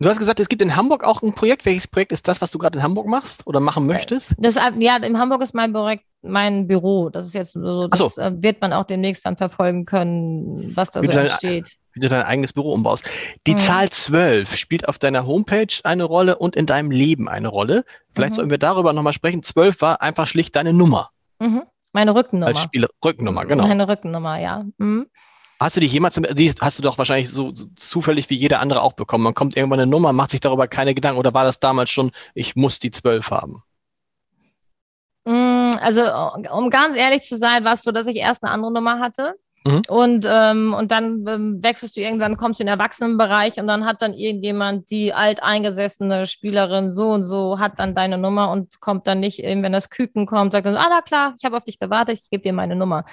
Du 0.00 0.08
hast 0.08 0.18
gesagt, 0.18 0.40
es 0.40 0.48
gibt 0.48 0.62
in 0.62 0.74
Hamburg 0.74 1.04
auch 1.04 1.22
ein 1.22 1.34
Projekt. 1.34 1.66
Welches 1.66 1.86
Projekt 1.86 2.12
ist 2.12 2.26
das, 2.26 2.40
was 2.40 2.50
du 2.50 2.58
gerade 2.58 2.78
in 2.78 2.82
Hamburg 2.82 3.06
machst 3.06 3.46
oder 3.46 3.60
machen 3.60 3.86
möchtest? 3.86 4.34
Das, 4.38 4.56
ja, 4.78 4.96
in 4.96 5.18
Hamburg 5.18 5.42
ist 5.42 5.54
mein 5.54 5.72
Projekt 5.72 6.04
mein 6.22 6.66
Büro. 6.66 7.10
Das 7.10 7.26
ist 7.26 7.34
jetzt 7.34 7.52
so, 7.52 7.88
das 7.88 7.98
so. 7.98 8.20
Äh, 8.20 8.42
wird 8.42 8.60
man 8.62 8.72
auch 8.72 8.84
demnächst 8.84 9.24
dann 9.26 9.36
verfolgen 9.36 9.84
können, 9.84 10.72
was 10.74 10.90
da 10.90 11.02
wie 11.02 11.06
so 11.06 11.18
entsteht. 11.18 11.76
wie 11.92 12.00
du 12.00 12.08
dein 12.08 12.22
eigenes 12.22 12.54
Büro 12.54 12.72
umbaust. 12.72 13.04
Die 13.46 13.52
mhm. 13.52 13.58
Zahl 13.58 13.90
12 13.90 14.56
spielt 14.56 14.88
auf 14.88 14.98
deiner 14.98 15.26
Homepage 15.26 15.68
eine 15.84 16.04
Rolle 16.04 16.38
und 16.38 16.56
in 16.56 16.64
deinem 16.64 16.90
Leben 16.90 17.28
eine 17.28 17.48
Rolle. 17.48 17.84
Vielleicht 18.14 18.32
mhm. 18.32 18.36
sollten 18.36 18.50
wir 18.50 18.58
darüber 18.58 18.94
nochmal 18.94 19.12
sprechen. 19.12 19.42
12 19.42 19.80
war 19.82 20.00
einfach 20.00 20.26
schlicht 20.26 20.56
deine 20.56 20.72
Nummer. 20.72 21.10
Mhm. 21.38 21.64
Meine 21.94 22.14
Rückennummer. 22.14 22.48
Als 22.48 22.60
Spieler, 22.60 22.88
Rückennummer, 23.04 23.46
genau. 23.46 23.66
Meine 23.68 23.88
Rückennummer, 23.88 24.38
ja. 24.40 24.64
Mhm. 24.78 25.06
Hast 25.60 25.76
du 25.76 25.80
dich 25.80 25.92
jemals, 25.92 26.16
die 26.16 26.52
hast 26.60 26.78
du 26.78 26.82
doch 26.82 26.98
wahrscheinlich 26.98 27.30
so, 27.30 27.52
zufällig 27.76 28.28
wie 28.28 28.34
jeder 28.34 28.58
andere 28.58 28.82
auch 28.82 28.94
bekommen. 28.94 29.22
Man 29.22 29.34
kommt 29.34 29.56
irgendwann 29.56 29.78
eine 29.78 29.90
Nummer, 29.90 30.12
macht 30.12 30.32
sich 30.32 30.40
darüber 30.40 30.66
keine 30.66 30.94
Gedanken 30.94 31.20
oder 31.20 31.32
war 31.32 31.44
das 31.44 31.60
damals 31.60 31.90
schon, 31.90 32.10
ich 32.34 32.56
muss 32.56 32.80
die 32.80 32.90
12 32.90 33.30
haben? 33.30 33.62
Mm, 35.24 35.70
also, 35.80 36.02
um 36.52 36.68
ganz 36.68 36.96
ehrlich 36.96 37.22
zu 37.22 37.38
sein, 37.38 37.64
war 37.64 37.74
es 37.74 37.82
so, 37.82 37.92
dass 37.92 38.08
ich 38.08 38.16
erst 38.16 38.42
eine 38.42 38.52
andere 38.52 38.72
Nummer 38.72 38.98
hatte. 38.98 39.36
Mhm. 39.66 39.82
Und, 39.88 40.26
ähm, 40.28 40.74
und 40.74 40.90
dann 40.90 41.24
ähm, 41.26 41.62
wechselst 41.62 41.96
du 41.96 42.00
irgendwann, 42.00 42.36
kommst 42.36 42.60
du 42.60 42.64
in 42.64 42.66
den 42.66 42.78
Erwachsenenbereich 42.78 43.58
und 43.58 43.66
dann 43.66 43.86
hat 43.86 44.02
dann 44.02 44.12
irgendjemand, 44.12 44.90
die 44.90 45.14
alteingesessene 45.14 46.26
Spielerin 46.26 46.92
so 46.92 47.10
und 47.10 47.24
so, 47.24 47.58
hat 47.58 47.78
dann 47.78 47.94
deine 47.94 48.18
Nummer 48.18 48.50
und 48.50 48.80
kommt 48.80 49.06
dann 49.06 49.20
nicht, 49.20 49.38
eben, 49.42 49.62
wenn 49.62 49.72
das 49.72 49.88
Küken 49.88 50.26
kommt, 50.26 50.52
sagt 50.52 50.66
dann, 50.66 50.76
ah, 50.76 50.86
na 50.90 51.00
klar, 51.00 51.34
ich 51.38 51.46
habe 51.46 51.56
auf 51.56 51.64
dich 51.64 51.78
gewartet, 51.78 52.18
ich 52.22 52.30
gebe 52.30 52.42
dir 52.42 52.52
meine 52.52 52.76
Nummer. 52.76 53.04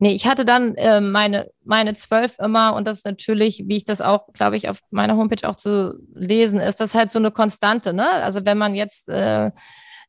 Nee, 0.00 0.12
ich 0.12 0.26
hatte 0.26 0.44
dann 0.44 0.74
äh, 0.74 1.00
meine, 1.00 1.48
meine 1.64 1.94
zwölf 1.94 2.38
immer 2.40 2.74
und 2.74 2.88
das 2.88 2.98
ist 2.98 3.06
natürlich, 3.06 3.64
wie 3.68 3.76
ich 3.76 3.84
das 3.84 4.00
auch, 4.00 4.32
glaube 4.32 4.56
ich, 4.56 4.68
auf 4.68 4.80
meiner 4.90 5.16
Homepage 5.16 5.48
auch 5.48 5.54
zu 5.54 5.94
lesen 6.14 6.58
ist, 6.58 6.80
das 6.80 6.94
halt 6.94 7.12
so 7.12 7.20
eine 7.20 7.30
Konstante, 7.30 7.92
ne? 7.92 8.10
Also 8.10 8.44
wenn 8.44 8.58
man 8.58 8.74
jetzt 8.74 9.08
äh, 9.08 9.52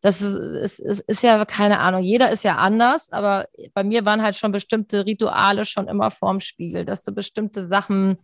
das 0.01 0.21
ist, 0.21 0.79
ist, 0.79 0.99
ist 1.01 1.23
ja 1.23 1.45
keine 1.45 1.79
Ahnung, 1.79 2.01
jeder 2.01 2.31
ist 2.31 2.43
ja 2.43 2.57
anders, 2.57 3.11
aber 3.11 3.47
bei 3.73 3.83
mir 3.83 4.03
waren 4.03 4.21
halt 4.23 4.35
schon 4.35 4.51
bestimmte 4.51 5.05
Rituale 5.05 5.63
schon 5.65 5.87
immer 5.87 6.09
vorm 6.09 6.39
Spiegel, 6.39 6.85
dass 6.85 7.03
du 7.03 7.11
bestimmte 7.11 7.63
Sachen 7.63 8.17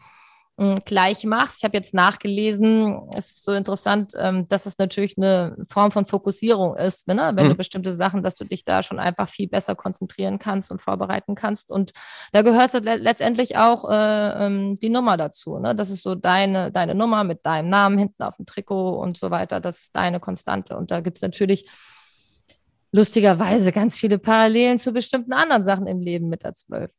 gleich 0.86 1.24
machst. 1.24 1.60
Ich 1.60 1.64
habe 1.64 1.78
jetzt 1.78 1.94
nachgelesen, 1.94 3.00
es 3.16 3.30
ist 3.30 3.46
so 3.46 3.54
interessant, 3.54 4.14
ähm, 4.18 4.48
dass 4.48 4.66
es 4.66 4.80
natürlich 4.80 5.16
eine 5.16 5.56
Form 5.70 5.92
von 5.92 6.06
Fokussierung 6.08 6.76
ist, 6.76 7.08
ne? 7.08 7.32
wenn 7.36 7.46
mhm. 7.46 7.50
du 7.50 7.56
bestimmte 7.56 7.94
Sachen, 7.94 8.24
dass 8.24 8.36
du 8.36 8.44
dich 8.44 8.64
da 8.64 8.82
schon 8.82 8.98
einfach 8.98 9.30
viel 9.30 9.48
besser 9.48 9.76
konzentrieren 9.76 10.40
kannst 10.40 10.72
und 10.72 10.82
vorbereiten 10.82 11.36
kannst. 11.36 11.70
Und 11.70 11.94
da 12.32 12.42
gehört 12.42 12.74
letztendlich 12.74 13.56
auch 13.56 13.88
äh, 13.88 14.46
ähm, 14.46 14.80
die 14.80 14.90
Nummer 14.90 15.16
dazu. 15.16 15.60
Ne? 15.60 15.76
Das 15.76 15.92
ist 15.92 16.02
so 16.02 16.16
deine, 16.16 16.72
deine 16.72 16.96
Nummer 16.96 17.24
mit 17.24 17.46
deinem 17.46 17.70
Namen 17.70 18.00
hinten 18.00 18.24
auf 18.24 18.38
dem 18.38 18.48
Trikot 18.48 19.00
und 19.00 19.18
so 19.18 19.30
weiter. 19.30 19.60
Das 19.60 19.82
ist 19.82 19.96
deine 19.96 20.20
Konstante. 20.20 20.76
Und 20.76 20.90
da 20.90 21.02
gibt 21.02 21.20
es 21.20 21.22
natürlich 21.22 21.70
lustigerweise 22.92 23.72
ganz 23.72 23.96
viele 23.96 24.18
Parallelen 24.18 24.80
zu 24.80 24.92
bestimmten 24.92 25.34
anderen 25.34 25.64
Sachen 25.64 25.86
im 25.86 26.02
Leben 26.02 26.30
mit 26.30 26.44
der 26.44 26.56
Zwölf. 26.56 26.92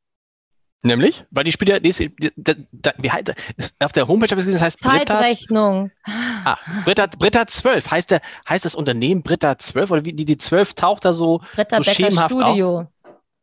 Nämlich? 0.83 1.25
Weil 1.31 1.45
die 1.45 1.53
Spieler, 1.53 1.81
die, 1.81 1.91
die, 1.91 2.11
die, 2.19 2.31
die, 2.37 2.91
wie 2.99 3.11
heißt, 3.11 3.35
auf 3.81 3.93
der 3.93 4.07
Homepage 4.07 4.31
habe 4.31 4.41
ich 4.41 4.47
gesehen, 4.47 4.53
das 4.53 4.63
heißt 4.63 4.81
Zeitrechnung. 4.81 5.91
Britta, 6.05 6.15
ah, 6.45 6.59
Britta, 6.85 7.07
Britta 7.19 7.47
12. 7.47 7.91
Heißt, 7.91 8.11
der, 8.13 8.21
heißt 8.49 8.65
das 8.65 8.77
Unternehmen 8.77 9.23
Britta 9.23 9.59
12 9.59 9.91
oder 9.91 10.05
wie 10.05 10.13
die, 10.13 10.25
die 10.25 10.39
12 10.39 10.75
taucht 10.75 11.05
da 11.05 11.13
so, 11.13 11.41
Britta 11.55 11.79
so 11.79 11.83
schemenhaft 11.83 12.35
Studio. 12.35 12.81
Auf? 12.81 12.87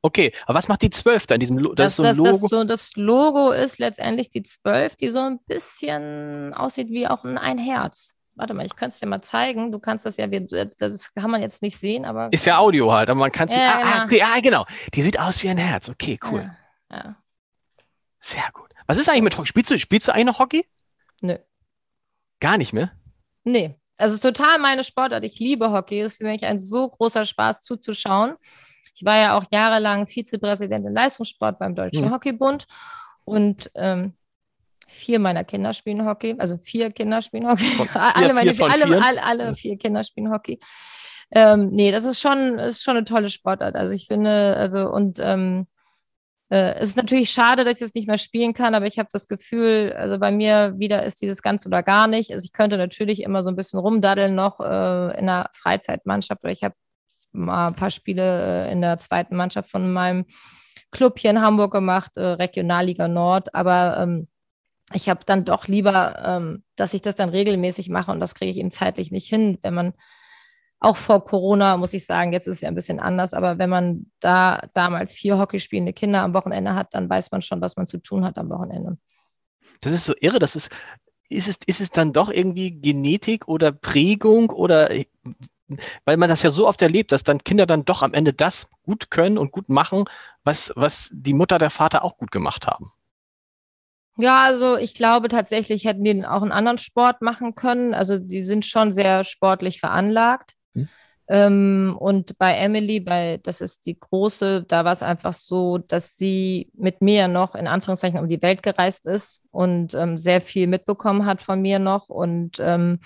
Okay, 0.01 0.31
aber 0.45 0.59
was 0.59 0.67
macht 0.67 0.83
die 0.83 0.91
12 0.91 1.25
da 1.25 1.35
in 1.35 1.39
diesem 1.39 1.61
das, 1.75 1.75
das, 1.75 1.89
ist 1.91 1.95
so 1.97 2.03
ein 2.03 2.15
Logo? 2.15 2.47
Das, 2.47 2.49
so, 2.51 2.63
das 2.63 2.95
Logo 2.95 3.51
ist 3.51 3.79
letztendlich 3.79 4.29
die 4.29 4.43
12, 4.43 4.95
die 4.95 5.09
so 5.09 5.19
ein 5.19 5.39
bisschen 5.47 6.53
aussieht 6.53 6.89
wie 6.89 7.07
auch 7.07 7.25
ein, 7.25 7.37
ein 7.37 7.57
Herz. 7.57 8.13
Warte 8.35 8.53
mal, 8.53 8.65
ich 8.65 8.75
könnte 8.75 8.93
es 8.93 8.99
dir 8.99 9.07
mal 9.07 9.21
zeigen. 9.21 9.71
Du 9.71 9.79
kannst 9.79 10.05
das 10.05 10.17
ja, 10.17 10.27
das 10.27 11.13
kann 11.15 11.31
man 11.31 11.41
jetzt 11.41 11.61
nicht 11.61 11.77
sehen, 11.77 12.05
aber. 12.05 12.31
Ist 12.31 12.45
ja 12.45 12.59
Audio 12.59 12.93
halt, 12.93 13.09
aber 13.09 13.19
man 13.19 13.31
kann 13.31 13.47
es. 13.47 13.55
Ja, 13.55 13.61
ah, 13.61 13.77
genau. 13.77 13.89
Ah, 13.89 14.03
okay, 14.05 14.21
ah, 14.23 14.39
genau. 14.41 14.65
Die 14.93 15.01
sieht 15.01 15.19
aus 15.19 15.41
wie 15.41 15.49
ein 15.49 15.57
Herz. 15.57 15.89
Okay, 15.89 16.19
cool. 16.29 16.51
Ja, 16.91 16.97
ja. 16.97 17.15
Sehr 18.25 18.49
gut. 18.53 18.71
Was 18.87 18.97
ist 18.97 19.07
eigentlich 19.07 19.21
mit 19.21 19.37
Hockey? 19.37 19.45
Spielst 19.45 19.69
du, 19.69 19.77
spielst 19.77 20.07
du 20.07 20.11
eigentlich 20.11 20.25
noch 20.25 20.39
Hockey? 20.39 20.65
Nö. 21.21 21.37
Gar 22.39 22.57
nicht 22.57 22.73
mehr? 22.73 22.91
Nee. 23.43 23.75
Also 23.97 24.13
es 24.13 24.23
ist 24.23 24.35
total 24.35 24.57
meine 24.57 24.83
Sportart. 24.83 25.23
Ich 25.23 25.37
liebe 25.37 25.71
Hockey. 25.71 26.01
Es 26.01 26.13
ist 26.13 26.17
für 26.17 26.23
mich 26.23 26.43
ein 26.43 26.57
so 26.57 26.89
großer 26.89 27.23
Spaß 27.23 27.61
zuzuschauen. 27.61 28.33
Ich 28.95 29.05
war 29.05 29.17
ja 29.17 29.37
auch 29.37 29.43
jahrelang 29.53 30.07
Vizepräsident 30.07 30.87
im 30.87 30.95
Leistungssport 30.95 31.59
beim 31.59 31.75
Deutschen 31.75 32.05
mhm. 32.05 32.13
Hockeybund 32.13 32.65
und 33.25 33.69
ähm, 33.75 34.13
vier 34.87 35.19
meiner 35.19 35.43
Kinder 35.43 35.73
spielen 35.73 36.03
Hockey, 36.03 36.33
also 36.39 36.57
vier 36.57 36.89
Kinder 36.89 37.21
spielen 37.21 37.47
Hockey. 37.47 37.69
Von, 37.75 37.87
alle, 37.93 38.33
meine, 38.33 38.55
vier 38.55 38.65
alle, 38.65 39.03
alle, 39.03 39.23
alle, 39.23 39.53
vier 39.53 39.77
Kinder 39.77 40.03
spielen 40.03 40.31
Hockey. 40.31 40.57
Ähm, 41.29 41.69
nee, 41.69 41.91
das 41.91 42.05
ist 42.05 42.19
schon, 42.19 42.57
ist 42.57 42.81
schon 42.81 42.97
eine 42.97 43.05
tolle 43.05 43.29
Sportart. 43.29 43.75
Also 43.75 43.93
ich 43.93 44.07
finde, 44.07 44.57
also 44.57 44.89
und 44.89 45.19
ähm, 45.19 45.67
äh, 46.49 46.75
es 46.75 46.89
ist 46.89 46.97
natürlich 46.97 47.31
schade, 47.31 47.63
dass 47.63 47.75
ich 47.75 47.81
jetzt 47.81 47.95
nicht 47.95 48.07
mehr 48.07 48.17
spielen 48.17 48.53
kann, 48.53 48.75
aber 48.75 48.85
ich 48.85 48.99
habe 48.99 49.09
das 49.11 49.27
Gefühl, 49.27 49.93
also 49.97 50.19
bei 50.19 50.31
mir 50.31 50.75
wieder 50.77 51.03
ist 51.03 51.21
dieses 51.21 51.41
ganz 51.41 51.65
oder 51.65 51.81
gar 51.81 52.07
nicht. 52.07 52.31
Also 52.31 52.45
ich 52.45 52.53
könnte 52.53 52.77
natürlich 52.77 53.23
immer 53.23 53.43
so 53.43 53.49
ein 53.49 53.55
bisschen 53.55 53.79
rumdaddeln 53.79 54.35
noch 54.35 54.59
äh, 54.59 55.17
in 55.19 55.25
der 55.27 55.49
Freizeitmannschaft, 55.53 56.43
weil 56.43 56.53
ich 56.53 56.63
habe 56.63 56.75
mal 57.31 57.67
ein 57.67 57.75
paar 57.75 57.89
Spiele 57.89 58.67
äh, 58.67 58.71
in 58.71 58.81
der 58.81 58.97
zweiten 58.99 59.35
Mannschaft 59.35 59.69
von 59.69 59.91
meinem 59.91 60.25
Club 60.91 61.19
hier 61.19 61.31
in 61.31 61.41
Hamburg 61.41 61.71
gemacht, 61.71 62.11
äh, 62.15 62.23
Regionalliga 62.23 63.07
Nord, 63.07 63.53
aber 63.55 63.97
ähm, 63.99 64.27
ich 64.93 65.09
habe 65.09 65.21
dann 65.25 65.45
doch 65.45 65.67
lieber, 65.67 66.23
ähm, 66.23 66.63
dass 66.75 66.93
ich 66.93 67.01
das 67.01 67.15
dann 67.15 67.29
regelmäßig 67.29 67.89
mache 67.89 68.11
und 68.11 68.19
das 68.19 68.35
kriege 68.35 68.51
ich 68.51 68.57
eben 68.57 68.71
zeitlich 68.71 69.11
nicht 69.11 69.27
hin, 69.27 69.57
wenn 69.63 69.73
man 69.73 69.93
auch 70.85 70.97
vor 70.97 71.25
Corona, 71.25 71.77
muss 71.77 71.93
ich 71.93 72.05
sagen, 72.05 72.31
jetzt 72.31 72.47
ist 72.47 72.57
es 72.57 72.61
ja 72.61 72.69
ein 72.69 72.75
bisschen 72.75 72.99
anders, 72.99 73.33
aber 73.33 73.57
wenn 73.57 73.71
man 73.71 74.05
da 74.19 74.61
damals 74.75 75.15
vier 75.15 75.39
Hockey 75.39 75.59
spielende 75.59 75.93
Kinder 75.93 76.21
am 76.21 76.35
Wochenende 76.35 76.75
hat, 76.75 76.93
dann 76.93 77.09
weiß 77.09 77.31
man 77.31 77.41
schon, 77.41 77.59
was 77.59 77.75
man 77.75 77.87
zu 77.87 77.97
tun 77.97 78.23
hat 78.23 78.37
am 78.37 78.49
Wochenende. 78.49 78.97
Das 79.81 79.91
ist 79.91 80.05
so 80.05 80.13
irre, 80.21 80.37
das 80.37 80.55
ist, 80.55 80.69
ist 81.27 81.47
es, 81.47 81.57
ist 81.65 81.81
es 81.81 81.89
dann 81.89 82.13
doch 82.13 82.29
irgendwie 82.29 82.71
Genetik 82.71 83.47
oder 83.47 83.71
Prägung 83.71 84.51
oder 84.51 84.91
weil 86.05 86.17
man 86.17 86.29
das 86.29 86.43
ja 86.43 86.51
so 86.51 86.67
oft 86.67 86.83
erlebt, 86.83 87.11
dass 87.11 87.23
dann 87.23 87.43
Kinder 87.43 87.65
dann 87.65 87.85
doch 87.85 88.03
am 88.03 88.13
Ende 88.13 88.33
das 88.33 88.69
gut 88.83 89.09
können 89.09 89.39
und 89.39 89.51
gut 89.51 89.69
machen, 89.69 90.05
was, 90.43 90.71
was 90.75 91.09
die 91.11 91.33
Mutter, 91.33 91.57
der 91.57 91.71
Vater 91.71 92.03
auch 92.03 92.17
gut 92.17 92.31
gemacht 92.31 92.67
haben. 92.67 92.91
Ja, 94.17 94.43
also 94.43 94.77
ich 94.77 94.93
glaube 94.93 95.27
tatsächlich 95.29 95.83
hätten 95.83 96.03
die 96.03 96.25
auch 96.25 96.43
einen 96.43 96.51
anderen 96.51 96.77
Sport 96.77 97.23
machen 97.23 97.55
können. 97.55 97.95
Also 97.95 98.19
die 98.19 98.43
sind 98.43 98.65
schon 98.65 98.93
sehr 98.93 99.23
sportlich 99.23 99.79
veranlagt. 99.79 100.54
Ähm, 101.27 101.95
und 101.99 102.37
bei 102.37 102.55
Emily, 102.55 102.99
bei, 102.99 103.39
das 103.41 103.59
ist 103.61 103.87
die 103.87 103.99
große, 103.99 104.63
da 104.67 104.85
war 104.85 104.93
es 104.93 105.01
einfach 105.01 105.33
so, 105.33 105.79
dass 105.79 106.17
sie 106.17 106.69
mit 106.75 107.01
mir 107.01 107.27
noch 107.27 107.55
in 107.55 107.67
Anführungszeichen 107.67 108.19
um 108.19 108.27
die 108.27 108.41
Welt 108.41 108.61
gereist 108.61 109.07
ist 109.07 109.41
und 109.49 109.95
ähm, 109.95 110.17
sehr 110.17 110.39
viel 110.39 110.67
mitbekommen 110.67 111.25
hat 111.25 111.41
von 111.41 111.61
mir 111.61 111.79
noch 111.79 112.09
und 112.09 112.59
ähm, 112.59 112.99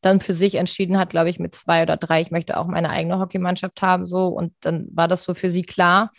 dann 0.00 0.20
für 0.20 0.32
sich 0.32 0.54
entschieden 0.54 0.98
hat, 0.98 1.10
glaube 1.10 1.28
ich, 1.28 1.38
mit 1.38 1.54
zwei 1.54 1.82
oder 1.82 1.96
drei, 1.96 2.20
ich 2.20 2.30
möchte 2.30 2.56
auch 2.58 2.68
meine 2.68 2.90
eigene 2.90 3.18
Hockeymannschaft 3.18 3.82
haben, 3.82 4.06
so. 4.06 4.28
Und 4.28 4.54
dann 4.60 4.88
war 4.92 5.08
das 5.08 5.24
so 5.24 5.34
für 5.34 5.50
sie 5.50 5.62
klar. 5.62 6.12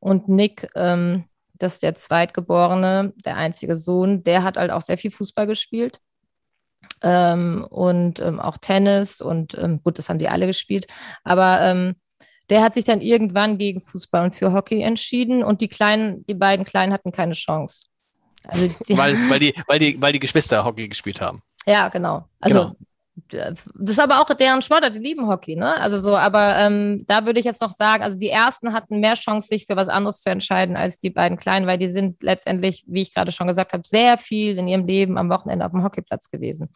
Und 0.00 0.28
Nick, 0.28 0.66
ähm, 0.74 1.24
das 1.58 1.74
ist 1.74 1.82
der 1.82 1.94
Zweitgeborene, 1.94 3.12
der 3.24 3.36
einzige 3.36 3.76
Sohn, 3.76 4.24
der 4.24 4.42
hat 4.42 4.56
halt 4.56 4.70
auch 4.70 4.80
sehr 4.80 4.96
viel 4.98 5.10
Fußball 5.10 5.46
gespielt 5.46 6.00
ähm, 7.02 7.66
und 7.68 8.20
ähm, 8.20 8.40
auch 8.40 8.58
Tennis 8.58 9.20
und 9.20 9.54
ähm, 9.54 9.82
gut, 9.82 9.98
das 9.98 10.08
haben 10.08 10.18
die 10.18 10.28
alle 10.28 10.46
gespielt. 10.46 10.86
Aber 11.24 11.60
ähm, 11.62 11.96
der 12.48 12.62
hat 12.62 12.74
sich 12.74 12.84
dann 12.84 13.00
irgendwann 13.00 13.58
gegen 13.58 13.80
Fußball 13.80 14.24
und 14.24 14.34
für 14.34 14.52
Hockey 14.52 14.82
entschieden 14.82 15.42
und 15.42 15.60
die 15.60 15.68
kleinen, 15.68 16.26
die 16.26 16.34
beiden 16.34 16.64
Kleinen 16.64 16.92
hatten 16.92 17.12
keine 17.12 17.34
Chance. 17.34 17.86
Also 18.44 18.70
weil, 18.88 19.16
weil, 19.28 19.38
die, 19.38 19.54
weil, 19.66 19.78
die, 19.78 20.00
weil 20.00 20.12
die 20.12 20.20
Geschwister 20.20 20.64
Hockey 20.64 20.88
gespielt 20.88 21.20
haben. 21.20 21.42
Ja, 21.66 21.88
genau. 21.88 22.24
Also 22.40 22.60
genau 22.60 22.76
das 23.28 23.64
ist 23.74 24.00
aber 24.00 24.20
auch 24.20 24.32
deren 24.34 24.62
Sportart, 24.62 24.94
die 24.94 24.98
lieben 24.98 25.28
Hockey, 25.28 25.56
ne? 25.56 25.76
Also 25.80 26.00
so, 26.00 26.16
aber 26.16 26.56
ähm, 26.56 27.04
da 27.06 27.26
würde 27.26 27.40
ich 27.40 27.46
jetzt 27.46 27.60
noch 27.60 27.72
sagen, 27.72 28.02
also 28.02 28.18
die 28.18 28.30
ersten 28.30 28.72
hatten 28.72 29.00
mehr 29.00 29.14
Chance, 29.14 29.48
sich 29.48 29.66
für 29.66 29.76
was 29.76 29.88
anderes 29.88 30.20
zu 30.20 30.30
entscheiden 30.30 30.76
als 30.76 30.98
die 30.98 31.10
beiden 31.10 31.38
Kleinen, 31.38 31.66
weil 31.66 31.78
die 31.78 31.88
sind 31.88 32.22
letztendlich, 32.22 32.84
wie 32.86 33.02
ich 33.02 33.14
gerade 33.14 33.32
schon 33.32 33.46
gesagt 33.46 33.72
habe, 33.72 33.82
sehr 33.86 34.18
viel 34.18 34.58
in 34.58 34.68
ihrem 34.68 34.84
Leben 34.84 35.18
am 35.18 35.30
Wochenende 35.30 35.64
auf 35.64 35.72
dem 35.72 35.82
Hockeyplatz 35.82 36.28
gewesen. 36.28 36.70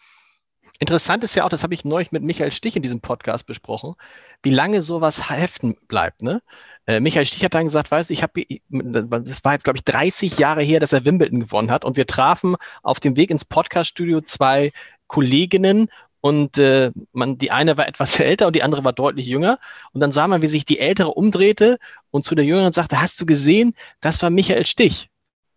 Interessant 0.81 1.23
ist 1.23 1.37
ja 1.37 1.45
auch, 1.45 1.49
das 1.49 1.63
habe 1.63 1.75
ich 1.75 1.85
neulich 1.85 2.11
mit 2.11 2.23
Michael 2.23 2.51
Stich 2.51 2.75
in 2.75 2.83
diesem 2.83 3.01
Podcast 3.01 3.47
besprochen, 3.47 3.95
wie 4.43 4.51
lange 4.51 4.83
sowas 4.83 5.31
heften 5.31 5.77
bleibt, 5.87 6.23
ne? 6.23 6.43
Äh, 6.87 7.01
Michael 7.01 7.25
Stich 7.25 7.45
hat 7.45 7.55
dann 7.55 7.65
gesagt, 7.65 7.91
weißt 7.91 8.11
du, 8.11 8.13
ich 8.15 8.23
habe, 8.23 8.45
das 8.69 9.45
war 9.45 9.53
jetzt, 9.53 9.65
glaube 9.65 9.79
ich, 9.79 9.85
30 9.85 10.39
Jahre 10.39 10.63
her, 10.63 10.81
dass 10.81 10.93
er 10.93 11.05
Wimbledon 11.05 11.41
gewonnen 11.41 11.71
hat 11.71 11.85
und 11.85 11.97
wir 11.97 12.07
trafen 12.07 12.57
auf 12.83 13.01
dem 13.01 13.17
Weg 13.17 13.31
ins 13.31 13.45
Podcaststudio 13.45 14.21
zwei 14.21 14.73
Kolleginnen 15.07 15.89
und 16.25 16.57
äh, 16.57 16.91
man, 17.13 17.37
die 17.37 17.51
eine 17.51 17.77
war 17.77 17.87
etwas 17.87 18.19
älter 18.19 18.47
und 18.47 18.57
die 18.57 18.63
andere 18.63 18.83
war 18.83 18.95
deutlich 18.95 19.27
jünger. 19.27 19.59
Und 19.93 20.01
dann 20.01 20.11
sah 20.11 20.27
man, 20.27 20.41
wie 20.41 20.47
sich 20.47 20.65
die 20.65 20.79
Ältere 20.79 21.11
umdrehte 21.11 21.77
und 22.11 22.25
zu 22.25 22.35
der 22.35 22.47
Jüngeren 22.47 22.73
sagte, 22.73 23.03
hast 23.03 23.21
du 23.21 23.27
gesehen, 23.27 23.75
das 24.01 24.23
war 24.23 24.31
Michael 24.31 24.65
Stich. 24.65 25.11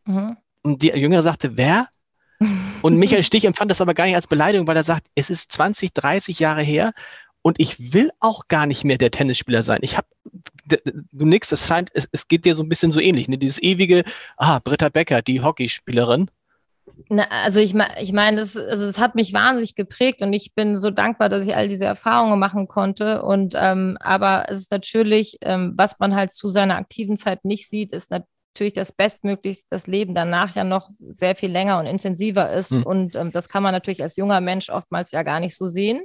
Mhm. 0.04 0.36
Und 0.64 0.82
die 0.82 0.90
Jüngere 0.90 1.22
sagte, 1.22 1.56
wer? 1.56 1.88
Und 2.82 2.98
Michael 2.98 3.24
Stich 3.24 3.46
empfand 3.46 3.72
das 3.72 3.80
aber 3.80 3.94
gar 3.94 4.08
nicht 4.08 4.16
als 4.16 4.28
Beleidigung, 4.28 4.68
weil 4.68 4.76
er 4.76 4.84
sagt, 4.84 5.08
es 5.16 5.30
ist 5.30 5.54
20, 5.54 5.94
30 5.94 6.38
Jahre 6.38 6.62
her 6.62 6.92
und 7.42 7.62
ich 7.62 7.94
will 7.94 8.12
auch 8.20 8.50
gar 8.50 8.66
nicht 8.66 8.84
mehr 8.84 8.98
der 8.98 9.10
Tennisspieler 9.10 9.64
sein. 9.64 9.80
Ich 9.82 9.96
habe, 9.96 10.08
du 10.66 11.26
nix, 11.26 11.52
es 11.54 11.66
scheint, 11.66 11.92
es, 11.94 12.10
es 12.12 12.28
geht 12.28 12.44
dir 12.44 12.56
so 12.56 12.62
ein 12.62 12.70
bisschen 12.70 12.92
so 12.92 13.00
ähnlich, 13.00 13.30
ne? 13.30 13.38
dieses 13.38 13.58
ewige, 13.64 14.04
ah, 14.36 14.60
Britta 14.60 14.90
Becker, 14.90 15.22
die 15.22 15.42
Hockeyspielerin. 15.42 16.30
Na, 17.10 17.26
also 17.44 17.60
ich, 17.60 17.74
ich 18.00 18.14
meine, 18.14 18.38
das, 18.38 18.58
also 18.58 18.86
das 18.86 19.00
hat 19.00 19.16
mich 19.16 19.34
wahnsinnig 19.34 19.76
geprägt 19.76 20.22
und 20.22 20.34
ich 20.34 20.54
bin 20.54 20.76
so 20.76 20.90
dankbar, 20.90 21.30
dass 21.30 21.46
ich 21.46 21.56
all 21.56 21.68
diese 21.68 21.86
Erfahrungen 21.86 22.40
machen 22.40 22.68
konnte. 22.68 23.24
Und 23.24 23.54
ähm, 23.56 23.98
aber 24.00 24.46
es 24.50 24.60
ist 24.60 24.72
natürlich, 24.72 25.38
ähm, 25.42 25.74
was 25.76 26.00
man 26.00 26.16
halt 26.16 26.34
zu 26.34 26.48
seiner 26.48 26.76
aktiven 26.76 27.18
Zeit 27.18 27.46
nicht 27.46 27.70
sieht, 27.70 27.94
ist 27.94 28.12
natürlich 28.12 28.74
das 28.74 28.92
bestmöglichst 28.92 29.68
das 29.70 29.88
Leben 29.88 30.16
danach 30.16 30.56
ja 30.56 30.64
noch 30.64 30.90
sehr 30.90 31.36
viel 31.36 31.52
länger 31.52 31.80
und 31.80 31.86
intensiver 31.86 32.52
ist. 32.52 32.72
Mhm. 32.72 32.84
Und 32.84 33.16
ähm, 33.16 33.32
das 33.32 33.50
kann 33.50 33.64
man 33.64 33.74
natürlich 33.74 34.02
als 34.02 34.16
junger 34.16 34.42
Mensch 34.42 34.70
oftmals 34.70 35.12
ja 35.12 35.24
gar 35.24 35.40
nicht 35.40 35.56
so 35.56 35.68
sehen. 35.68 36.04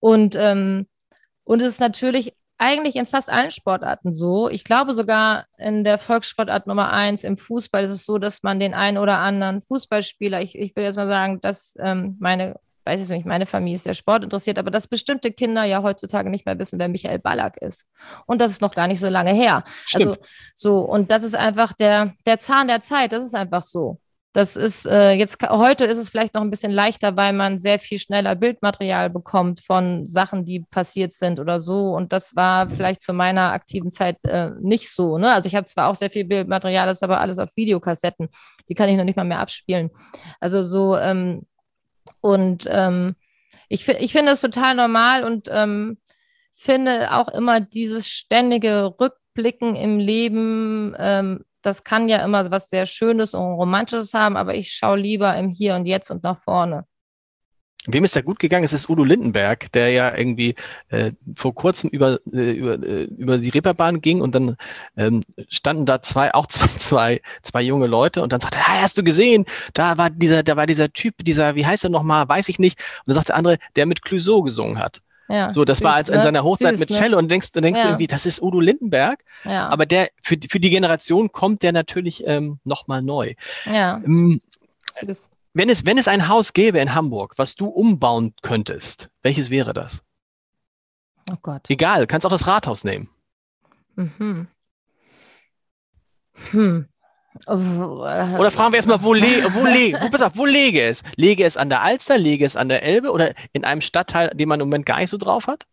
Und 0.00 0.36
ähm, 0.38 0.86
und 1.44 1.60
es 1.60 1.68
ist 1.68 1.80
natürlich 1.80 2.34
eigentlich 2.58 2.96
in 2.96 3.06
fast 3.06 3.30
allen 3.30 3.50
Sportarten 3.50 4.12
so. 4.12 4.48
Ich 4.48 4.64
glaube 4.64 4.94
sogar 4.94 5.46
in 5.58 5.84
der 5.84 5.98
Volkssportart 5.98 6.66
Nummer 6.66 6.92
eins, 6.92 7.24
im 7.24 7.36
Fußball 7.36 7.84
ist 7.84 7.90
es 7.90 8.04
so, 8.04 8.18
dass 8.18 8.42
man 8.42 8.60
den 8.60 8.74
einen 8.74 8.98
oder 8.98 9.18
anderen 9.18 9.60
Fußballspieler, 9.60 10.40
ich, 10.40 10.58
ich 10.58 10.74
will 10.76 10.84
jetzt 10.84 10.96
mal 10.96 11.08
sagen, 11.08 11.40
dass 11.40 11.74
ähm, 11.80 12.16
meine, 12.20 12.56
weiß 12.84 13.02
ich 13.02 13.08
nicht, 13.08 13.26
meine 13.26 13.46
Familie 13.46 13.76
ist 13.76 13.84
sehr 13.84 13.94
Sport 13.94 14.24
interessiert, 14.24 14.58
aber 14.58 14.70
dass 14.70 14.86
bestimmte 14.86 15.32
Kinder 15.32 15.64
ja 15.64 15.82
heutzutage 15.82 16.30
nicht 16.30 16.46
mehr 16.46 16.58
wissen, 16.58 16.78
wer 16.78 16.88
Michael 16.88 17.18
Ballack 17.18 17.56
ist. 17.56 17.86
Und 18.26 18.40
das 18.40 18.52
ist 18.52 18.62
noch 18.62 18.74
gar 18.74 18.86
nicht 18.86 19.00
so 19.00 19.08
lange 19.08 19.32
her. 19.32 19.64
Stimmt. 19.86 20.06
Also 20.06 20.20
so, 20.54 20.80
und 20.80 21.10
das 21.10 21.24
ist 21.24 21.34
einfach 21.34 21.72
der, 21.72 22.14
der 22.24 22.38
Zahn 22.38 22.68
der 22.68 22.80
Zeit, 22.80 23.12
das 23.12 23.24
ist 23.24 23.34
einfach 23.34 23.62
so. 23.62 23.98
Das 24.34 24.56
ist 24.56 24.84
äh, 24.84 25.12
jetzt 25.12 25.40
heute 25.48 25.84
ist 25.84 25.96
es 25.96 26.08
vielleicht 26.10 26.34
noch 26.34 26.42
ein 26.42 26.50
bisschen 26.50 26.72
leichter, 26.72 27.16
weil 27.16 27.32
man 27.32 27.60
sehr 27.60 27.78
viel 27.78 28.00
schneller 28.00 28.34
Bildmaterial 28.34 29.08
bekommt 29.08 29.60
von 29.60 30.06
Sachen, 30.06 30.44
die 30.44 30.58
passiert 30.72 31.14
sind 31.14 31.38
oder 31.38 31.60
so. 31.60 31.94
Und 31.94 32.12
das 32.12 32.34
war 32.34 32.68
vielleicht 32.68 33.00
zu 33.00 33.12
meiner 33.12 33.52
aktiven 33.52 33.92
Zeit 33.92 34.18
äh, 34.24 34.50
nicht 34.60 34.90
so. 34.90 35.18
Ne? 35.18 35.32
Also 35.32 35.46
ich 35.46 35.54
habe 35.54 35.66
zwar 35.66 35.88
auch 35.88 35.94
sehr 35.94 36.10
viel 36.10 36.24
Bildmaterial, 36.24 36.88
das 36.88 36.96
ist 36.96 37.04
aber 37.04 37.20
alles 37.20 37.38
auf 37.38 37.54
Videokassetten. 37.54 38.28
Die 38.68 38.74
kann 38.74 38.88
ich 38.88 38.96
noch 38.96 39.04
nicht 39.04 39.16
mal 39.16 39.22
mehr 39.22 39.38
abspielen. 39.38 39.90
Also 40.40 40.64
so 40.64 40.96
ähm, 40.96 41.46
und 42.20 42.68
ähm, 42.68 43.14
ich, 43.68 43.86
ich 43.86 44.10
finde 44.10 44.32
das 44.32 44.40
total 44.40 44.74
normal 44.74 45.22
und 45.22 45.48
ähm, 45.52 45.98
finde 46.56 47.12
auch 47.12 47.28
immer 47.28 47.60
dieses 47.60 48.08
ständige 48.08 48.96
Rückblicken 48.98 49.76
im 49.76 50.00
Leben 50.00 50.96
ähm, 50.98 51.44
das 51.64 51.82
kann 51.82 52.08
ja 52.08 52.22
immer 52.24 52.50
was 52.50 52.68
sehr 52.68 52.86
Schönes 52.86 53.34
und 53.34 53.54
Romantisches 53.54 54.14
haben, 54.14 54.36
aber 54.36 54.54
ich 54.54 54.72
schaue 54.72 54.98
lieber 54.98 55.34
im 55.36 55.48
Hier 55.48 55.74
und 55.74 55.86
Jetzt 55.86 56.10
und 56.10 56.22
nach 56.22 56.38
vorne. 56.38 56.84
Wem 57.86 58.04
ist 58.04 58.16
da 58.16 58.22
gut 58.22 58.38
gegangen? 58.38 58.64
Es 58.64 58.72
ist 58.72 58.88
Udo 58.88 59.04
Lindenberg, 59.04 59.70
der 59.72 59.90
ja 59.90 60.16
irgendwie 60.16 60.54
äh, 60.88 61.12
vor 61.36 61.54
kurzem 61.54 61.90
über, 61.90 62.18
äh, 62.32 62.52
über, 62.52 62.74
äh, 62.74 63.04
über 63.04 63.38
die 63.38 63.50
Reeperbahn 63.50 64.00
ging 64.00 64.22
und 64.22 64.34
dann 64.34 64.56
ähm, 64.96 65.22
standen 65.48 65.84
da 65.84 66.00
zwei, 66.00 66.32
auch 66.32 66.46
zwei, 66.46 67.20
zwei 67.42 67.62
junge 67.62 67.86
Leute 67.86 68.22
und 68.22 68.32
dann 68.32 68.40
sagte 68.40 68.58
er, 68.58 68.82
hast 68.82 68.96
du 68.96 69.04
gesehen, 69.04 69.44
da 69.74 69.98
war 69.98 70.08
dieser, 70.08 70.42
da 70.42 70.56
war 70.56 70.66
dieser 70.66 70.92
Typ, 70.92 71.14
dieser, 71.24 71.56
wie 71.56 71.66
heißt 71.66 71.84
er 71.84 71.90
nochmal, 71.90 72.26
weiß 72.26 72.48
ich 72.48 72.58
nicht. 72.58 72.78
Und 73.00 73.08
dann 73.08 73.16
sagte 73.16 73.32
der 73.32 73.36
andere, 73.36 73.58
der 73.76 73.84
mit 73.84 74.02
Clouseau 74.02 74.42
gesungen 74.42 74.78
hat. 74.78 75.02
Ja, 75.28 75.52
so, 75.52 75.64
das 75.64 75.78
süß, 75.78 75.84
war 75.84 75.94
als 75.94 76.08
in 76.08 76.16
ne? 76.16 76.22
seiner 76.22 76.44
Hochzeit 76.44 76.76
süß, 76.76 76.80
mit 76.80 76.90
ne? 76.90 76.96
Cello 76.96 77.18
und 77.18 77.30
denkst, 77.30 77.52
du 77.52 77.60
denkst 77.60 77.80
ja. 77.80 77.86
irgendwie, 77.86 78.06
das 78.06 78.26
ist 78.26 78.42
Udo 78.42 78.60
Lindenberg. 78.60 79.24
Ja. 79.44 79.68
Aber 79.68 79.86
der, 79.86 80.08
für, 80.22 80.36
für 80.48 80.60
die 80.60 80.70
Generation 80.70 81.32
kommt 81.32 81.62
der 81.62 81.72
natürlich 81.72 82.26
ähm, 82.26 82.58
nochmal 82.64 83.02
neu. 83.02 83.34
Ja. 83.64 84.02
Ähm, 84.04 84.40
wenn 85.54 85.68
es, 85.68 85.86
wenn 85.86 85.98
es 85.98 86.08
ein 86.08 86.28
Haus 86.28 86.52
gäbe 86.52 86.78
in 86.78 86.94
Hamburg, 86.94 87.34
was 87.36 87.54
du 87.54 87.66
umbauen 87.66 88.34
könntest, 88.42 89.08
welches 89.22 89.50
wäre 89.50 89.72
das? 89.72 90.02
Oh 91.30 91.36
Gott. 91.40 91.70
Egal, 91.70 92.06
kannst 92.06 92.26
auch 92.26 92.30
das 92.30 92.46
Rathaus 92.46 92.84
nehmen. 92.84 93.08
Mhm. 93.96 94.48
Hm. 96.50 96.88
Oder 97.46 98.50
fragen 98.52 98.72
wir 98.72 98.76
erstmal, 98.76 99.02
wo, 99.02 99.12
le 99.12 99.44
wo, 99.54 99.66
le 99.66 99.98
wo, 100.00 100.24
auf, 100.24 100.36
wo 100.36 100.46
lege 100.46 100.82
es? 100.82 101.02
Lege 101.16 101.44
es 101.44 101.56
an 101.56 101.68
der 101.68 101.82
Alster, 101.82 102.16
lege 102.16 102.44
es 102.44 102.54
an 102.54 102.68
der 102.68 102.82
Elbe 102.82 103.10
oder 103.10 103.34
in 103.52 103.64
einem 103.64 103.80
Stadtteil, 103.80 104.30
den 104.34 104.48
man 104.48 104.60
im 104.60 104.68
Moment 104.68 104.86
gar 104.86 104.98
nicht 104.98 105.10
so 105.10 105.16
drauf 105.16 105.48
hat? 105.48 105.66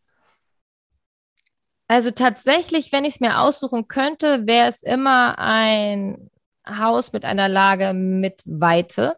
Also 1.87 2.09
tatsächlich, 2.09 2.91
wenn 2.91 3.05
ich 3.05 3.15
es 3.15 3.19
mir 3.19 3.39
aussuchen 3.39 3.87
könnte, 3.87 4.47
wäre 4.47 4.67
es 4.69 4.81
immer 4.81 5.37
ein 5.37 6.31
Haus 6.67 7.13
mit 7.13 7.25
einer 7.25 7.47
Lage 7.47 7.93
mit 7.93 8.41
Weite, 8.45 9.17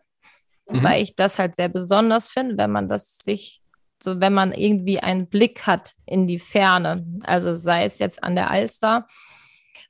mhm. 0.68 0.84
weil 0.84 1.02
ich 1.02 1.16
das 1.16 1.40
halt 1.40 1.56
sehr 1.56 1.70
besonders 1.70 2.30
finde, 2.30 2.58
wenn 2.58 2.72
man 2.72 2.88
das 2.88 3.20
sich, 3.20 3.62
so 4.02 4.20
wenn 4.20 4.34
man 4.34 4.52
irgendwie 4.52 5.00
einen 5.00 5.28
Blick 5.28 5.66
hat 5.66 5.94
in 6.06 6.28
die 6.28 6.40
Ferne. 6.40 7.06
Also 7.26 7.54
sei 7.54 7.86
es 7.86 8.00
jetzt 8.00 8.24
an 8.24 8.36
der 8.36 8.50
Alster 8.50 9.08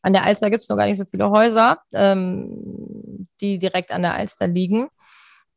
an 0.04 0.14
der 0.14 0.24
Alster 0.24 0.50
gibt 0.50 0.62
es 0.62 0.70
noch 0.70 0.78
gar 0.78 0.86
nicht 0.86 0.98
so 0.98 1.06
viele 1.06 1.32
Häuser, 1.32 1.80
ähm, 1.94 3.28
die 3.42 3.58
direkt 3.58 3.92
an 3.92 4.04
der 4.04 4.14
Alster 4.14 4.48
liegen. 4.48 4.90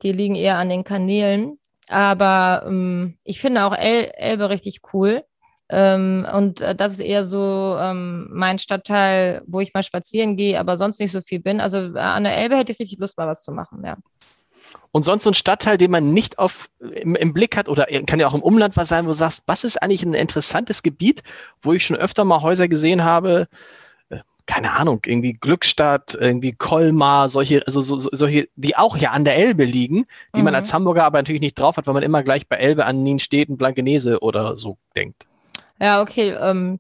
Die 0.02 0.12
liegen 0.12 0.36
eher 0.36 0.56
an 0.56 0.68
den 0.68 0.84
Kanälen. 0.84 1.58
Aber 1.88 2.64
ähm, 2.66 3.18
ich 3.24 3.40
finde 3.40 3.64
auch 3.64 3.76
El 3.76 4.10
Elbe 4.14 4.48
richtig 4.48 4.80
cool. 4.92 5.24
Ähm, 5.68 6.26
und 6.32 6.60
äh, 6.60 6.76
das 6.76 6.92
ist 6.92 7.00
eher 7.00 7.24
so 7.24 7.76
ähm, 7.78 8.28
mein 8.30 8.60
Stadtteil, 8.60 9.42
wo 9.46 9.60
ich 9.60 9.74
mal 9.74 9.82
spazieren 9.82 10.36
gehe, 10.36 10.60
aber 10.60 10.76
sonst 10.76 11.00
nicht 11.00 11.10
so 11.10 11.20
viel 11.20 11.40
bin. 11.40 11.60
Also 11.60 11.78
äh, 11.78 11.98
an 11.98 12.22
der 12.22 12.36
Elbe 12.36 12.56
hätte 12.56 12.70
ich 12.72 12.78
richtig 12.78 13.00
Lust, 13.00 13.18
mal 13.18 13.26
was 13.26 13.42
zu 13.42 13.50
machen, 13.50 13.82
ja. 13.84 13.96
Und 14.92 15.04
sonst 15.04 15.24
so 15.24 15.30
ein 15.30 15.34
Stadtteil, 15.34 15.76
den 15.76 15.90
man 15.90 16.12
nicht 16.12 16.38
auf, 16.38 16.68
im, 16.80 17.16
im, 17.16 17.32
Blick 17.32 17.56
hat 17.56 17.68
oder 17.68 17.86
kann 18.06 18.20
ja 18.20 18.26
auch 18.26 18.34
im 18.34 18.42
Umland 18.42 18.76
was 18.76 18.88
sein, 18.88 19.04
wo 19.04 19.10
du 19.10 19.14
sagst, 19.14 19.42
was 19.46 19.64
ist 19.64 19.82
eigentlich 19.82 20.04
ein 20.04 20.14
interessantes 20.14 20.82
Gebiet, 20.82 21.22
wo 21.60 21.72
ich 21.72 21.84
schon 21.84 21.96
öfter 21.96 22.24
mal 22.24 22.42
Häuser 22.42 22.68
gesehen 22.68 23.04
habe, 23.04 23.48
keine 24.46 24.72
Ahnung, 24.72 25.00
irgendwie 25.04 25.32
Glückstadt, 25.32 26.16
irgendwie 26.18 26.52
Colmar, 26.52 27.28
solche, 27.28 27.66
also 27.66 27.80
so, 27.80 27.98
solche, 27.98 28.48
die 28.54 28.76
auch 28.76 28.96
ja 28.96 29.10
an 29.10 29.24
der 29.24 29.36
Elbe 29.36 29.64
liegen, 29.64 30.06
die 30.34 30.38
mhm. 30.38 30.44
man 30.44 30.54
als 30.54 30.72
Hamburger 30.72 31.04
aber 31.04 31.18
natürlich 31.18 31.40
nicht 31.40 31.58
drauf 31.58 31.76
hat, 31.76 31.86
weil 31.86 31.94
man 31.94 32.02
immer 32.02 32.22
gleich 32.22 32.48
bei 32.48 32.56
Elbe 32.56 32.86
an 32.86 33.02
Nienstedten, 33.02 33.56
Blankenese 33.56 34.20
oder 34.20 34.56
so 34.56 34.78
denkt. 34.94 35.26
Ja, 35.80 36.00
okay. 36.00 36.36
Ähm, 36.40 36.78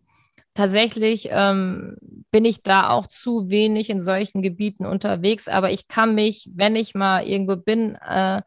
tatsächlich 0.54 1.28
ähm, 1.30 1.96
bin 2.30 2.44
ich 2.44 2.62
da 2.62 2.90
auch 2.90 3.06
zu 3.08 3.50
wenig 3.50 3.90
in 3.90 4.00
solchen 4.00 4.42
Gebieten 4.42 4.86
unterwegs, 4.86 5.48
aber 5.48 5.70
ich 5.70 5.88
kann 5.88 6.14
mich, 6.14 6.48
wenn 6.54 6.76
ich 6.76 6.94
mal 6.94 7.26
irgendwo 7.26 7.56
bin, 7.56 7.96
äh, 7.96 8.42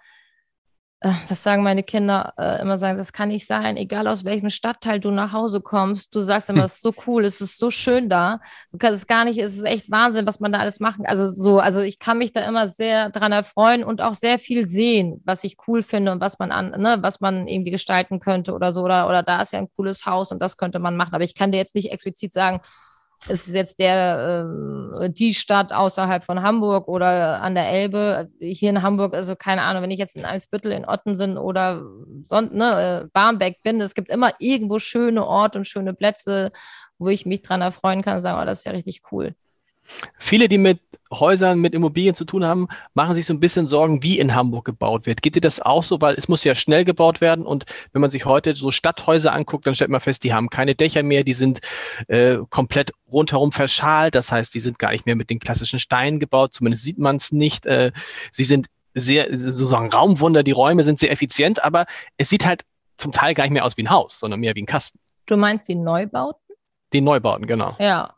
äh, 1.02 1.12
was 1.30 1.44
sagen 1.44 1.64
meine 1.64 1.84
Kinder 1.84 2.34
äh, 2.38 2.62
immer 2.62 2.78
sagen, 2.78 2.98
das 2.98 3.14
kann 3.14 3.30
nicht 3.30 3.48
sein, 3.48 3.78
egal 3.78 4.08
aus 4.08 4.26
welchem 4.26 4.50
Stadtteil 4.50 5.00
du 5.00 5.12
nach 5.12 5.32
Hause 5.32 5.62
kommst, 5.62 6.14
du 6.14 6.20
sagst 6.20 6.50
immer, 6.50 6.66
es 6.66 6.76
ist 6.76 6.82
so 6.82 6.94
cool, 7.08 7.24
es 7.24 7.40
ist 7.40 7.58
so 7.58 7.72
schön 7.72 8.10
da. 8.10 8.42
Du 8.72 8.78
kannst 8.78 9.02
es 9.02 9.08
gar 9.08 9.24
nicht, 9.24 9.40
es 9.40 9.56
ist 9.56 9.64
echt 9.64 9.92
Wahnsinn, 9.92 10.28
was 10.28 10.42
man 10.42 10.52
da 10.52 10.60
alles 10.60 10.82
machen. 10.82 11.06
Also 11.06 11.32
so, 11.32 11.60
also 11.60 11.80
ich 11.80 12.00
kann 12.00 12.18
mich 12.18 12.34
da 12.34 12.42
immer 12.42 12.68
sehr 12.68 13.10
dran 13.12 13.32
erfreuen 13.32 13.84
und 13.84 14.02
auch 14.02 14.14
sehr 14.14 14.40
viel 14.40 14.68
sehen, 14.68 15.22
was 15.24 15.46
ich 15.46 15.56
cool 15.68 15.84
finde 15.84 16.12
und 16.12 16.20
was 16.20 16.38
man 16.38 16.52
an, 16.52 16.72
ne, 16.72 16.98
was 17.02 17.22
man 17.22 17.48
irgendwie 17.48 17.72
gestalten 17.72 18.20
könnte 18.20 18.54
oder 18.54 18.74
so. 18.74 18.84
Oder, 18.84 19.08
oder 19.08 19.24
da 19.24 19.42
ist 19.42 19.54
ja 19.54 19.60
ein 19.60 19.70
cooles 19.76 20.06
Haus 20.06 20.34
und 20.34 20.42
das 20.42 20.58
könnte 20.58 20.80
man 20.80 20.98
machen. 20.98 21.14
Aber 21.14 21.24
ich 21.24 21.36
kann 21.36 21.52
dir 21.52 21.58
jetzt 21.58 21.76
nicht 21.76 21.92
explizit 21.92 22.34
sagen, 22.34 22.60
es 23.28 23.48
ist 23.48 23.54
jetzt 23.54 23.80
der, 23.80 24.48
äh, 25.02 25.10
die 25.10 25.34
Stadt 25.34 25.74
außerhalb 25.74 26.24
von 26.24 26.42
Hamburg 26.42 26.88
oder 26.88 27.42
an 27.42 27.56
der 27.56 27.70
Elbe. 27.70 28.30
Hier 28.40 28.70
in 28.70 28.82
Hamburg, 28.82 29.14
also 29.14 29.36
keine 29.36 29.64
Ahnung, 29.64 29.84
wenn 29.84 29.92
ich 29.92 30.00
jetzt 30.00 30.16
in 30.16 30.26
Eimsbüttel, 30.26 30.72
in 30.72 30.88
Ottensen 30.88 31.38
oder 31.38 31.84
sonst, 32.24 32.54
ne, 32.54 33.04
äh, 33.04 33.08
Barmbek 33.12 33.62
bin, 33.64 33.82
es 33.82 33.94
gibt 33.94 34.10
immer 34.10 34.34
irgendwo 34.40 34.80
schöne 34.80 35.26
Orte 35.26 35.60
und 35.60 35.66
schöne 35.66 35.94
Plätze, 35.94 36.52
wo 36.98 37.10
ich 37.10 37.26
mich 37.26 37.42
dran 37.42 37.62
erfreuen 37.62 38.02
kann 38.04 38.16
und 38.16 38.22
sagen, 38.22 38.42
oh, 38.42 38.46
das 38.46 38.60
ist 38.60 38.66
ja 38.66 38.72
richtig 38.72 39.02
cool. 39.12 39.36
Viele, 40.18 40.48
die 40.48 40.58
mit 40.58 40.80
Häusern, 41.12 41.60
mit 41.60 41.74
Immobilien 41.74 42.14
zu 42.14 42.24
tun 42.24 42.46
haben, 42.46 42.68
machen 42.94 43.16
sich 43.16 43.26
so 43.26 43.34
ein 43.34 43.40
bisschen 43.40 43.66
Sorgen, 43.66 44.04
wie 44.04 44.20
in 44.20 44.36
Hamburg 44.36 44.66
gebaut 44.66 45.06
wird. 45.08 45.22
Geht 45.22 45.36
dir 45.36 45.42
das 45.42 45.60
auch 45.60 45.84
so? 45.84 46.00
Weil 46.02 46.14
es 46.16 46.28
muss 46.28 46.44
ja 46.44 46.54
schnell 46.54 46.86
gebaut 46.86 47.20
werden 47.20 47.46
und 47.46 47.66
wenn 47.94 48.02
man 48.02 48.12
sich 48.12 48.26
heute 48.26 48.56
so 48.56 48.72
Stadthäuser 48.72 49.34
anguckt, 49.34 49.66
dann 49.66 49.74
stellt 49.74 49.90
man 49.90 50.02
fest, 50.02 50.24
die 50.24 50.34
haben 50.34 50.50
keine 50.50 50.76
Dächer 50.76 51.02
mehr, 51.02 51.24
die 51.24 51.34
sind 51.34 51.62
äh, 52.08 52.38
komplett 52.50 52.92
rundherum 53.12 53.52
verschalt. 53.52 54.14
Das 54.14 54.32
heißt, 54.32 54.54
die 54.54 54.60
sind 54.60 54.78
gar 54.78 54.92
nicht 54.92 55.06
mehr 55.06 55.16
mit 55.16 55.30
den 55.30 55.40
klassischen 55.40 55.80
Steinen 55.80 56.20
gebaut, 56.20 56.54
zumindest 56.54 56.84
sieht 56.84 57.00
man 57.00 57.16
es 57.16 57.32
nicht. 57.32 57.66
Äh, 57.66 57.92
sie 58.32 58.44
sind 58.44 58.68
sehr, 58.94 59.36
sozusagen 59.36 59.92
Raumwunder, 59.92 60.44
die 60.44 60.52
Räume 60.52 60.84
sind 60.84 61.00
sehr 61.00 61.12
effizient, 61.12 61.64
aber 61.64 61.86
es 62.18 62.30
sieht 62.30 62.46
halt 62.46 62.66
zum 62.98 63.12
Teil 63.12 63.34
gar 63.34 63.44
nicht 63.44 63.54
mehr 63.54 63.66
aus 63.66 63.78
wie 63.78 63.84
ein 63.84 63.90
Haus, 63.90 64.20
sondern 64.20 64.40
mehr 64.40 64.56
wie 64.56 64.62
ein 64.62 64.66
Kasten. 64.66 65.00
Du 65.26 65.38
meinst 65.38 65.68
die 65.68 65.76
Neubauten? 65.76 66.40
Die 66.92 67.02
Neubauten, 67.02 67.46
genau. 67.48 67.76
Ja, 67.80 68.16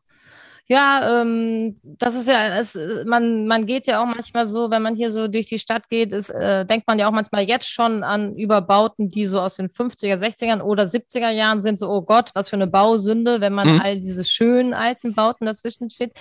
ja, 0.72 1.19
ähm, 1.22 1.82
das 1.84 2.15
ist 2.15 2.30
ja, 2.30 2.57
es, 2.57 2.80
man, 3.05 3.45
man 3.45 3.65
geht 3.65 3.88
ja 3.88 4.01
auch 4.01 4.05
manchmal 4.05 4.45
so, 4.45 4.72
wenn 4.72 4.82
man 4.82 4.95
hier 4.95 5.11
so 5.11 5.28
durch 5.28 5.47
die 5.47 5.59
Stadt 5.59 5.89
geht, 5.89 6.13
ist, 6.13 6.30
äh, 6.30 6.65
denkt 6.65 6.88
man 6.88 6.97
ja 6.97 7.09
auch 7.09 7.11
manchmal 7.11 7.43
jetzt 7.43 7.67
schon 7.67 8.03
an 8.03 8.38
Überbauten, 8.38 9.11
die 9.11 9.26
so 9.26 9.41
aus 9.41 9.57
den 9.57 9.67
50er, 9.67 10.15
60er 10.15 10.61
oder 10.61 10.84
70er 10.84 11.30
Jahren 11.30 11.61
sind, 11.61 11.78
so, 11.78 11.89
oh 11.89 12.03
Gott, 12.03 12.32
was 12.36 12.47
für 12.47 12.55
eine 12.55 12.67
Bausünde, 12.67 13.41
wenn 13.41 13.51
man 13.51 13.74
mhm. 13.74 13.82
all 13.82 13.99
diese 13.99 14.24
schönen 14.24 14.74
alten 14.74 15.13
Bauten 15.13 15.45
dazwischen 15.45 15.89
steht. 15.89 16.13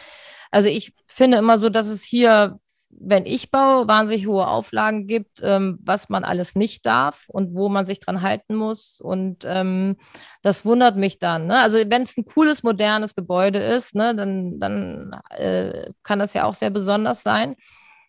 Also 0.51 0.69
ich 0.69 0.95
finde 1.07 1.39
immer 1.39 1.57
so, 1.57 1.69
dass 1.69 1.87
es 1.87 2.03
hier 2.03 2.59
wenn 2.91 3.25
ich 3.25 3.51
baue, 3.51 3.89
wahnsinnig 3.89 4.27
hohe 4.27 4.47
Auflagen 4.47 5.07
gibt, 5.07 5.41
ähm, 5.43 5.79
was 5.83 6.09
man 6.09 6.25
alles 6.25 6.55
nicht 6.55 6.85
darf 6.85 7.25
und 7.29 7.55
wo 7.55 7.69
man 7.69 7.87
sich 7.87 8.01
dran 8.01 8.21
halten 8.23 8.55
muss. 8.55 9.01
Und 9.01 9.45
ähm, 9.47 9.97
das 10.43 10.65
wundert 10.65 10.97
mich 10.97 11.19
dann. 11.19 11.47
Ne? 11.47 11.61
Also 11.61 11.79
wenn 11.79 12.03
es 12.03 12.17
ein 12.17 12.25
cooles, 12.25 12.63
modernes 12.63 13.15
Gebäude 13.15 13.59
ist, 13.59 13.95
ne, 13.95 14.15
dann, 14.15 14.59
dann 14.59 15.21
äh, 15.31 15.91
kann 16.03 16.19
das 16.19 16.35
ja 16.35 16.45
auch 16.45 16.55
sehr 16.55 16.71
besonders 16.71 17.23
sein. 17.23 17.57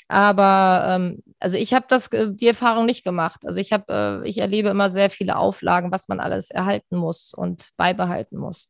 Aber 0.07 0.85
ähm, 0.89 1.23
also 1.39 1.55
ich 1.55 1.73
habe 1.73 1.85
das 1.87 2.07
äh, 2.07 2.27
die 2.29 2.47
Erfahrung 2.47 2.85
nicht 2.85 3.05
gemacht. 3.05 3.45
Also 3.45 3.59
ich 3.59 3.71
habe, 3.71 4.21
äh, 4.25 4.27
ich 4.27 4.39
erlebe 4.39 4.69
immer 4.69 4.89
sehr 4.89 5.09
viele 5.09 5.37
Auflagen, 5.37 5.91
was 5.91 6.09
man 6.09 6.19
alles 6.19 6.51
erhalten 6.51 6.97
muss 6.97 7.33
und 7.33 7.69
beibehalten 7.77 8.37
muss. 8.37 8.67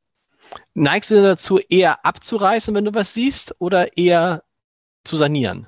Neigst 0.76 1.10
du 1.10 1.22
dazu, 1.22 1.58
eher 1.58 2.06
abzureißen, 2.06 2.76
wenn 2.76 2.86
du 2.86 2.94
was 2.94 3.14
siehst, 3.14 3.56
oder 3.58 3.98
eher 3.98 4.44
zu 5.04 5.18
sanieren? 5.18 5.68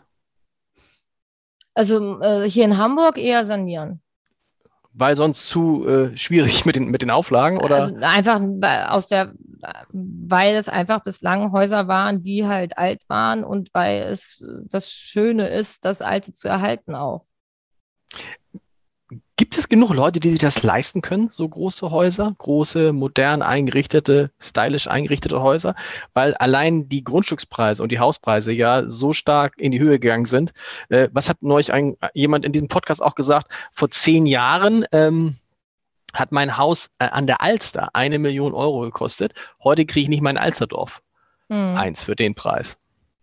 Also 1.74 2.22
äh, 2.22 2.50
hier 2.50 2.66
in 2.66 2.78
Hamburg 2.78 3.18
eher 3.18 3.46
sanieren. 3.46 4.02
Weil 4.96 5.16
sonst 5.16 5.48
zu 5.48 5.88
äh, 5.88 6.16
schwierig 6.16 6.66
mit 6.66 6.76
den, 6.76 6.90
mit 6.90 7.02
den 7.02 7.10
Auflagen 7.10 7.58
oder? 7.58 7.78
Also 7.78 7.96
einfach 7.96 8.40
aus 8.90 9.08
der, 9.08 9.34
weil 9.92 10.56
es 10.56 10.70
einfach 10.70 11.04
bislang 11.04 11.52
Häuser 11.52 11.88
waren, 11.88 12.22
die 12.22 12.46
halt 12.46 12.78
alt 12.78 13.02
waren 13.10 13.44
und 13.44 13.70
weil 13.74 14.04
es 14.04 14.44
das 14.70 14.92
Schöne 14.92 15.48
ist, 15.48 15.84
das 15.84 16.04
Alte 16.04 16.34
zu 16.34 16.48
erhalten 16.48 16.94
auch. 16.94 17.26
Gibt 19.36 19.58
es 19.58 19.68
genug 19.68 19.92
Leute, 19.92 20.20
die 20.20 20.30
sich 20.30 20.40
das 20.40 20.62
leisten 20.62 21.02
können, 21.02 21.30
so 21.32 21.50
große 21.50 21.90
Häuser, 21.90 22.36
große, 22.38 22.94
modern 22.94 23.42
eingerichtete, 23.42 24.30
stylisch 24.40 24.88
eingerichtete 24.88 25.42
Häuser? 25.42 25.74
Weil 26.14 26.36
allein 26.36 26.88
die 26.88 27.04
Grundstückspreise 27.04 27.82
und 27.82 27.92
die 27.92 27.98
Hauspreise 27.98 28.52
ja 28.52 28.88
so 28.88 29.12
stark 29.12 29.58
in 29.58 29.72
die 29.72 29.80
Höhe 29.80 29.98
gegangen 29.98 30.26
sind. 30.26 30.54
Äh, 30.90 31.10
was 31.14 31.30
hat 31.30 31.42
neulich 31.42 31.74
ein, 31.74 31.98
jemand 32.14 32.46
in 32.46 32.52
diesem 32.52 32.68
Podcast 32.68 33.02
auch 33.02 33.16
gesagt? 33.16 33.52
Vor 33.72 33.90
zehn 33.90 34.28
Jahren 34.28 34.86
ähm, 34.92 35.36
hat 36.14 36.32
mein 36.32 36.56
Haus 36.58 36.92
äh, 37.00 37.06
an 37.06 37.26
der 37.26 37.42
Alster 37.42 37.90
eine 37.94 38.20
Million 38.20 38.54
Euro 38.54 38.82
gekostet. 38.82 39.34
Heute 39.64 39.88
kriege 39.88 40.04
ich 40.04 40.10
nicht 40.10 40.22
mein 40.22 40.38
Alsterdorf. 40.38 41.02
Hm. 41.50 41.76
Eins 41.76 42.06
für 42.06 42.16
den 42.16 42.36
Preis. 42.36 42.78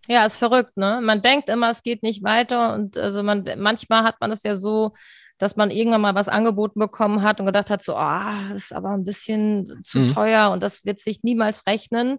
Ja, 0.09 0.27
ist 0.27 0.39
verrückt, 0.39 0.77
ne? 0.77 1.01
Man 1.01 1.23
denkt 1.23 1.49
immer, 1.49 1.71
es 1.71 1.85
geht 1.85 2.03
nicht 2.03 2.25
weiter 2.25 2.75
und 2.75 2.97
also 2.97 3.23
man 3.23 3.49
manchmal 3.59 4.03
hat 4.03 4.17
man 4.21 4.33
es 4.33 4.43
ja 4.43 4.57
so, 4.57 4.93
dass 5.41 5.57
man 5.57 5.71
irgendwann 5.71 6.03
mal 6.03 6.15
was 6.15 6.29
angeboten 6.29 6.79
bekommen 6.79 7.23
hat 7.23 7.41
und 7.41 7.47
gedacht 7.47 7.71
hat, 7.71 7.83
so, 7.83 7.97
ah, 7.97 8.35
das 8.51 8.65
ist 8.65 8.75
aber 8.75 8.91
ein 8.91 9.05
bisschen 9.05 9.83
zu 9.83 10.01
mhm. 10.01 10.09
teuer 10.09 10.51
und 10.51 10.63
das 10.63 10.85
wird 10.85 11.01
sich 11.01 11.23
niemals 11.23 11.67
rechnen. 11.67 12.19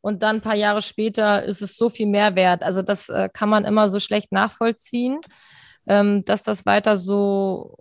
Und 0.00 0.22
dann 0.22 0.36
ein 0.36 0.42
paar 0.42 0.56
Jahre 0.56 0.80
später 0.80 1.44
ist 1.44 1.60
es 1.60 1.76
so 1.76 1.90
viel 1.90 2.06
mehr 2.06 2.36
wert. 2.36 2.62
Also 2.62 2.80
das 2.80 3.10
äh, 3.10 3.28
kann 3.30 3.50
man 3.50 3.66
immer 3.66 3.90
so 3.90 4.00
schlecht 4.00 4.32
nachvollziehen, 4.32 5.20
ähm, 5.86 6.24
dass 6.24 6.42
das 6.42 6.64
weiter 6.64 6.96
so 6.96 7.76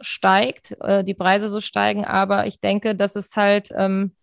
steigt, 0.00 0.76
äh, 0.82 1.02
die 1.02 1.14
Preise 1.14 1.48
so 1.48 1.60
steigen. 1.60 2.04
Aber 2.04 2.46
ich 2.46 2.60
denke, 2.60 2.94
dass 2.94 3.16
es 3.16 3.34
halt 3.34 3.70
ähm, 3.74 4.14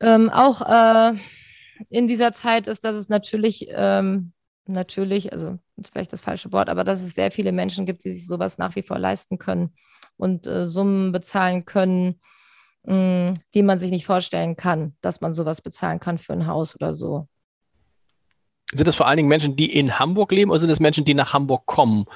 ähm, 0.00 0.30
auch 0.30 0.62
äh, 0.62 1.16
in 1.90 2.08
dieser 2.08 2.32
Zeit 2.32 2.66
ist, 2.66 2.84
dass 2.84 2.96
es 2.96 3.08
natürlich, 3.08 3.68
ähm, 3.70 4.32
natürlich, 4.66 5.32
also 5.32 5.58
ist 5.84 5.92
vielleicht 5.92 6.12
das 6.12 6.20
falsche 6.20 6.52
Wort, 6.52 6.68
aber 6.68 6.84
dass 6.84 7.02
es 7.02 7.14
sehr 7.14 7.30
viele 7.30 7.52
Menschen 7.52 7.86
gibt, 7.86 8.04
die 8.04 8.10
sich 8.10 8.26
sowas 8.26 8.58
nach 8.58 8.74
wie 8.76 8.82
vor 8.82 8.98
leisten 8.98 9.38
können 9.38 9.74
und 10.16 10.46
äh, 10.46 10.66
Summen 10.66 11.12
bezahlen 11.12 11.64
können, 11.64 12.20
mh, 12.84 13.30
mm, 13.30 13.34
die 13.54 13.62
man 13.62 13.78
sich 13.78 13.90
nicht 13.90 14.06
vorstellen 14.06 14.56
kann, 14.56 14.96
dass 15.00 15.20
man 15.20 15.34
sowas 15.34 15.60
bezahlen 15.62 16.00
kann 16.00 16.18
für 16.18 16.32
ein 16.32 16.46
Haus 16.46 16.74
oder 16.74 16.94
so. 16.94 17.28
Sind 18.72 18.88
das 18.88 18.96
vor 18.96 19.06
allen 19.06 19.18
Dingen 19.18 19.28
Menschen, 19.28 19.56
die 19.56 19.72
in 19.76 19.98
Hamburg 19.98 20.32
leben 20.32 20.50
oder 20.50 20.60
sind 20.60 20.70
das 20.70 20.80
Menschen, 20.80 21.04
die 21.04 21.14
nach 21.14 21.32
Hamburg 21.32 21.66
kommen? 21.66 22.06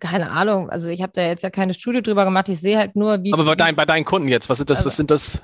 Keine 0.00 0.30
Ahnung. 0.30 0.70
Also 0.70 0.88
ich 0.88 1.02
habe 1.02 1.12
da 1.14 1.22
jetzt 1.22 1.42
ja 1.42 1.50
keine 1.50 1.74
Studie 1.74 2.02
drüber 2.02 2.24
gemacht. 2.24 2.48
Ich 2.48 2.58
sehe 2.58 2.78
halt 2.78 2.96
nur, 2.96 3.22
wie. 3.22 3.32
Aber 3.32 3.44
bei, 3.44 3.54
dein, 3.54 3.76
bei 3.76 3.84
deinen 3.84 4.04
Kunden 4.04 4.28
jetzt, 4.28 4.48
was 4.48 4.58
sind 4.58 4.70
das? 4.70 4.78
Also, 4.78 4.88
was 4.88 4.96
sind 4.96 5.10
das? 5.10 5.42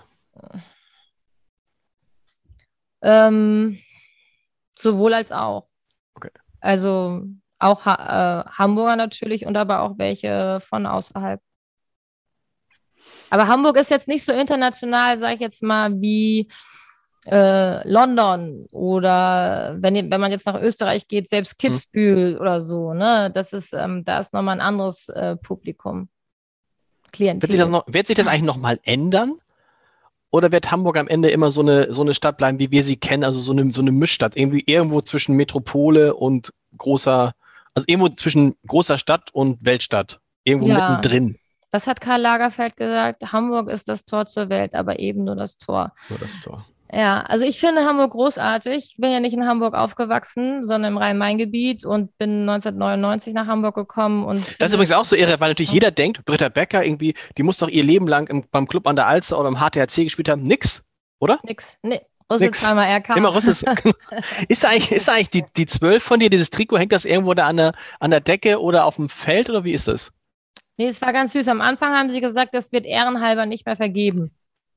Ähm, 3.02 3.78
sowohl 4.76 5.14
als 5.14 5.30
auch. 5.30 5.67
Okay. 6.18 6.30
Also 6.60 7.22
auch 7.58 7.86
ha 7.86 8.44
äh, 8.46 8.50
Hamburger 8.50 8.96
natürlich 8.96 9.46
und 9.46 9.56
aber 9.56 9.82
auch 9.82 9.98
welche 9.98 10.58
von 10.60 10.86
außerhalb. 10.86 11.40
Aber 13.30 13.46
Hamburg 13.46 13.76
ist 13.76 13.90
jetzt 13.90 14.08
nicht 14.08 14.24
so 14.24 14.32
international, 14.32 15.18
sage 15.18 15.34
ich 15.34 15.40
jetzt 15.40 15.62
mal, 15.62 16.00
wie 16.00 16.48
äh, 17.26 17.88
London 17.88 18.66
oder 18.70 19.76
wenn, 19.78 20.10
wenn 20.10 20.20
man 20.20 20.32
jetzt 20.32 20.46
nach 20.46 20.60
Österreich 20.60 21.06
geht, 21.08 21.28
selbst 21.28 21.62
hm. 21.62 21.70
Kitzbühel 21.70 22.34
hm. 22.34 22.40
oder 22.40 22.60
so. 22.60 22.94
Ne? 22.94 23.30
Das 23.32 23.52
ist, 23.52 23.72
ähm, 23.72 24.04
da 24.04 24.18
ist 24.18 24.32
nochmal 24.32 24.56
ein 24.56 24.66
anderes 24.66 25.08
äh, 25.10 25.36
Publikum. 25.36 26.08
Klientel. 27.12 27.42
Wird 27.48 27.52
sich 27.52 27.60
das, 27.60 27.70
noch, 27.70 27.84
wird 27.86 28.06
sich 28.06 28.16
das 28.16 28.26
eigentlich 28.26 28.42
nochmal 28.42 28.80
ändern? 28.82 29.38
Oder 30.30 30.52
wird 30.52 30.70
Hamburg 30.70 30.98
am 30.98 31.08
Ende 31.08 31.30
immer 31.30 31.50
so 31.50 31.62
eine, 31.62 31.92
so 31.92 32.02
eine 32.02 32.14
Stadt 32.14 32.36
bleiben, 32.36 32.58
wie 32.58 32.70
wir 32.70 32.82
sie 32.82 32.96
kennen, 32.96 33.24
also 33.24 33.40
so 33.40 33.52
eine, 33.52 33.72
so 33.72 33.80
eine 33.80 33.92
Mischstadt, 33.92 34.36
irgendwie 34.36 34.62
irgendwo 34.66 35.00
zwischen 35.00 35.36
Metropole 35.36 36.14
und 36.14 36.52
großer, 36.76 37.34
also 37.74 37.84
irgendwo 37.86 38.08
zwischen 38.10 38.54
großer 38.66 38.98
Stadt 38.98 39.30
und 39.32 39.64
Weltstadt, 39.64 40.20
irgendwo 40.44 40.68
ja, 40.68 40.90
mittendrin. 40.90 41.38
Das 41.70 41.86
hat 41.86 42.00
Karl 42.00 42.20
Lagerfeld 42.20 42.76
gesagt, 42.76 43.32
Hamburg 43.32 43.68
ist 43.68 43.88
das 43.88 44.04
Tor 44.04 44.26
zur 44.26 44.48
Welt, 44.48 44.74
aber 44.74 44.98
eben 44.98 45.24
nur 45.24 45.36
das 45.36 45.56
Tor. 45.56 45.92
Nur 46.08 46.18
das 46.18 46.40
Tor. 46.42 46.66
Ja, 46.90 47.20
also 47.22 47.44
ich 47.44 47.60
finde 47.60 47.84
Hamburg 47.84 48.12
großartig. 48.12 48.92
Ich 48.92 48.96
bin 48.96 49.12
ja 49.12 49.20
nicht 49.20 49.34
in 49.34 49.46
Hamburg 49.46 49.74
aufgewachsen, 49.74 50.64
sondern 50.64 50.92
im 50.92 50.98
Rhein-Main-Gebiet 50.98 51.84
und 51.84 52.16
bin 52.16 52.48
1999 52.48 53.34
nach 53.34 53.46
Hamburg 53.46 53.74
gekommen. 53.74 54.24
Und 54.24 54.40
das 54.58 54.70
ist 54.70 54.74
übrigens 54.74 54.92
auch 54.92 55.04
so 55.04 55.14
irre, 55.14 55.38
weil 55.40 55.50
natürlich 55.50 55.72
jeder 55.72 55.90
denkt, 55.90 56.24
Britta 56.24 56.48
Becker 56.48 56.84
irgendwie, 56.84 57.14
die 57.36 57.42
muss 57.42 57.58
doch 57.58 57.68
ihr 57.68 57.84
Leben 57.84 58.08
lang 58.08 58.26
im, 58.28 58.44
beim 58.50 58.66
Club 58.66 58.86
an 58.86 58.96
der 58.96 59.06
Alster 59.06 59.38
oder 59.38 59.48
im 59.48 59.56
HTHC 59.56 60.04
gespielt 60.04 60.30
haben. 60.30 60.42
Nix, 60.42 60.82
oder? 61.18 61.38
Nix, 61.44 61.76
nee. 61.82 62.00
Russell 62.30 62.50
zweimal 62.50 62.86
RK. 62.98 63.16
Immer 63.16 63.30
Russell. 63.30 63.54
ist 64.48 64.64
eigentlich, 64.64 64.92
ist 64.92 65.08
eigentlich 65.08 65.30
die, 65.30 65.44
die 65.56 65.66
12 65.66 66.02
von 66.02 66.20
dir, 66.20 66.28
dieses 66.28 66.50
Trikot, 66.50 66.78
hängt 66.78 66.92
das 66.92 67.04
irgendwo 67.04 67.34
da 67.34 67.46
an 67.46 67.56
der, 67.56 67.72
an 68.00 68.10
der 68.10 68.20
Decke 68.20 68.60
oder 68.60 68.84
auf 68.84 68.96
dem 68.96 69.08
Feld 69.08 69.48
oder 69.48 69.64
wie 69.64 69.72
ist 69.72 69.88
das? 69.88 70.10
Nee, 70.76 70.86
es 70.86 71.02
war 71.02 71.12
ganz 71.12 71.32
süß. 71.32 71.48
Am 71.48 71.60
Anfang 71.60 71.92
haben 71.94 72.10
sie 72.10 72.20
gesagt, 72.20 72.54
das 72.54 72.70
wird 72.70 72.86
ehrenhalber 72.86 73.46
nicht 73.46 73.66
mehr 73.66 73.76
vergeben. 73.76 74.30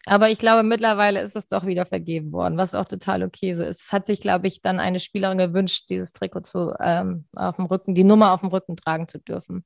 Aber 0.06 0.30
ich 0.30 0.40
glaube, 0.40 0.64
mittlerweile 0.64 1.22
ist 1.22 1.36
es 1.36 1.48
doch 1.48 1.66
wieder 1.66 1.86
vergeben 1.86 2.32
worden, 2.32 2.58
was 2.58 2.74
auch 2.74 2.86
total 2.86 3.24
okay 3.24 3.54
so 3.54 3.64
ist. 3.64 3.84
Es 3.84 3.92
hat 3.94 4.08
sich, 4.08 4.20
glaube 4.22 4.48
ich, 4.48 4.62
dann 4.62 4.80
eine 4.80 5.00
Spielerin 5.00 5.38
gewünscht, 5.38 5.90
dieses 5.90 6.12
Trikot 6.14 6.42
zu, 6.42 6.74
ähm, 6.80 7.26
auf 7.36 7.58
dem 7.58 7.66
Rücken, 7.66 7.94
die 7.94 8.04
Nummer 8.04 8.32
auf 8.32 8.42
dem 8.42 8.50
Rücken 8.50 8.76
tragen 8.76 9.08
zu 9.08 9.20
dürfen. 9.20 9.64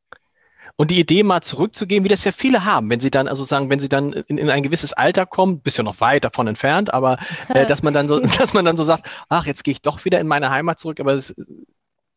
Und 0.78 0.92
die 0.92 1.00
Idee 1.00 1.24
mal 1.24 1.42
zurückzugehen, 1.42 2.04
wie 2.04 2.10
das 2.10 2.26
ja 2.26 2.32
viele 2.32 2.66
haben, 2.66 2.90
wenn 2.90 3.00
sie 3.00 3.12
dann, 3.12 3.28
also 3.28 3.46
sagen, 3.46 3.70
wenn 3.70 3.80
sie 3.80 3.88
dann 3.88 4.12
in, 4.12 4.38
in 4.38 4.50
ein 4.50 4.64
gewisses 4.64 4.92
Alter 4.92 5.26
kommen, 5.26 5.62
bist 5.62 5.78
ja 5.78 5.84
noch 5.84 6.02
weit 6.02 6.26
davon 6.26 6.48
entfernt, 6.48 6.94
aber 6.94 7.18
äh, 7.50 7.66
dass 7.66 7.82
man 7.82 7.94
dann 7.94 8.10
so, 8.10 8.20
dass 8.40 8.54
man 8.54 8.66
dann 8.66 8.76
so 8.76 8.84
sagt, 8.84 9.08
ach, 9.30 9.46
jetzt 9.46 9.64
gehe 9.64 9.72
ich 9.72 9.82
doch 9.82 10.04
wieder 10.04 10.20
in 10.20 10.28
meine 10.28 10.50
Heimat 10.50 10.80
zurück, 10.80 11.00
aber 11.00 11.14
es 11.14 11.34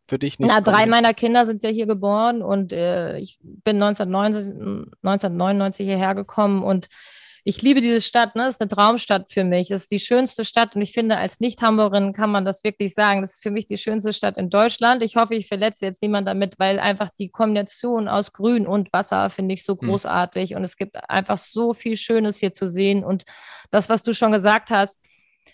für 0.08 0.18
dich 0.18 0.38
nicht. 0.38 0.48
Na, 0.48 0.60
drei 0.60 0.86
meiner 0.86 1.14
Kinder 1.14 1.46
sind 1.46 1.62
ja 1.62 1.68
hier 1.68 1.86
geboren 1.86 2.42
und 2.42 2.72
äh, 2.72 3.18
ich 3.18 3.38
bin 3.42 3.80
1999, 3.80 4.92
1999 5.02 5.86
hierher 5.86 6.14
gekommen 6.14 6.62
und 6.62 6.88
ich 7.44 7.62
liebe 7.62 7.80
diese 7.80 8.00
Stadt, 8.00 8.34
ne? 8.34 8.46
Ist 8.48 8.60
eine 8.60 8.68
Traumstadt 8.68 9.30
für 9.30 9.44
mich. 9.44 9.70
Es 9.70 9.82
ist 9.82 9.90
die 9.90 10.00
schönste 10.00 10.44
Stadt 10.44 10.74
und 10.74 10.82
ich 10.82 10.92
finde, 10.92 11.16
als 11.16 11.40
Nicht-Hamburgerin 11.40 12.12
kann 12.12 12.30
man 12.30 12.44
das 12.44 12.64
wirklich 12.64 12.94
sagen. 12.94 13.20
Das 13.20 13.34
ist 13.34 13.42
für 13.42 13.50
mich 13.50 13.66
die 13.66 13.78
schönste 13.78 14.12
Stadt 14.12 14.36
in 14.36 14.50
Deutschland. 14.50 15.02
Ich 15.02 15.16
hoffe, 15.16 15.34
ich 15.34 15.48
verletze 15.48 15.86
jetzt 15.86 16.02
niemand 16.02 16.28
damit, 16.28 16.58
weil 16.58 16.78
einfach 16.78 17.10
die 17.18 17.30
Kombination 17.30 18.08
aus 18.08 18.32
Grün 18.32 18.66
und 18.66 18.92
Wasser 18.92 19.30
finde 19.30 19.54
ich 19.54 19.64
so 19.64 19.78
hm. 19.78 19.88
großartig 19.88 20.54
und 20.54 20.64
es 20.64 20.76
gibt 20.76 20.96
einfach 21.08 21.38
so 21.38 21.74
viel 21.74 21.96
Schönes 21.96 22.38
hier 22.38 22.52
zu 22.52 22.66
sehen 22.66 23.04
und 23.04 23.24
das, 23.70 23.88
was 23.88 24.02
du 24.02 24.14
schon 24.14 24.32
gesagt 24.32 24.70
hast, 24.70 25.04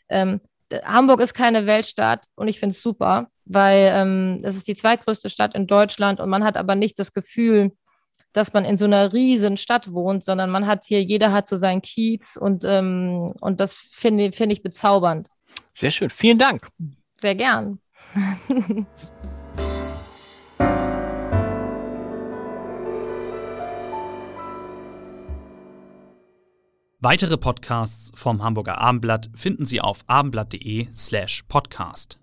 ähm, 0.09 0.41
Hamburg 0.73 1.21
ist 1.21 1.35
keine 1.35 1.67
Weltstadt 1.67 2.25
und 2.35 2.49
ich 2.49 2.59
finde 2.59 2.75
es 2.75 2.83
super, 2.83 3.29
weil 3.45 3.91
ähm, 3.93 4.41
es 4.43 4.57
ist 4.57 4.67
die 4.67 4.75
zweitgrößte 4.75 5.31
Stadt 5.31 5.55
in 5.55 5.67
Deutschland 5.67 6.21
und 6.21 6.31
man 6.31 6.45
hat 6.45 6.57
aber 6.57 6.75
nicht 6.75 6.99
das 6.99 7.13
Gefühl, 7.13 7.73
dass 8.35 8.53
man 8.53 8.67
in 8.67 8.77
so 8.77 8.85
einer 8.85 9.15
riesen 9.15 9.57
Stadt 9.57 9.93
wohnt, 9.93 10.25
sondern 10.25 10.51
man 10.51 10.67
hat 10.67 10.85
hier, 10.85 11.03
jeder 11.03 11.33
hat 11.33 11.49
so 11.49 11.57
seinen 11.57 11.81
Kiez 11.81 12.37
und, 12.37 12.65
ähm, 12.67 13.33
und 13.41 13.61
das 13.61 13.75
finde 13.75 14.33
find 14.33 14.53
ich 14.53 14.63
bezaubernd. 14.63 15.29
Sehr 15.73 15.91
schön. 15.91 16.11
Vielen 16.11 16.39
Dank. 16.39 16.69
Sehr 17.21 17.35
gern. 17.35 17.79
Weitere 27.01 27.37
Podcasts 27.37 28.11
vom 28.15 28.43
Hamburger 28.43 28.79
Abendblatt 28.79 29.29
finden 29.35 29.67
Sie 29.67 29.83
auf 29.83 30.05
abendblatt.de 30.07 30.89
slash 30.95 31.43
podcast. 31.49 32.19